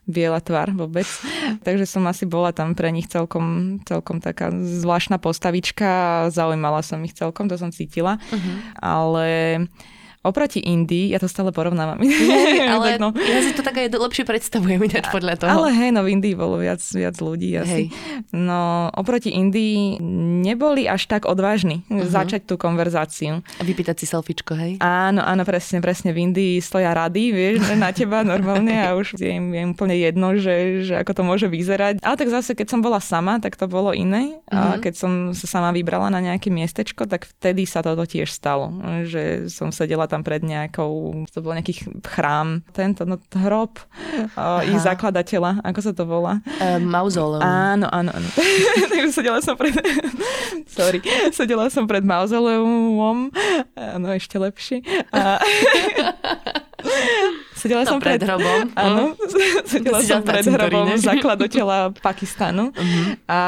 biela 0.10 0.42
tvár 0.42 0.74
vôbec. 0.74 1.06
Takže 1.68 1.86
som 1.86 2.10
asi 2.10 2.26
bola 2.26 2.58
tam 2.58 2.74
pre 2.74 2.90
nich 2.90 3.06
celkom, 3.06 3.78
celkom 3.86 4.18
taká 4.18 4.50
zvláštna 4.50 5.22
postavička 5.22 6.28
zaujímala 6.34 6.82
som 6.82 6.98
ich 7.06 7.14
celkom, 7.14 7.46
to 7.46 7.54
som 7.54 7.70
cítila. 7.70 8.18
Mm-hmm. 8.34 8.56
Ale 8.82 9.28
Oproti 10.24 10.64
Indii, 10.64 11.12
ja 11.12 11.20
to 11.20 11.28
stále 11.28 11.52
porovnávam. 11.52 12.00
Nie, 12.00 12.64
ale 12.80 12.96
tak 12.96 13.04
no. 13.04 13.12
ja 13.12 13.44
si 13.44 13.52
to 13.52 13.60
tak 13.60 13.76
aj 13.76 13.92
lepšie 13.92 14.24
predstavujem 14.24 14.80
ináč 14.80 15.12
podľa 15.12 15.36
toho. 15.36 15.52
Ale 15.52 15.76
hej, 15.76 15.92
no 15.92 16.00
v 16.08 16.16
Indii 16.16 16.32
bolo 16.32 16.64
viac, 16.64 16.80
viac 16.80 17.20
ľudí 17.20 17.52
asi. 17.60 17.92
Hej. 17.92 18.32
No 18.32 18.88
oproti 18.96 19.36
Indii 19.36 20.00
neboli 20.48 20.88
až 20.88 21.12
tak 21.12 21.28
odvážni 21.28 21.84
uh-huh. 21.92 22.08
začať 22.08 22.48
tú 22.48 22.56
konverzáciu. 22.56 23.44
A 23.60 23.62
vypýtať 23.68 24.00
si 24.00 24.06
selfiečko, 24.08 24.56
hej? 24.56 24.72
Áno, 24.80 25.20
áno, 25.20 25.44
presne, 25.44 25.84
presne. 25.84 26.16
V 26.16 26.24
Indii 26.32 26.64
stoja 26.64 26.96
rady, 26.96 27.36
vieš, 27.36 27.76
na 27.76 27.92
teba 27.92 28.24
normálne 28.24 28.80
a 28.80 28.96
už 28.96 29.20
je 29.20 29.28
im, 29.28 29.52
je 29.52 29.60
im 29.60 29.76
úplne 29.76 30.00
jedno, 30.00 30.40
že, 30.40 30.88
že 30.88 31.04
ako 31.04 31.12
to 31.20 31.24
môže 31.28 31.48
vyzerať. 31.52 32.00
Ale 32.00 32.16
tak 32.16 32.32
zase, 32.32 32.56
keď 32.56 32.72
som 32.72 32.80
bola 32.80 33.04
sama, 33.04 33.44
tak 33.44 33.60
to 33.60 33.68
bolo 33.68 33.92
iné. 33.92 34.40
Uh-huh. 34.48 34.56
A 34.56 34.60
mhm. 34.80 34.88
keď 34.88 34.94
som 34.96 35.12
sa 35.36 35.60
sama 35.60 35.76
vybrala 35.76 36.08
na 36.08 36.24
nejaké 36.24 36.48
miestečko, 36.48 37.12
tak 37.12 37.28
vtedy 37.28 37.68
sa 37.68 37.84
toto 37.84 38.08
tiež 38.08 38.32
stalo. 38.32 38.72
Že 39.04 39.52
som 39.52 39.68
sedela 39.76 40.13
tam 40.14 40.22
pred 40.22 40.46
nejakou, 40.46 41.26
to 41.34 41.42
bol 41.42 41.58
nejaký 41.58 41.90
chrám, 42.06 42.62
tento 42.70 43.02
no, 43.02 43.18
hrob 43.34 43.82
uh, 44.38 44.62
ich 44.62 44.78
zakladateľa, 44.78 45.66
ako 45.66 45.80
sa 45.82 45.92
to 45.98 46.06
volá? 46.06 46.38
Uh, 46.62 46.78
mauzoleum. 46.78 47.42
Áno, 47.42 47.90
áno, 47.90 48.14
áno. 48.14 48.28
Takže 48.94 49.10
sedela 49.10 49.42
som 49.42 49.58
pred, 49.58 49.74
sorry, 50.78 51.02
sedela 51.34 51.74
som 51.74 51.90
pred 51.90 52.06
mauzoleumom, 52.06 53.34
áno, 53.74 54.08
ešte 54.14 54.38
lepšie. 54.38 54.86
A... 55.10 55.42
Sedela 57.56 57.88
som 57.88 57.96
pred, 57.96 58.20
pred 58.20 58.28
hrobom. 58.28 58.76
Áno, 58.76 59.16
sedela 59.64 60.04
som 60.04 60.20
pred 60.20 60.44
hrobom 60.44 61.00
zakladateľa 61.00 61.96
Pakistanu. 61.96 62.76
Uh-huh. 62.76 63.16
A 63.24 63.40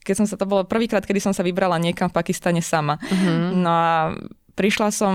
keď 0.00 0.24
som 0.24 0.26
sa 0.26 0.40
to 0.40 0.48
bolo 0.48 0.64
prvýkrát, 0.64 1.04
kedy 1.04 1.20
som 1.20 1.36
sa 1.36 1.44
vybrala 1.44 1.76
niekam 1.76 2.08
v 2.08 2.16
Pakistane 2.16 2.64
sama. 2.64 2.96
Uh-huh. 2.96 3.52
No 3.52 3.68
a 3.68 4.16
prišla 4.54 4.88
som 4.94 5.14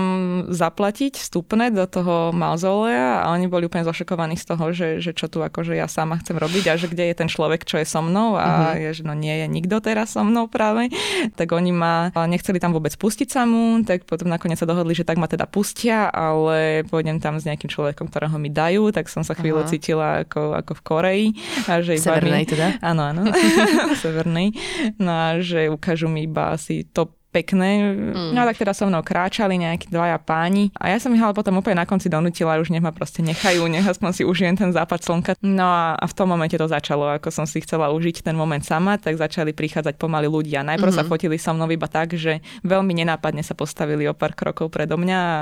zaplatiť 0.52 1.16
vstupné 1.16 1.72
do 1.72 1.88
toho 1.88 2.30
mauzolea 2.30 3.24
a 3.24 3.32
oni 3.32 3.48
boli 3.48 3.66
úplne 3.66 3.88
zošokovaní 3.88 4.36
z 4.36 4.44
toho, 4.44 4.64
že, 4.70 4.88
že 5.00 5.16
čo 5.16 5.32
tu 5.32 5.40
akože 5.40 5.72
ja 5.74 5.88
sama 5.88 6.20
chcem 6.20 6.36
robiť 6.36 6.64
a 6.68 6.74
že 6.76 6.92
kde 6.92 7.10
je 7.10 7.14
ten 7.16 7.28
človek, 7.28 7.64
čo 7.64 7.80
je 7.80 7.88
so 7.88 8.04
mnou 8.04 8.36
a 8.36 8.76
uh-huh. 8.76 8.80
je, 8.80 9.00
že 9.00 9.02
no 9.02 9.16
nie 9.16 9.32
je 9.40 9.46
nikto 9.48 9.80
teraz 9.80 10.12
so 10.12 10.22
mnou 10.22 10.46
práve. 10.46 10.92
Tak 11.34 11.56
oni 11.56 11.72
ma 11.72 12.12
nechceli 12.14 12.60
tam 12.60 12.76
vôbec 12.76 12.92
pustiť 12.94 13.28
samú, 13.32 13.80
tak 13.82 14.04
potom 14.04 14.28
nakoniec 14.28 14.60
sa 14.60 14.68
dohodli, 14.68 14.92
že 14.92 15.08
tak 15.08 15.16
ma 15.16 15.26
teda 15.26 15.48
pustia, 15.48 16.12
ale 16.12 16.84
pôjdem 16.86 17.16
tam 17.18 17.40
s 17.40 17.48
nejakým 17.48 17.72
človekom, 17.72 18.12
ktorého 18.12 18.36
mi 18.36 18.52
dajú, 18.52 18.92
tak 18.92 19.08
som 19.08 19.24
sa 19.24 19.32
chvíľu 19.32 19.64
uh-huh. 19.64 19.72
cítila 19.72 20.08
ako, 20.28 20.52
ako 20.52 20.72
v 20.76 20.82
Koreji. 20.84 21.26
A 21.64 21.80
že 21.80 21.96
Severnej 21.96 22.44
mi, 22.44 22.50
teda? 22.52 22.76
Áno, 22.84 23.08
áno. 23.08 23.22
Severnej. 24.04 24.52
No 25.00 25.10
a 25.10 25.28
že 25.40 25.72
ukážu 25.72 26.12
mi 26.12 26.28
iba 26.28 26.52
asi 26.52 26.84
top 26.84 27.19
pekné. 27.30 27.94
Mm. 27.94 28.34
No 28.34 28.42
tak 28.42 28.58
teda 28.58 28.74
so 28.74 28.90
mnou 28.90 29.00
kráčali 29.06 29.56
nejakí 29.56 29.86
dvaja 29.88 30.18
páni 30.18 30.74
a 30.74 30.90
ja 30.90 30.98
som 30.98 31.14
ich 31.14 31.22
ale 31.22 31.32
potom 31.32 31.56
úplne 31.62 31.78
na 31.78 31.86
konci 31.86 32.10
donutila, 32.10 32.58
už 32.58 32.74
nech 32.74 32.82
ma 32.82 32.90
proste 32.90 33.22
nechajú, 33.22 33.70
nech 33.70 33.86
aspoň 33.86 34.10
si 34.10 34.22
užijem 34.26 34.58
ten 34.58 34.74
západ 34.74 35.00
slnka. 35.00 35.32
No 35.40 35.64
a, 35.64 35.94
a 35.94 36.04
v 36.10 36.14
tom 36.14 36.28
momente 36.28 36.58
to 36.58 36.66
začalo, 36.66 37.06
ako 37.14 37.30
som 37.30 37.46
si 37.46 37.62
chcela 37.62 37.94
užiť 37.94 38.26
ten 38.26 38.34
moment 38.34 38.62
sama, 38.62 38.98
tak 38.98 39.16
začali 39.16 39.54
prichádzať 39.54 39.94
pomaly 39.94 40.26
ľudia. 40.26 40.66
Najprv 40.66 40.90
mm-hmm. 40.90 41.06
sa 41.06 41.10
fotili 41.10 41.38
so 41.38 41.54
mnou 41.54 41.70
iba 41.70 41.86
tak, 41.86 42.18
že 42.18 42.42
veľmi 42.66 42.92
nenápadne 42.92 43.46
sa 43.46 43.54
postavili 43.54 44.10
o 44.10 44.12
pár 44.12 44.34
krokov 44.34 44.74
predo 44.74 44.98
mňa 44.98 45.18
a 45.22 45.38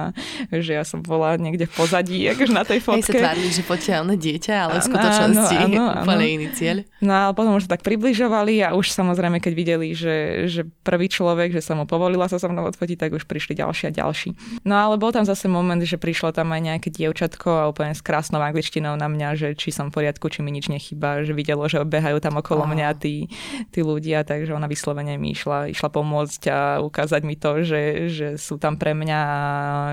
že 0.61 0.77
ja 0.77 0.85
som 0.85 1.01
bola 1.01 1.41
niekde 1.41 1.65
v 1.65 1.73
pozadí, 1.73 2.19
akože 2.37 2.53
na 2.53 2.69
tej 2.69 2.85
fotke. 2.85 3.17
Hej 3.17 3.25
sa 3.25 3.33
tvárili, 3.33 3.51
že 3.51 3.63
poďte 3.65 3.93
dieťa, 4.19 4.55
ale 4.69 4.75
v 4.83 4.85
skutočnosti 4.85 5.57
áno, 5.57 5.85
áno, 5.89 6.03
úplne 6.05 6.27
iný 6.29 6.47
cieľ. 6.53 6.85
No 7.01 7.13
a 7.17 7.23
potom 7.33 7.57
už 7.57 7.71
sa 7.71 7.79
tak 7.79 7.87
približovali 7.87 8.61
a 8.67 8.77
už 8.77 8.93
samozrejme, 8.93 9.41
keď 9.41 9.53
videli, 9.55 9.89
že, 9.97 10.47
že 10.51 10.67
prvý 10.85 11.09
človek, 11.09 11.55
že 11.55 11.63
som 11.63 11.78
mu 11.79 11.87
povolila 11.87 12.27
sa 12.27 12.43
so 12.43 12.51
mnou 12.51 12.67
odfotiť, 12.67 12.99
tak 12.99 13.11
už 13.15 13.25
prišli 13.31 13.55
ďalší 13.55 13.89
a 13.89 13.93
ďalší. 13.95 14.35
No 14.67 14.75
ale 14.75 14.99
bol 14.99 15.15
tam 15.15 15.23
zase 15.23 15.47
moment, 15.47 15.79
že 15.79 15.95
prišlo 15.95 16.35
tam 16.35 16.51
aj 16.51 16.61
nejaké 16.75 16.89
dievčatko 16.91 17.49
a 17.49 17.69
úplne 17.71 17.95
s 17.95 18.03
krásnou 18.03 18.43
angličtinou 18.43 18.99
na 18.99 19.07
mňa, 19.07 19.29
že 19.39 19.49
či 19.55 19.71
som 19.71 19.89
v 19.89 20.03
poriadku, 20.03 20.27
či 20.27 20.43
mi 20.43 20.51
nič 20.51 20.67
nechýba, 20.67 21.23
že 21.23 21.33
videlo, 21.33 21.65
že 21.71 21.81
behajú 21.87 22.19
tam 22.19 22.43
okolo 22.43 22.67
oh. 22.67 22.71
mňa 22.71 22.89
tí, 22.99 23.31
tí 23.71 23.81
ľudia, 23.81 24.27
takže 24.27 24.51
ona 24.51 24.67
vyslovene 24.67 25.15
mi 25.17 25.33
išla, 25.33 25.71
išla 25.71 25.89
pomôcť 25.89 26.43
a 26.51 26.59
ukázať 26.83 27.23
mi 27.23 27.39
to, 27.39 27.63
že, 27.63 27.83
že 28.11 28.29
sú 28.37 28.59
tam 28.59 28.75
pre 28.75 28.93
mňa 28.93 29.19
a 29.19 29.39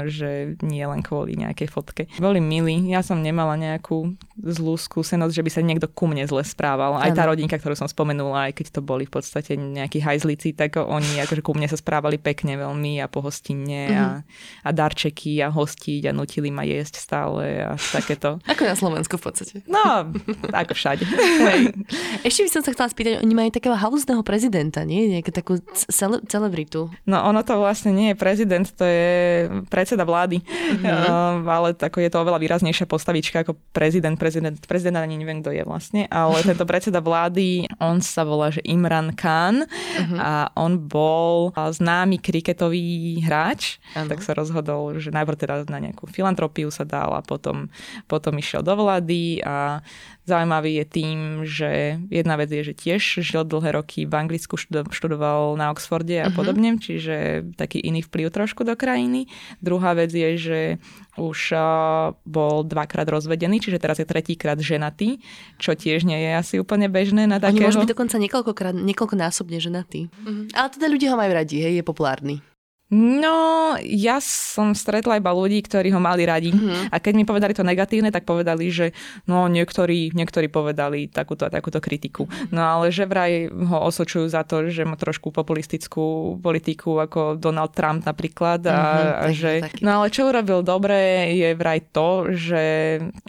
že 0.10 0.58
nie 0.66 0.84
len 0.84 1.06
kvôli 1.06 1.38
nejakej 1.38 1.68
fotke. 1.70 2.04
Boli 2.18 2.42
milí, 2.42 2.90
ja 2.90 3.06
som 3.06 3.22
nemala 3.22 3.60
nejakú 3.60 4.18
zlú 4.40 4.76
skúsenosť, 4.76 5.34
že 5.36 5.44
by 5.46 5.52
sa 5.52 5.62
niekto 5.62 5.88
ku 5.92 6.08
mne 6.10 6.26
zle 6.26 6.44
správal. 6.44 6.98
Aj 7.00 7.12
tá 7.12 7.28
rodinka, 7.28 7.56
ktorú 7.56 7.76
som 7.76 7.90
spomenula, 7.90 8.52
aj 8.52 8.62
keď 8.62 8.66
to 8.80 8.82
boli 8.82 9.08
v 9.08 9.14
podstate 9.14 9.56
nejakí 9.56 10.00
hajzlici, 10.04 10.56
tak 10.56 10.80
oni 10.80 11.24
akože 11.24 11.42
ku 11.44 11.52
mne 11.56 11.68
sa 11.68 11.75
správali 11.76 12.06
správali 12.06 12.22
pekne 12.22 12.54
veľmi 12.60 13.02
a 13.02 13.08
pohostinne 13.10 13.84
mm-hmm. 13.90 13.98
a, 13.98 14.68
a 14.68 14.70
darčeky 14.70 15.42
a 15.42 15.50
hostiť 15.50 16.06
a 16.06 16.12
nutili 16.14 16.54
ma 16.54 16.62
jesť 16.62 17.02
stále 17.02 17.66
a 17.66 17.74
takéto. 17.80 18.38
ako 18.52 18.62
na 18.62 18.76
Slovensku 18.76 19.18
v 19.18 19.24
podstate. 19.26 19.56
No, 19.66 20.12
ako 20.54 20.78
všade. 20.78 21.04
Ešte 22.28 22.42
by 22.46 22.50
som 22.52 22.62
sa 22.62 22.72
chcela 22.76 22.90
spýtať, 22.92 23.26
oni 23.26 23.34
majú 23.34 23.50
takého 23.50 23.74
halúzneho 23.74 24.22
prezidenta, 24.22 24.86
nie? 24.86 25.10
Nejakú 25.10 25.32
takú 25.34 25.54
cele, 25.74 26.22
celebritu. 26.30 26.94
No 27.10 27.26
ono 27.26 27.42
to 27.42 27.58
vlastne 27.58 27.90
nie 27.96 28.14
je 28.14 28.18
prezident, 28.20 28.68
to 28.70 28.86
je 28.86 29.10
predseda 29.72 30.06
vlády. 30.06 30.40
Mm-hmm. 30.42 30.84
Uh, 31.06 31.44
ale 31.46 31.76
tako 31.78 32.02
je 32.02 32.10
to 32.10 32.18
oveľa 32.24 32.42
výraznejšia 32.42 32.90
postavička 32.90 33.46
ako 33.46 33.60
prezident. 33.76 34.18
Prezident, 34.18 34.58
prezident 34.64 34.98
ani 34.98 35.20
neviem, 35.22 35.44
kto 35.44 35.54
je 35.54 35.62
vlastne, 35.62 36.10
ale 36.10 36.42
tento 36.42 36.66
predseda 36.66 36.98
vlády, 37.04 37.70
on 37.78 38.02
sa 38.02 38.26
volá, 38.26 38.50
že 38.50 38.64
Imran 38.66 39.14
Khan 39.14 39.68
uh-huh. 39.68 40.18
a 40.18 40.50
on 40.58 40.82
bol 40.82 41.56
známy 41.72 42.22
kriketový 42.22 43.22
hráč, 43.22 43.78
ano. 43.94 44.10
tak 44.12 44.22
sa 44.22 44.34
rozhodol, 44.34 44.98
že 44.98 45.14
najprv 45.14 45.38
teda 45.38 45.56
na 45.70 45.80
nejakú 45.80 46.10
filantropiu 46.10 46.70
sa 46.70 46.84
dal 46.84 47.14
a 47.14 47.22
potom, 47.22 47.70
potom 48.10 48.34
išiel 48.38 48.62
do 48.62 48.74
vlády 48.76 49.42
a 49.46 49.82
zaujímavý 50.26 50.82
je 50.82 50.86
tým, 50.86 51.18
že 51.46 52.02
jedna 52.10 52.36
vec 52.36 52.50
je, 52.50 52.62
že 52.66 52.74
tiež 52.74 53.22
žil 53.22 53.46
dlhé 53.46 53.78
roky 53.78 54.10
v 54.10 54.14
Anglicku, 54.14 54.58
študoval 54.90 55.54
na 55.56 55.70
Oxforde 55.70 56.18
a 56.18 56.28
uh-huh. 56.28 56.36
podobne, 56.36 56.82
čiže 56.82 57.46
taký 57.54 57.80
iný 57.80 58.02
vplyv 58.02 58.34
trošku 58.34 58.66
do 58.66 58.74
krajiny. 58.74 59.30
Druhá 59.62 59.94
vec 59.94 60.10
je, 60.10 60.30
že 60.36 60.60
už 61.16 61.56
bol 62.26 62.66
dvakrát 62.66 63.06
rozvedený, 63.06 63.62
čiže 63.62 63.78
teraz 63.78 64.02
je 64.02 64.10
tretíkrát 64.10 64.58
ženatý, 64.58 65.22
čo 65.62 65.78
tiež 65.78 66.04
nie 66.04 66.18
je 66.18 66.32
asi 66.36 66.56
úplne 66.58 66.90
bežné 66.90 67.30
na 67.30 67.38
takého. 67.38 67.62
Oni 67.62 67.72
môžu 67.72 67.86
byť 67.86 67.94
dokonca 67.94 68.18
niekoľkokrát, 68.20 68.76
niekoľkonásobne 68.76 69.62
ženatý. 69.62 70.10
Mm-hmm. 70.10 70.58
Ale 70.58 70.68
teda 70.74 70.86
ľudia 70.90 71.14
ho 71.14 71.18
majú 71.22 71.32
radi, 71.32 71.62
hej, 71.62 71.80
je 71.80 71.84
populárny. 71.86 72.42
No, 72.94 73.74
ja 73.82 74.22
som 74.22 74.78
stretla 74.78 75.18
iba 75.18 75.34
ľudí, 75.34 75.58
ktorí 75.66 75.90
ho 75.90 75.98
mali 75.98 76.22
radi. 76.22 76.54
Mm-hmm. 76.54 76.94
A 76.94 77.02
keď 77.02 77.14
mi 77.18 77.26
povedali 77.26 77.58
to 77.58 77.66
negatívne, 77.66 78.14
tak 78.14 78.30
povedali, 78.30 78.70
že 78.70 78.94
no 79.26 79.50
niektorí, 79.50 80.14
niektorí 80.14 80.54
povedali 80.54 81.10
takúto 81.10 81.50
a 81.50 81.52
takúto 81.52 81.82
kritiku. 81.82 82.30
Mm-hmm. 82.30 82.54
No 82.54 82.62
ale 82.62 82.94
že 82.94 83.10
vraj 83.10 83.50
ho 83.50 83.90
osočujú 83.90 84.30
za 84.30 84.46
to, 84.46 84.70
že 84.70 84.86
má 84.86 84.94
trošku 85.02 85.34
populistickú 85.34 86.38
politiku 86.38 87.02
ako 87.02 87.42
Donald 87.42 87.74
Trump 87.74 88.06
napríklad. 88.06 88.62
A, 88.70 88.78
mm-hmm, 88.78 89.18
a 89.18 89.24
že, 89.34 89.52
taký. 89.66 89.82
no 89.82 89.90
ale 89.98 90.14
čo 90.14 90.30
urobil 90.30 90.62
dobre 90.62 91.34
je 91.34 91.58
vraj 91.58 91.82
to, 91.90 92.38
že 92.38 92.64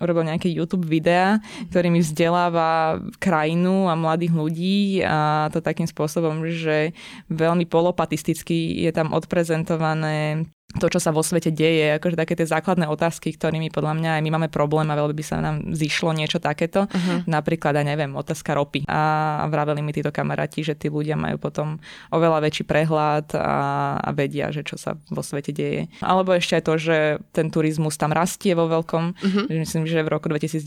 urobil 0.05 0.29
nejaké 0.29 0.53
YouTube 0.53 0.85
videá, 0.85 1.41
ktorými 1.73 2.05
vzdeláva 2.05 3.01
krajinu 3.17 3.89
a 3.89 3.97
mladých 3.97 4.37
ľudí 4.37 5.01
a 5.01 5.49
to 5.49 5.65
takým 5.65 5.89
spôsobom, 5.89 6.45
že 6.45 6.93
veľmi 7.33 7.65
polopatisticky 7.65 8.85
je 8.85 8.93
tam 8.93 9.17
odprezentovaný 9.17 9.46
prezentowany 9.47 10.45
to, 10.77 10.93
čo 10.93 11.01
sa 11.01 11.15
vo 11.15 11.25
svete 11.25 11.55
deje, 11.55 11.97
akože 11.97 12.19
také 12.19 12.35
tie 12.37 12.45
základné 12.45 12.91
otázky, 12.91 13.33
ktorými 13.33 13.73
podľa 13.73 13.97
mňa 13.97 14.11
aj 14.19 14.23
my 14.23 14.31
máme 14.35 14.49
problém 14.53 14.91
a 14.93 14.99
veľmi 14.99 15.15
by 15.17 15.25
sa 15.25 15.41
nám 15.41 15.73
zišlo 15.73 16.13
niečo 16.13 16.43
takéto. 16.43 16.85
Uh-huh. 16.91 17.25
Napríklad, 17.25 17.79
aj 17.79 17.87
neviem, 17.87 18.13
otázka 18.13 18.53
ropy. 18.53 18.85
A 18.91 19.47
vraveli 19.49 19.81
mi 19.81 19.95
títo 19.97 20.13
kamaráti, 20.13 20.67
že 20.67 20.77
tí 20.77 20.93
ľudia 20.93 21.17
majú 21.17 21.41
potom 21.41 21.81
oveľa 22.13 22.45
väčší 22.45 22.65
prehľad 22.69 23.39
a, 23.39 23.57
a 24.03 24.11
vedia, 24.13 24.53
že 24.53 24.67
čo 24.67 24.77
sa 24.77 25.01
vo 25.09 25.25
svete 25.25 25.55
deje. 25.55 25.89
Alebo 26.05 26.37
ešte 26.37 26.61
aj 26.61 26.65
to, 26.69 26.75
že 26.77 26.97
ten 27.33 27.49
turizmus 27.49 27.97
tam 27.97 28.13
rastie 28.13 28.53
vo 28.53 28.69
veľkom. 28.69 29.05
Uh-huh. 29.17 29.45
Myslím, 29.49 29.89
že 29.89 30.05
v 30.05 30.13
roku 30.13 30.29
2019 30.29 30.61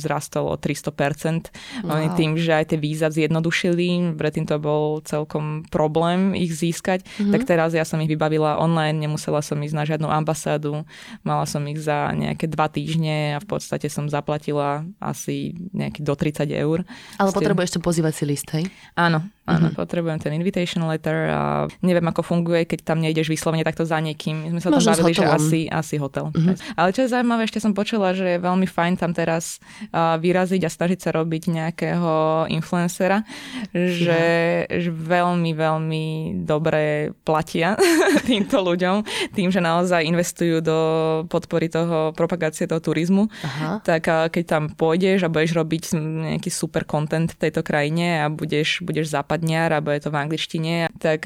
zrastol 0.00 0.48
o 0.48 0.56
300%. 0.56 1.84
Wow. 1.84 2.00
Oni 2.00 2.08
tým, 2.16 2.40
že 2.40 2.56
aj 2.56 2.72
tie 2.72 2.78
víza 2.80 3.12
zjednodušili, 3.12 4.16
predtým 4.16 4.48
to 4.48 4.56
bol 4.56 5.04
celkom 5.04 5.68
problém 5.68 6.32
ich 6.32 6.56
získať, 6.56 7.04
uh-huh. 7.04 7.36
tak 7.36 7.44
teraz 7.44 7.76
ja 7.76 7.84
som 7.84 8.00
ich 8.00 8.08
vybavila 8.08 8.56
online, 8.56 9.02
nemusela 9.02 9.31
som 9.40 9.56
ísť 9.56 9.76
na 9.78 9.84
žiadnu 9.88 10.08
ambasádu, 10.10 10.84
mala 11.24 11.48
som 11.48 11.64
ich 11.70 11.80
za 11.80 12.12
nejaké 12.12 12.50
dva 12.50 12.68
týždne 12.68 13.38
a 13.38 13.42
v 13.42 13.46
podstate 13.48 13.88
som 13.88 14.10
zaplatila 14.10 14.84
asi 15.00 15.56
nejaký 15.72 16.04
do 16.04 16.12
30 16.12 16.50
eur. 16.52 16.84
Ale 17.16 17.30
potrebuješ 17.32 17.78
to 17.78 17.80
pozývací 17.80 18.28
list, 18.28 18.52
hej? 18.52 18.68
Áno, 18.98 19.24
áno, 19.42 19.68
mm-hmm. 19.68 19.78
potrebujem 19.78 20.18
ten 20.22 20.32
invitation 20.38 20.86
letter 20.86 21.26
a 21.26 21.66
neviem, 21.82 22.06
ako 22.06 22.22
funguje, 22.22 22.62
keď 22.62 22.94
tam 22.94 23.02
nejdeš 23.02 23.26
vyslovene 23.26 23.66
takto 23.66 23.82
za 23.82 23.98
niekým. 23.98 24.46
My 24.46 24.48
sme 24.54 24.60
sa 24.62 24.70
tam 24.70 24.82
bavili, 24.82 25.12
že 25.18 25.26
asi, 25.26 25.60
asi 25.66 25.98
hotel. 25.98 26.30
Mm-hmm. 26.30 26.78
Ale 26.78 26.94
čo 26.94 27.02
je 27.02 27.10
zaujímavé, 27.10 27.50
ešte 27.50 27.58
som 27.58 27.74
počula, 27.74 28.14
že 28.14 28.38
je 28.38 28.38
veľmi 28.38 28.70
fajn 28.70 29.02
tam 29.02 29.10
teraz 29.10 29.58
uh, 29.90 30.14
vyraziť 30.22 30.62
a 30.62 30.70
snažiť 30.70 30.98
sa 31.02 31.10
robiť 31.18 31.42
nejakého 31.50 32.12
influencera, 32.54 33.26
že, 33.74 34.22
že 34.70 34.90
veľmi, 34.94 35.50
veľmi 35.58 36.06
dobre 36.46 37.10
platia 37.26 37.74
týmto 38.30 38.62
ľuďom, 38.62 39.02
tým, 39.34 39.50
že 39.50 39.58
naozaj 39.58 40.06
investujú 40.06 40.62
do 40.62 40.78
podpory 41.26 41.66
toho 41.66 42.14
propagácie 42.14 42.70
toho 42.70 42.78
turizmu. 42.78 43.26
Aha. 43.42 43.82
Tak 43.82 44.02
uh, 44.06 44.30
keď 44.30 44.44
tam 44.46 44.62
pôjdeš 44.70 45.26
a 45.26 45.32
budeš 45.32 45.58
robiť 45.58 45.82
nejaký 45.98 46.50
super 46.54 46.86
content 46.86 47.34
v 47.34 47.40
tejto 47.42 47.66
krajine 47.66 48.22
a 48.22 48.30
budeš, 48.30 48.86
budeš 48.86 49.10
západniar 49.32 49.72
a 49.72 49.80
bude 49.80 49.96
to 50.04 50.12
v 50.12 50.20
angličtine, 50.20 50.92
tak 51.00 51.24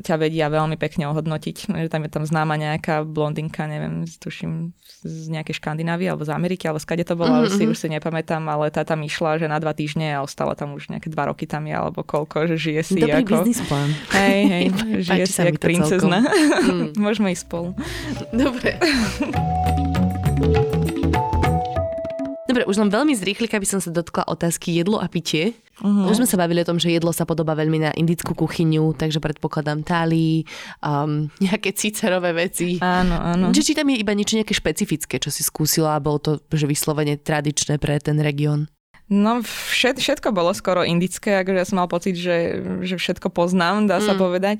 ťa 0.00 0.14
vedia 0.16 0.48
veľmi 0.48 0.80
pekne 0.80 1.12
ohodnotiť. 1.12 1.68
Že 1.68 1.88
tam 1.92 2.02
je 2.08 2.10
tam 2.10 2.24
známa 2.24 2.56
nejaká 2.56 3.04
blondinka, 3.04 3.68
neviem, 3.68 4.08
tuším 4.08 4.72
z 5.04 5.28
nejakej 5.28 5.60
Škandinávie 5.60 6.08
alebo 6.08 6.24
z 6.24 6.32
Ameriky, 6.32 6.64
alebo 6.64 6.80
skade 6.80 7.04
to 7.04 7.12
bolo, 7.12 7.44
mm-hmm. 7.44 7.52
si 7.52 7.64
mhm. 7.68 7.70
už 7.74 7.76
si 7.76 7.88
nepamätám, 7.92 8.40
ale 8.48 8.72
tá 8.72 8.88
tam 8.88 9.04
išla, 9.04 9.36
že 9.36 9.50
na 9.52 9.60
dva 9.60 9.76
týždne 9.76 10.16
a 10.16 10.24
ostala 10.24 10.56
tam 10.56 10.72
už 10.72 10.88
nejaké 10.88 11.12
dva 11.12 11.28
roky 11.28 11.44
tam 11.44 11.68
je, 11.68 11.74
alebo 11.76 12.00
koľko, 12.00 12.48
že 12.54 12.56
žije 12.56 12.82
si 12.86 13.00
Dobrý 13.02 13.20
ako... 13.20 13.44
biznis 13.44 13.60
plán. 13.68 13.90
Hej, 14.16 14.40
hej, 14.48 14.64
žije 15.12 15.24
si 15.28 15.38
jak 15.44 15.58
princezna. 15.60 16.24
Mm. 16.64 16.96
Môžeme 17.04 17.34
ísť 17.36 17.44
spolu. 17.44 17.76
Dobre. 18.32 18.80
Dobre, 22.42 22.66
už 22.66 22.74
len 22.82 22.90
veľmi 22.90 23.14
zrýchli, 23.14 23.46
aby 23.46 23.68
som 23.68 23.78
sa 23.78 23.94
dotkla 23.94 24.26
otázky 24.26 24.74
jedlo 24.74 24.98
a 24.98 25.06
pitie. 25.06 25.54
Uh-huh. 25.78 26.10
Už 26.10 26.18
sme 26.18 26.26
sa 26.26 26.34
bavili 26.34 26.62
o 26.62 26.68
tom, 26.68 26.74
že 26.74 26.90
jedlo 26.90 27.14
sa 27.14 27.22
podobá 27.22 27.54
veľmi 27.54 27.78
na 27.78 27.90
indickú 27.94 28.34
kuchyňu, 28.34 28.98
takže 28.98 29.22
predpokladám 29.22 29.86
tálí, 29.86 30.42
um, 30.82 31.30
nejaké 31.46 31.70
cicerové 31.70 32.34
veci. 32.34 32.82
Áno, 32.82 33.14
áno. 33.14 33.54
Čiže 33.54 33.66
či 33.72 33.78
tam 33.78 33.94
je 33.94 34.02
iba 34.02 34.10
niečo 34.10 34.34
nejaké 34.34 34.58
špecifické, 34.58 35.22
čo 35.22 35.30
si 35.30 35.46
skúsila 35.46 35.94
a 35.94 36.02
bolo 36.02 36.18
to 36.18 36.30
že 36.50 36.66
vyslovene 36.66 37.14
tradičné 37.14 37.78
pre 37.78 38.02
ten 38.02 38.18
región? 38.18 38.66
No 39.12 39.44
všet, 39.44 40.00
všetko 40.00 40.32
bolo 40.32 40.56
skoro 40.56 40.80
indické, 40.80 41.44
akože 41.44 41.58
ja 41.60 41.68
som 41.68 41.76
mal 41.76 41.88
pocit, 41.92 42.16
že, 42.16 42.64
že 42.80 42.96
všetko 42.96 43.28
poznám, 43.28 43.84
dá 43.84 44.00
sa 44.00 44.16
mm. 44.16 44.18
povedať. 44.18 44.56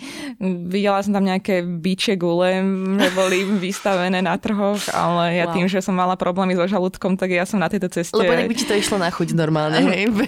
Videla 0.68 1.00
som 1.00 1.16
tam 1.16 1.24
nejaké 1.24 1.64
biče 1.64 2.20
gule, 2.20 2.61
že 3.00 3.11
boli 3.16 3.48
vystavené 3.72 4.20
na 4.20 4.36
trhoch, 4.36 4.92
ale 4.92 5.40
ja 5.40 5.48
wow. 5.48 5.55
tým, 5.57 5.66
že 5.72 5.80
som 5.80 5.96
mala 5.96 6.20
problémy 6.20 6.53
so 6.53 6.68
žalúdkom, 6.68 7.16
tak 7.16 7.32
ja 7.32 7.48
som 7.48 7.57
na 7.57 7.72
tejto 7.72 7.88
ceste... 7.88 8.12
Lebo 8.12 8.36
by 8.36 8.53
ti 8.53 8.68
to 8.68 8.76
išlo 8.76 9.00
na 9.00 9.09
chuť 9.09 9.32
normálne, 9.32 9.80
hej? 9.88 10.12
V 10.12 10.20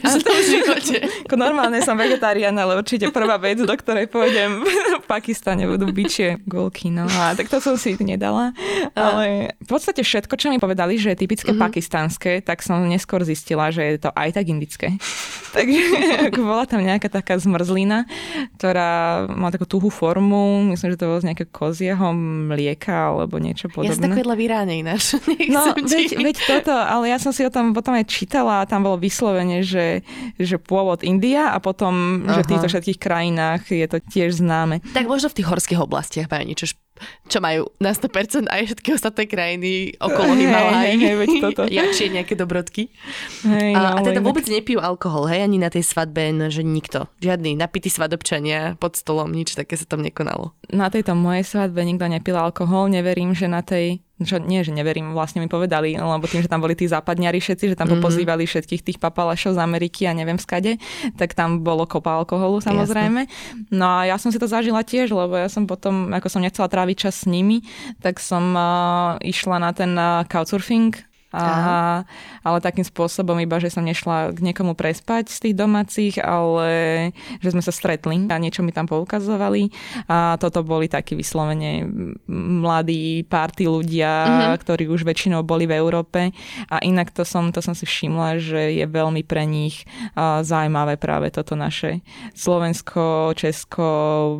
živote. 0.49 0.97
Normálne 1.45 1.83
som 1.83 1.99
vegetarián, 1.99 2.55
ale 2.57 2.79
určite 2.79 3.11
prvá 3.11 3.37
vec, 3.37 3.61
do 3.61 3.75
ktorej 3.75 4.07
pôjdem 4.09 4.64
v 5.03 5.05
Pakistane 5.05 5.66
budú 5.68 5.91
bičie 5.91 6.41
gulky. 6.49 6.89
No 6.89 7.05
a 7.11 7.35
tak 7.37 7.51
to 7.51 7.59
som 7.59 7.75
si 7.75 7.99
nedala. 8.01 8.55
Ale 8.95 9.53
v 9.59 9.68
podstate 9.68 10.07
všetko, 10.07 10.39
čo 10.39 10.49
mi 10.49 10.62
povedali, 10.62 10.95
že 10.97 11.12
je 11.12 11.27
typické 11.27 11.51
mm-hmm. 11.51 11.66
pakistanské, 11.66 12.33
tak 12.41 12.62
som 12.62 12.81
neskôr 12.87 13.27
zistila, 13.27 13.75
že 13.75 13.83
je 13.83 13.99
to 13.99 14.14
aj 14.15 14.31
tak 14.35 14.45
indické. 14.49 14.89
Takže 15.55 16.35
bola 16.43 16.67
tam 16.67 16.83
nejaká 16.83 17.07
taká 17.07 17.39
zmrzlina, 17.39 18.11
ktorá 18.59 19.25
má 19.31 19.55
takú 19.55 19.71
tuhú 19.71 19.87
formu, 19.87 20.67
myslím, 20.75 20.95
že 20.95 20.99
to 20.99 21.07
bolo 21.07 21.23
z 21.23 21.31
nejakého 21.31 21.51
kozieho 21.55 22.11
mlieka 22.51 23.15
alebo 23.15 23.39
niečo 23.39 23.71
podobné. 23.71 23.95
Ja 23.95 23.99
som 23.99 24.07
tak 24.11 24.19
vedľa 24.19 24.35
v 24.35 24.43
Iráne 24.43 24.75
ináč. 24.75 25.15
No, 25.55 25.71
veď, 25.77 26.19
veď 26.19 26.37
toto, 26.47 26.75
ale 26.75 27.15
ja 27.15 27.19
som 27.21 27.31
si 27.31 27.47
o 27.47 27.53
tom 27.53 27.71
potom 27.77 27.95
aj 27.95 28.11
čítala 28.11 28.65
a 28.65 28.69
tam 28.69 28.83
bolo 28.83 28.99
vyslovene, 28.99 29.62
že, 29.62 30.03
že 30.41 30.59
pôvod 30.59 31.07
India 31.07 31.55
a 31.55 31.62
potom, 31.62 32.25
Aha. 32.27 32.39
že 32.39 32.41
v 32.43 32.51
týchto 32.51 32.69
všetkých 32.71 32.99
krajinách 32.99 33.62
je 33.71 33.87
to 33.87 33.99
tiež 34.03 34.43
známe. 34.43 34.83
Tak 34.97 35.07
možno 35.07 35.31
v 35.31 35.37
tých 35.39 35.49
horských 35.51 35.81
oblastiach 35.85 36.27
majú 36.27 36.45
niečo 36.51 36.75
čo 37.26 37.42
majú 37.42 37.66
na 37.82 37.90
100% 37.90 38.47
aj 38.47 38.62
všetky 38.70 38.88
ostatné 38.95 39.24
krajiny 39.26 39.99
okolo 39.99 40.36
Himalaj. 40.36 40.95
Hej, 40.95 40.97
hej, 41.03 41.14
veď 41.18 41.30
toto. 41.42 41.62
Jakšie 41.82 42.07
nejaké 42.14 42.38
dobrodky. 42.38 42.92
Hej, 43.42 43.72
a, 43.74 43.80
no, 43.80 43.88
a 43.99 44.01
teda 44.05 44.22
inak... 44.22 44.26
vôbec 44.28 44.47
nepijú 44.47 44.78
alkohol, 44.78 45.26
hej, 45.32 45.42
ani 45.42 45.59
na 45.59 45.72
tej 45.72 45.82
svadbe, 45.82 46.30
no, 46.30 46.53
že 46.53 46.62
nikto. 46.62 47.11
Žiadny 47.18 47.59
napitý 47.59 47.90
svadobčania 47.90 48.78
pod 48.78 48.95
stolom, 48.95 49.32
nič 49.32 49.59
také 49.59 49.74
sa 49.74 49.88
tam 49.88 50.05
nekonalo. 50.05 50.55
Na 50.70 50.92
tejto 50.92 51.16
mojej 51.18 51.42
svadbe 51.42 51.82
nikto 51.82 52.07
nepil 52.07 52.36
alkohol, 52.38 52.92
neverím, 52.92 53.32
že 53.34 53.51
na 53.51 53.64
tej 53.64 54.03
čo 54.23 54.39
nie, 54.39 54.62
že 54.62 54.71
neverím, 54.71 55.11
vlastne 55.11 55.43
mi 55.43 55.51
povedali, 55.51 55.99
lebo 55.99 56.23
tým, 56.31 56.47
že 56.47 56.51
tam 56.51 56.62
boli 56.62 56.79
tí 56.79 56.87
západňari 56.87 57.43
všetci, 57.43 57.75
že 57.75 57.77
tam 57.79 57.91
mm-hmm. 57.91 57.99
popozývali 57.99 58.47
všetkých 58.47 58.83
tých 58.87 58.99
papalašov 59.03 59.59
z 59.59 59.62
Ameriky 59.62 60.07
a 60.07 60.15
neviem 60.15 60.39
skade, 60.39 60.79
tak 61.19 61.35
tam 61.35 61.67
bolo 61.67 61.83
kopa 61.83 62.23
alkoholu 62.23 62.62
samozrejme. 62.62 63.27
Jasne. 63.27 63.75
No 63.75 63.91
a 63.91 64.07
ja 64.07 64.15
som 64.15 64.31
si 64.31 64.39
to 64.39 64.47
zažila 64.47 64.87
tiež, 64.87 65.11
lebo 65.11 65.35
ja 65.35 65.51
som 65.51 65.67
potom, 65.67 66.15
ako 66.15 66.31
som 66.31 66.47
nechcela 66.47 66.71
tráviť 66.71 67.11
čas 67.11 67.27
s 67.27 67.31
nimi, 67.31 67.67
tak 67.99 68.23
som 68.23 68.55
uh, 68.55 69.19
išla 69.19 69.59
na 69.59 69.75
ten 69.75 69.99
uh, 69.99 70.23
couchsurfing 70.31 70.95
a, 71.35 72.07
ale 72.47 72.59
takým 72.62 72.87
spôsobom 72.87 73.35
iba, 73.43 73.59
že 73.59 73.74
som 73.74 73.82
nešla 73.82 74.30
k 74.30 74.39
niekomu 74.39 74.78
prespať 74.78 75.28
z 75.32 75.39
tých 75.43 75.55
domácich, 75.59 76.14
ale 76.22 76.68
že 77.43 77.51
sme 77.51 77.62
sa 77.64 77.74
stretli 77.74 78.30
a 78.30 78.37
niečo 78.39 78.62
mi 78.62 78.70
tam 78.70 78.87
poukazovali. 78.87 79.74
A 80.07 80.39
toto 80.39 80.62
boli 80.62 80.87
takí 80.87 81.18
vyslovene 81.18 81.89
mladí 82.30 83.26
párty 83.26 83.66
ľudia, 83.66 84.12
mm-hmm. 84.28 84.61
ktorí 84.62 84.87
už 84.87 85.03
väčšinou 85.03 85.43
boli 85.43 85.66
v 85.66 85.74
Európe. 85.74 86.30
A 86.70 86.76
inak 86.85 87.11
to 87.11 87.26
som, 87.26 87.51
to 87.51 87.59
som 87.59 87.74
si 87.74 87.89
všimla, 87.89 88.39
že 88.39 88.76
je 88.76 88.87
veľmi 88.87 89.26
pre 89.26 89.43
nich 89.49 89.82
zaujímavé 90.18 91.01
práve 91.01 91.32
toto 91.32 91.57
naše 91.59 92.05
Slovensko, 92.37 93.32
Česko, 93.35 93.89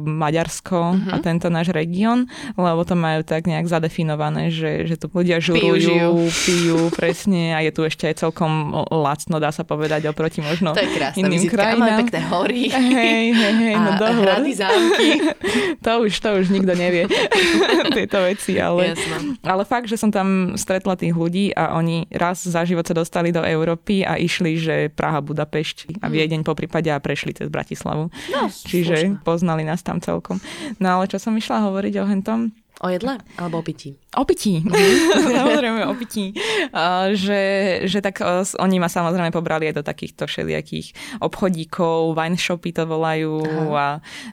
Maďarsko 0.05 0.81
mm-hmm. 0.95 1.13
a 1.13 1.17
tento 1.25 1.49
náš 1.49 1.73
región, 1.73 2.29
lebo 2.55 2.85
to 2.85 2.95
majú 2.95 3.25
tak 3.25 3.49
nejak 3.49 3.67
zadefinované, 3.67 4.53
že, 4.53 4.85
že 4.85 5.01
tu 5.01 5.09
ľudia 5.09 5.41
žurujú, 5.41 6.29
pijú, 6.45 6.84
presne, 6.91 7.55
a 7.57 7.61
je 7.63 7.73
tu 7.73 7.85
ešte 7.85 8.09
aj 8.09 8.25
celkom 8.27 8.73
lacno, 8.91 9.39
dá 9.39 9.53
sa 9.55 9.63
povedať, 9.63 10.09
oproti 10.09 10.41
možno 10.41 10.73
to 10.73 10.83
je 10.83 10.91
krásne, 10.93 11.25
iným 11.25 11.49
krajinám. 11.49 11.81
Máme 11.81 12.03
pekné 12.07 12.21
hory 12.29 12.63
hej, 12.75 13.27
hej, 13.33 13.55
hej, 13.55 13.77
no 13.77 13.91
a 13.95 14.11
hrady, 14.11 14.53
zámky. 14.57 15.09
to, 15.85 15.93
už, 16.05 16.13
to 16.21 16.29
už 16.41 16.47
nikto 16.51 16.73
nevie, 16.75 17.09
tieto 17.97 18.19
veci, 18.25 18.59
ale, 18.59 18.97
ale 19.45 19.63
fakt, 19.69 19.87
že 19.87 20.01
som 20.01 20.11
tam 20.11 20.59
stretla 20.59 20.97
tých 20.97 21.15
ľudí 21.15 21.53
a 21.55 21.77
oni 21.77 22.09
raz 22.13 22.45
za 22.45 22.65
život 22.67 22.85
sa 22.85 22.95
dostali 22.97 23.31
do 23.31 23.45
Európy 23.45 24.03
a 24.03 24.17
išli, 24.17 24.57
že 24.59 24.77
Praha, 24.91 25.21
Budapešť 25.25 26.01
a 26.01 26.09
mhm. 26.09 26.13
Viedeň 26.13 26.41
po 26.45 26.57
prípade 26.57 26.89
a 26.91 26.99
prešli 27.01 27.37
cez 27.37 27.49
Bratislavu. 27.53 28.09
No, 28.33 28.41
Čiže 28.49 28.97
slušne. 28.97 29.25
poznali 29.25 29.63
nás 29.63 29.85
tam 29.85 30.01
celkom. 30.01 30.41
No 30.81 31.01
ale 31.01 31.11
čo 31.11 31.21
som 31.21 31.35
išla 31.37 31.65
hovoriť 31.69 31.95
o 32.01 32.05
hentom? 32.09 32.41
O 32.83 32.91
jedle 32.91 33.23
alebo 33.39 33.63
o 33.63 33.65
pití? 33.65 33.95
O 34.15 34.25
pití. 34.25 34.63
samozrejme 35.39 35.87
o 35.91 35.95
pití. 35.99 36.35
Uh, 36.71 37.15
že, 37.15 37.43
že 37.91 37.99
tak 37.99 38.23
uh, 38.23 38.47
oni 38.63 38.79
ma 38.79 38.87
samozrejme 38.87 39.35
pobrali 39.35 39.71
aj 39.71 39.81
do 39.81 39.85
takýchto 39.85 40.31
všelijakých 40.31 41.19
obchodíkov, 41.19 42.15
wine 42.15 42.39
shopy 42.39 42.71
to 42.71 42.87
volajú 42.87 43.43
Aha. 43.43 43.75
a 43.75 43.87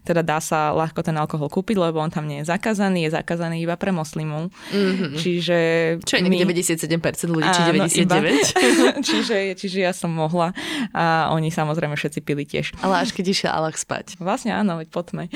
teda 0.05 0.21
dá 0.21 0.37
sa 0.37 0.71
ľahko 0.71 1.01
ten 1.01 1.17
alkohol 1.17 1.49
kúpiť, 1.49 1.77
lebo 1.77 1.99
on 2.01 2.13
tam 2.13 2.29
nie 2.29 2.43
je 2.43 2.49
zakázaný, 2.49 3.09
je 3.09 3.17
zakázaný 3.17 3.65
iba 3.65 3.75
pre 3.75 3.89
moslimov. 3.89 4.53
Mm-hmm. 4.69 5.17
Čiže... 5.17 5.57
Čo 6.05 6.13
je 6.17 6.29
my... 6.29 6.37
97% 6.45 7.31
ľudí, 7.31 7.49
či 7.49 7.61
99%? 7.67 8.05
Iba, 8.05 8.17
čiže, 9.07 9.37
čiže 9.57 9.79
ja 9.81 9.93
som 9.95 10.13
mohla 10.13 10.53
a 10.93 11.31
oni 11.33 11.49
samozrejme 11.49 11.95
všetci 11.97 12.19
pili 12.21 12.45
tiež. 12.45 12.77
Ale 12.85 13.01
až 13.01 13.15
keď 13.15 13.25
išiel 13.31 13.51
Allah 13.51 13.73
spať. 13.73 14.19
Vlastne 14.21 14.53
áno, 14.53 14.77
veď 14.77 14.89
potme. 14.91 15.31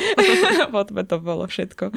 potme 0.75 1.01
to 1.07 1.17
bolo 1.17 1.47
všetko. 1.47 1.89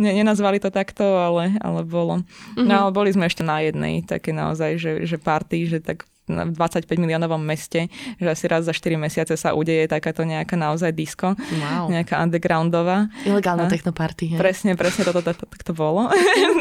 Ne, 0.00 0.10
nenazvali 0.16 0.58
to 0.58 0.72
takto, 0.72 1.04
ale, 1.04 1.54
ale 1.60 1.83
bolo. 1.84 2.20
Mm-hmm. 2.24 2.66
No 2.66 2.88
ale 2.88 2.90
boli 2.90 3.10
sme 3.12 3.28
ešte 3.28 3.44
na 3.44 3.60
jednej 3.60 4.02
také 4.04 4.32
naozaj, 4.32 4.80
že, 4.80 4.92
že 5.04 5.16
party, 5.20 5.68
že 5.68 5.78
tak 5.84 6.08
v 6.24 6.56
25 6.56 6.88
miliónovom 6.96 7.40
meste, 7.40 7.92
že 8.16 8.28
asi 8.28 8.44
raz 8.48 8.64
za 8.64 8.72
4 8.72 8.96
mesiace 8.96 9.36
sa 9.36 9.52
udeje 9.52 9.84
takáto 9.84 10.24
nejaká 10.24 10.56
naozaj 10.56 10.96
disco, 10.96 11.36
wow. 11.36 11.92
nejaká 11.92 12.16
undergroundová. 12.24 13.12
Ilegálna 13.28 13.68
technoparty. 13.68 14.40
Presne, 14.40 14.72
presne 14.72 15.04
toto 15.04 15.20
tak 15.20 15.36
to, 15.36 15.44
to, 15.52 15.56
to 15.60 15.72
bolo. 15.76 16.08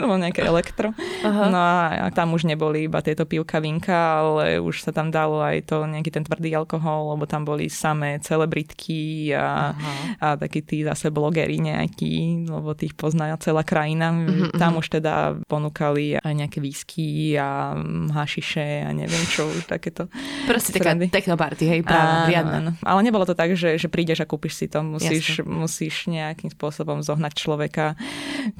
bolo 0.04 0.20
nejaké 0.20 0.44
elektro. 0.44 0.92
Aha. 1.24 1.44
No 1.48 1.60
a 1.60 2.12
tam 2.12 2.36
už 2.36 2.44
neboli 2.44 2.92
iba 2.92 3.00
tieto 3.00 3.24
pivka, 3.24 3.64
vinka, 3.64 4.20
ale 4.20 4.60
už 4.60 4.84
sa 4.84 4.92
tam 4.92 5.08
dalo 5.10 5.40
aj 5.40 5.64
to 5.72 5.88
nejaký 5.88 6.12
ten 6.12 6.28
tvrdý 6.28 6.52
alkohol, 6.60 7.16
lebo 7.16 7.24
tam 7.24 7.48
boli 7.48 7.72
samé 7.72 8.20
celebritky 8.20 9.32
a, 9.32 9.72
a 10.20 10.36
takí 10.36 10.60
tí 10.60 10.84
zase 10.84 11.08
blogeri 11.08 11.64
nejakí, 11.64 12.48
lebo 12.52 12.76
tých 12.76 13.00
pozná 13.00 13.32
celá 13.40 13.64
krajina. 13.64 14.12
Mm-hmm. 14.12 14.60
Tam 14.60 14.76
už 14.76 15.00
teda 15.00 15.40
ponúkali 15.48 16.20
aj 16.20 16.34
nejaké 16.36 16.60
výsky 16.60 17.40
a 17.40 17.80
hašiše 18.12 18.84
a 18.84 18.90
neviem 18.92 19.24
čo 19.32 19.53
už 19.56 19.66
takéto 19.70 20.10
Proste 20.50 20.76
taká 20.76 20.98
technoparty, 20.98 21.64
hej, 21.70 21.82
práve, 21.86 22.34
riadne. 22.34 22.58
Áno. 22.60 22.72
Ale 22.82 23.00
nebolo 23.06 23.24
to 23.24 23.38
tak, 23.38 23.54
že, 23.54 23.78
že 23.78 23.88
prídeš 23.88 24.24
a 24.24 24.30
kúpiš 24.30 24.58
si 24.60 24.66
to. 24.68 24.82
Musíš, 24.82 25.42
musíš 25.46 26.10
nejakým 26.10 26.52
spôsobom 26.54 27.02
zohnať 27.06 27.34
človeka, 27.38 27.96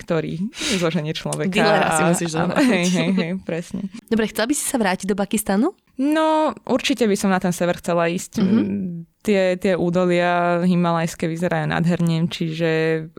ktorý 0.02 0.50
zoženie 0.78 1.14
človeka. 1.14 1.54
Dealera 1.54 1.90
si 1.98 2.04
musíš 2.06 2.30
zohnať. 2.38 2.58
Hej, 2.64 2.86
hej, 2.90 3.10
hej, 3.14 3.32
presne. 3.44 3.90
Dobre, 4.08 4.30
chcela 4.30 4.50
by 4.50 4.56
si 4.56 4.66
sa 4.66 4.78
vrátiť 4.78 5.08
do 5.10 5.18
Pakistanu? 5.18 5.74
No, 5.98 6.58
určite 6.66 7.06
by 7.06 7.16
som 7.18 7.30
na 7.30 7.38
ten 7.38 7.54
sever 7.54 7.78
chcela 7.78 8.10
ísť. 8.10 8.42
Mm-hmm 8.42 9.13
tie, 9.24 9.56
tie 9.56 9.74
údolia 9.80 10.62
himalajské 10.68 11.32
vyzerajú 11.32 11.72
nádherne, 11.72 12.28
čiže 12.28 12.72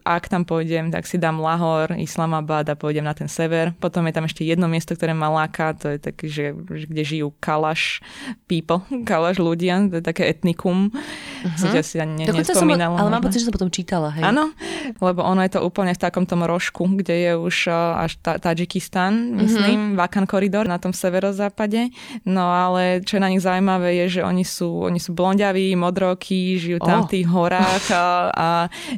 ak 0.04 0.28
tam 0.28 0.44
pôjdem, 0.44 0.92
tak 0.92 1.08
si 1.08 1.16
dám 1.16 1.40
Lahor, 1.40 1.96
Islamabad 1.96 2.68
a 2.68 2.76
pôjdem 2.76 3.08
na 3.08 3.16
ten 3.16 3.26
sever. 3.26 3.72
Potom 3.80 4.04
je 4.04 4.12
tam 4.12 4.28
ešte 4.28 4.44
jedno 4.44 4.68
miesto, 4.68 4.92
ktoré 4.92 5.16
ma 5.16 5.32
láka, 5.32 5.72
to 5.72 5.96
je 5.96 5.98
také, 5.98 6.24
že, 6.28 6.44
kde 6.52 7.02
žijú 7.02 7.32
kalaš 7.40 8.04
people, 8.44 8.84
kalaš 9.08 9.40
ľudia, 9.40 9.88
to 9.88 9.98
je 9.98 10.04
také 10.04 10.28
etnikum. 10.28 10.92
Uh-huh. 10.92 11.72
Mhm. 11.72 11.82
Si 11.84 11.98
ani 12.00 12.28
ne, 12.28 12.44
som, 12.44 12.68
ale 12.68 13.08
mám 13.08 13.24
pocit, 13.24 13.40
že 13.40 13.48
som 13.48 13.54
potom 13.56 13.72
čítala, 13.72 14.12
hej. 14.12 14.24
Áno, 14.24 14.52
lebo 15.00 15.24
ono 15.24 15.40
je 15.44 15.56
to 15.56 15.60
úplne 15.64 15.92
v 15.96 16.00
takom 16.00 16.28
tom 16.28 16.44
rožku, 16.44 16.84
kde 16.84 17.14
je 17.16 17.32
už 17.36 17.56
až 17.72 18.20
ta, 18.20 18.36
Tadžikistan, 18.36 19.40
myslím, 19.40 19.96
uh-huh. 19.96 20.00
Vakan 20.04 20.28
koridor 20.28 20.68
na 20.68 20.76
tom 20.76 20.92
severozápade. 20.92 21.88
No 22.28 22.52
ale 22.52 23.00
čo 23.04 23.16
je 23.16 23.24
na 23.24 23.32
nich 23.32 23.40
zaujímavé 23.40 24.04
je, 24.04 24.20
že 24.20 24.22
oni 24.26 24.44
sú, 24.44 24.84
oni 24.84 25.00
sú 25.00 25.16
blondiaví, 25.16 25.72
modroky, 25.94 26.58
žijú 26.58 26.82
tam 26.82 26.98
oh. 26.98 27.04
v 27.06 27.12
tých 27.14 27.26
horách 27.30 27.86
a, 27.94 28.06
a 28.34 28.48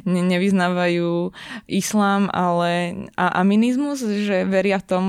ne, 0.09 0.25
nevyznávajú 0.25 1.29
islám, 1.69 2.33
ale 2.33 3.05
a 3.13 3.45
aminizmus, 3.45 4.01
že 4.01 4.41
veria 4.49 4.81
v 4.81 4.85
tom, 4.89 5.05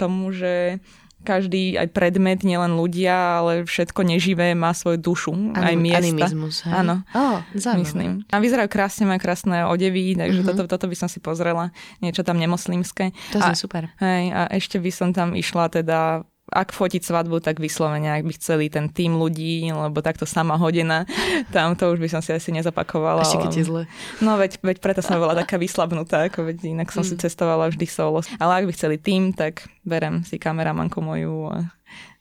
tomu, 0.00 0.32
že 0.32 0.80
každý 1.24 1.80
aj 1.80 1.88
predmet, 1.96 2.44
nielen 2.44 2.76
ľudia, 2.76 3.40
ale 3.40 3.64
všetko 3.64 4.04
neživé 4.04 4.52
má 4.52 4.76
svoju 4.76 5.00
dušu, 5.00 5.32
Anim, 5.32 5.56
aj 5.56 5.76
miesta. 5.80 6.00
Animizmus, 6.04 6.56
hej? 6.68 6.72
Áno, 6.84 6.94
oh, 7.16 7.40
myslím. 7.80 8.28
A 8.28 8.36
vyzerajú 8.44 8.68
krásne, 8.68 9.08
majú 9.08 9.24
krásne 9.24 9.64
odevy, 9.64 10.12
takže 10.20 10.44
uh-huh. 10.44 10.52
toto, 10.52 10.68
toto 10.68 10.86
by 10.86 10.96
som 10.96 11.08
si 11.08 11.24
pozrela. 11.24 11.72
Niečo 12.04 12.20
tam 12.20 12.36
nemoslimské. 12.36 13.16
To 13.32 13.40
je 13.40 13.56
super. 13.56 13.88
Hej, 14.04 14.36
a 14.36 14.40
ešte 14.52 14.76
by 14.76 14.90
som 14.92 15.16
tam 15.16 15.32
išla 15.32 15.72
teda 15.72 16.28
ak 16.52 16.76
fotiť 16.76 17.00
svadbu, 17.00 17.40
tak 17.40 17.56
vyslovene, 17.56 18.12
ak 18.12 18.28
by 18.28 18.32
chceli 18.36 18.68
ten 18.68 18.92
tým 18.92 19.16
ľudí, 19.16 19.64
lebo 19.72 20.04
takto 20.04 20.28
sama 20.28 20.60
hodina, 20.60 21.08
tam 21.54 21.72
to 21.72 21.88
už 21.96 21.98
by 22.00 22.08
som 22.12 22.20
si 22.20 22.36
asi 22.36 22.52
nezapakovala. 22.52 23.24
Ešte 23.24 23.40
keď 23.40 23.52
je 23.56 23.64
zle. 23.64 23.82
No 24.20 24.36
veď, 24.36 24.60
veď 24.60 24.76
preto 24.84 25.00
som 25.00 25.16
bola 25.16 25.32
taká 25.32 25.56
vyslabnutá, 25.56 26.28
ako 26.28 26.52
veď 26.52 26.76
inak 26.76 26.92
som 26.92 27.00
mm. 27.00 27.08
si 27.08 27.14
cestovala 27.16 27.72
vždy 27.72 27.86
solo. 27.88 28.20
Ale 28.36 28.60
ak 28.60 28.64
by 28.68 28.72
chceli 28.76 28.96
tým, 29.00 29.32
tak 29.32 29.64
berem 29.88 30.20
si 30.28 30.36
kameramanku 30.36 31.00
moju 31.00 31.48
a 31.48 31.58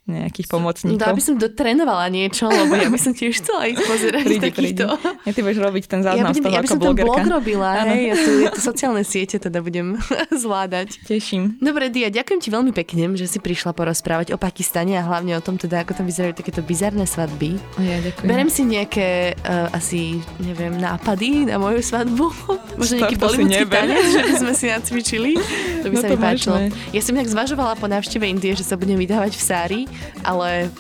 nejakých 0.04 0.52
pomocníkov. 0.52 1.00
No, 1.00 1.16
aby 1.16 1.24
som 1.24 1.40
dotrénovala 1.40 2.12
niečo, 2.12 2.52
lebo 2.52 2.76
ja 2.76 2.92
by 2.92 3.00
som 3.00 3.16
tiež 3.16 3.40
chcela 3.40 3.72
ísť 3.72 3.84
pozerať 3.88 4.26
prídi, 4.28 4.44
takýchto. 4.44 4.86
Prídi. 5.00 5.24
Ja 5.24 5.32
ty 5.32 5.40
budeš 5.40 5.60
robiť 5.64 5.84
ten 5.88 6.02
záznam 6.04 6.20
ja 6.20 6.24
budem, 6.28 6.44
z 6.44 6.44
toho 6.44 6.52
ja 6.52 6.60
by 6.60 6.68
som 6.68 6.80
ten 6.84 6.96
blog 7.00 7.24
robila, 7.24 7.70
hej, 7.88 8.02
ja 8.12 8.16
tu, 8.20 8.32
ja 8.44 8.50
tu 8.52 8.60
sociálne 8.60 9.04
siete 9.08 9.40
teda 9.40 9.64
budem 9.64 9.96
zvládať. 10.44 11.08
Teším. 11.08 11.56
Dobre, 11.64 11.88
Dia, 11.88 12.12
ďakujem 12.12 12.40
ti 12.44 12.50
veľmi 12.52 12.76
pekne, 12.76 13.16
že 13.16 13.32
si 13.32 13.40
prišla 13.40 13.72
porozprávať 13.72 14.36
o 14.36 14.38
Pakistane 14.38 15.00
a 15.00 15.08
hlavne 15.08 15.40
o 15.40 15.42
tom 15.42 15.56
teda, 15.56 15.88
ako 15.88 15.96
tam 15.96 16.06
vyzerajú 16.12 16.36
takéto 16.36 16.60
bizarné 16.60 17.08
svadby. 17.08 17.56
Ja, 17.80 18.04
ďakujem. 18.04 18.28
Berem 18.28 18.50
si 18.52 18.68
nejaké 18.68 19.40
uh, 19.40 19.72
asi, 19.72 20.20
neviem, 20.44 20.76
nápady 20.84 21.48
na 21.48 21.56
moju 21.56 21.80
svadbu. 21.80 22.28
Možno 22.80 22.94
nejaký 23.00 23.16
bollywoodský 23.16 23.72
tanec, 23.72 24.04
že 24.04 24.20
by 24.20 24.34
sme 24.36 24.52
si 24.52 24.66
nacvičili. 24.68 25.32
To 25.84 25.92
by 25.92 26.00
no 26.00 26.04
sa 26.04 26.08
mi 26.08 26.16
páčilo. 26.16 26.58
Ja 26.96 27.02
som 27.04 27.12
inak 27.12 27.28
zvažovala 27.28 27.76
po 27.76 27.92
návšteve 27.92 28.24
Indie, 28.24 28.56
že 28.56 28.64
sa 28.64 28.80
budem 28.80 28.96
vydávať 28.96 29.36
v 29.36 29.44
sári, 29.44 29.80
ale 30.24 30.72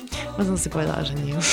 som 0.41 0.57
si 0.57 0.67
povedala, 0.71 1.05
že 1.05 1.13
nie. 1.19 1.35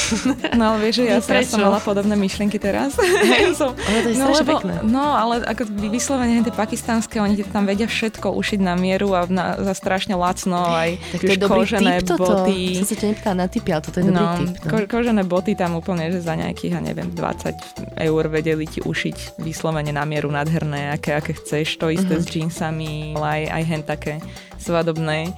No 0.56 0.74
ale 0.74 0.88
vieš, 0.88 1.02
že 1.02 1.04
ja, 1.08 1.18
ja 1.20 1.44
som 1.44 1.60
mala 1.60 1.80
podobné 1.80 2.16
myšlienky 2.16 2.56
teraz. 2.56 2.96
Hej, 2.96 3.52
som, 3.60 3.76
ale 3.76 3.98
to 4.04 4.08
je 4.12 4.16
no, 4.16 4.26
lebo, 4.32 4.52
pekné. 4.56 4.74
No, 4.84 5.04
ale 5.16 5.44
ako 5.44 5.68
vyslovene 5.88 6.40
tie 6.44 6.54
pakistánske, 6.54 7.20
oni 7.20 7.40
tam 7.48 7.68
vedia 7.68 7.88
všetko 7.88 8.32
ušiť 8.34 8.60
na 8.60 8.74
mieru 8.76 9.12
a 9.12 9.28
na, 9.28 9.56
za 9.60 9.74
strašne 9.76 10.16
lacno 10.16 10.60
aj 10.60 10.96
tak 11.16 11.20
to 11.20 11.32
je 11.32 11.40
dobrý 11.40 11.60
kožené 11.64 11.92
tip 12.00 12.08
toto. 12.16 12.24
boty. 12.24 12.60
Som 12.82 12.88
sa 12.88 12.96
ťa 12.96 13.06
nepýtala 13.12 13.36
na 13.36 13.46
typy, 13.46 13.68
ale 13.72 13.82
toto 13.84 13.96
je 14.00 14.04
dobrý 14.08 14.24
no, 14.24 14.32
tip. 14.36 14.48
No. 14.48 14.68
Ko, 14.68 14.76
kožené 14.88 15.22
boty 15.24 15.52
tam 15.54 15.72
úplne, 15.76 16.04
že 16.12 16.20
za 16.24 16.34
nejakých, 16.36 16.72
ja 16.76 16.80
neviem, 16.80 17.08
20 17.12 18.00
eur 18.00 18.22
vedeli 18.28 18.64
ti 18.64 18.80
ušiť 18.80 19.40
vyslovene 19.40 19.92
na 19.92 20.04
mieru 20.08 20.32
nádherné, 20.32 20.96
aké, 20.96 21.16
aké 21.16 21.36
chceš. 21.36 21.76
To 21.80 21.92
isté 21.92 22.16
uh-huh. 22.16 22.24
s 22.24 22.32
jeansami, 22.32 23.16
ale 23.16 23.26
aj, 23.28 23.42
aj 23.52 23.62
hen 23.68 23.82
také 23.84 24.14
svadobnej, 24.60 25.32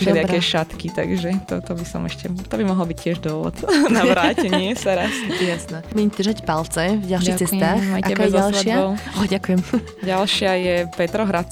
všelijaké 0.00 0.40
šatky, 0.40 0.88
takže 0.90 1.44
to, 1.44 1.60
to 1.60 1.72
by 1.76 1.84
som 1.84 2.02
ešte, 2.08 2.32
to 2.32 2.54
by 2.56 2.64
mohol 2.64 2.88
byť 2.88 2.98
tiež 2.98 3.16
dôvod 3.20 3.54
na 3.96 4.02
vrátenie 4.08 4.72
sa 4.74 4.96
raz. 4.96 5.12
Jasné. 5.38 5.84
Budem 5.92 6.10
držať 6.10 6.38
palce 6.42 6.96
v 6.98 7.04
ďalších 7.06 7.36
ďakujem, 7.36 7.60
cestách. 7.60 7.80
Aká 8.00 8.12
je 8.12 8.32
ďalšia? 8.32 8.74
Oh, 8.88 9.26
ďakujem. 9.28 9.60
Ďalšia 10.12 10.50
je 10.58 10.76
Petrohrad. 10.96 11.50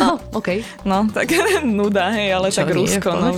Oh, 0.00 0.16
OK. 0.34 0.64
No, 0.88 1.06
tak 1.12 1.30
nuda, 1.78 2.10
hej, 2.16 2.34
ale 2.34 2.48
Čo 2.50 2.64
tak 2.64 2.74
Rusko. 2.74 3.10
No, 3.12 3.30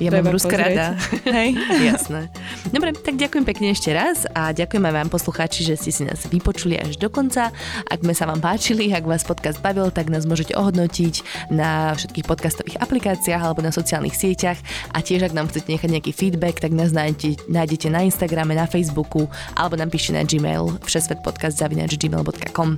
ja 0.00 0.10
mám 0.10 0.32
Ruska 0.32 0.56
rada. 0.56 0.96
Hej? 1.36 1.54
Jasné. 1.84 2.32
Dobre, 2.72 2.96
tak 2.96 3.20
ďakujem 3.20 3.44
pekne 3.44 3.76
ešte 3.76 3.92
raz 3.92 4.24
a 4.32 4.56
ďakujem 4.56 4.80
aj 4.88 4.94
vám 4.96 5.08
poslucháči, 5.12 5.60
že 5.68 5.76
ste 5.76 5.90
si 5.92 6.02
nás 6.08 6.24
vypočuli 6.26 6.80
až 6.80 6.96
do 6.96 7.12
konca. 7.12 7.52
Ak 7.86 8.00
sme 8.00 8.16
sa 8.16 8.24
vám 8.24 8.40
páčili, 8.40 8.88
ak 8.96 9.04
vás 9.04 9.22
podcast 9.28 9.60
bavil, 9.60 9.92
tak 9.92 10.08
nás 10.08 10.24
môžete 10.24 10.56
ohodnotiť 10.56 11.48
na 11.52 11.92
všetkých 11.92 12.24
podcastových 12.24 12.80
aplikáciách 12.80 13.42
alebo 13.44 13.60
na 13.60 13.70
sociálnych 13.70 14.16
sieťach 14.16 14.56
a 14.96 15.04
tiež 15.04 15.28
ak 15.28 15.36
nám 15.36 15.52
chcete 15.52 15.68
nechať 15.68 15.90
nejaký 15.92 16.12
feedback, 16.16 16.64
tak 16.64 16.72
nás 16.72 16.96
nájdete, 16.96 17.44
nájdete 17.52 17.92
na 17.92 18.00
Instagrame, 18.08 18.56
na 18.56 18.64
Facebooku 18.64 19.28
alebo 19.54 19.76
nám 19.76 19.92
píšte 19.92 20.16
na 20.16 20.24
Gmail 20.24 20.80
všesvetpodcast.gmail.com 20.80 22.68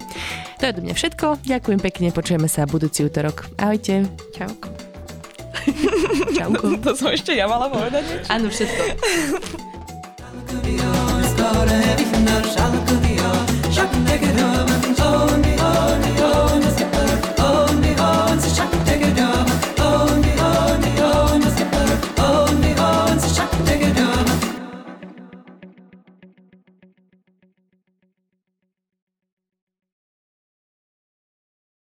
To 0.58 0.62
je 0.66 0.72
do 0.74 0.82
mňa 0.82 0.94
všetko. 0.98 1.26
Ďakujem 1.46 1.80
pekne, 1.80 2.10
počujeme 2.10 2.50
sa 2.50 2.66
budúci 2.66 3.06
útorok. 3.06 3.46
Ahojte. 3.62 4.10
Čauko. 4.34 4.91
Čauko. 6.38 6.76
to 6.80 6.90
som 6.96 7.12
ešte 7.12 7.36
ja 7.36 7.44
mala 7.46 7.68
povedať 7.68 8.24
Áno, 8.32 8.48
všetko. 8.48 8.82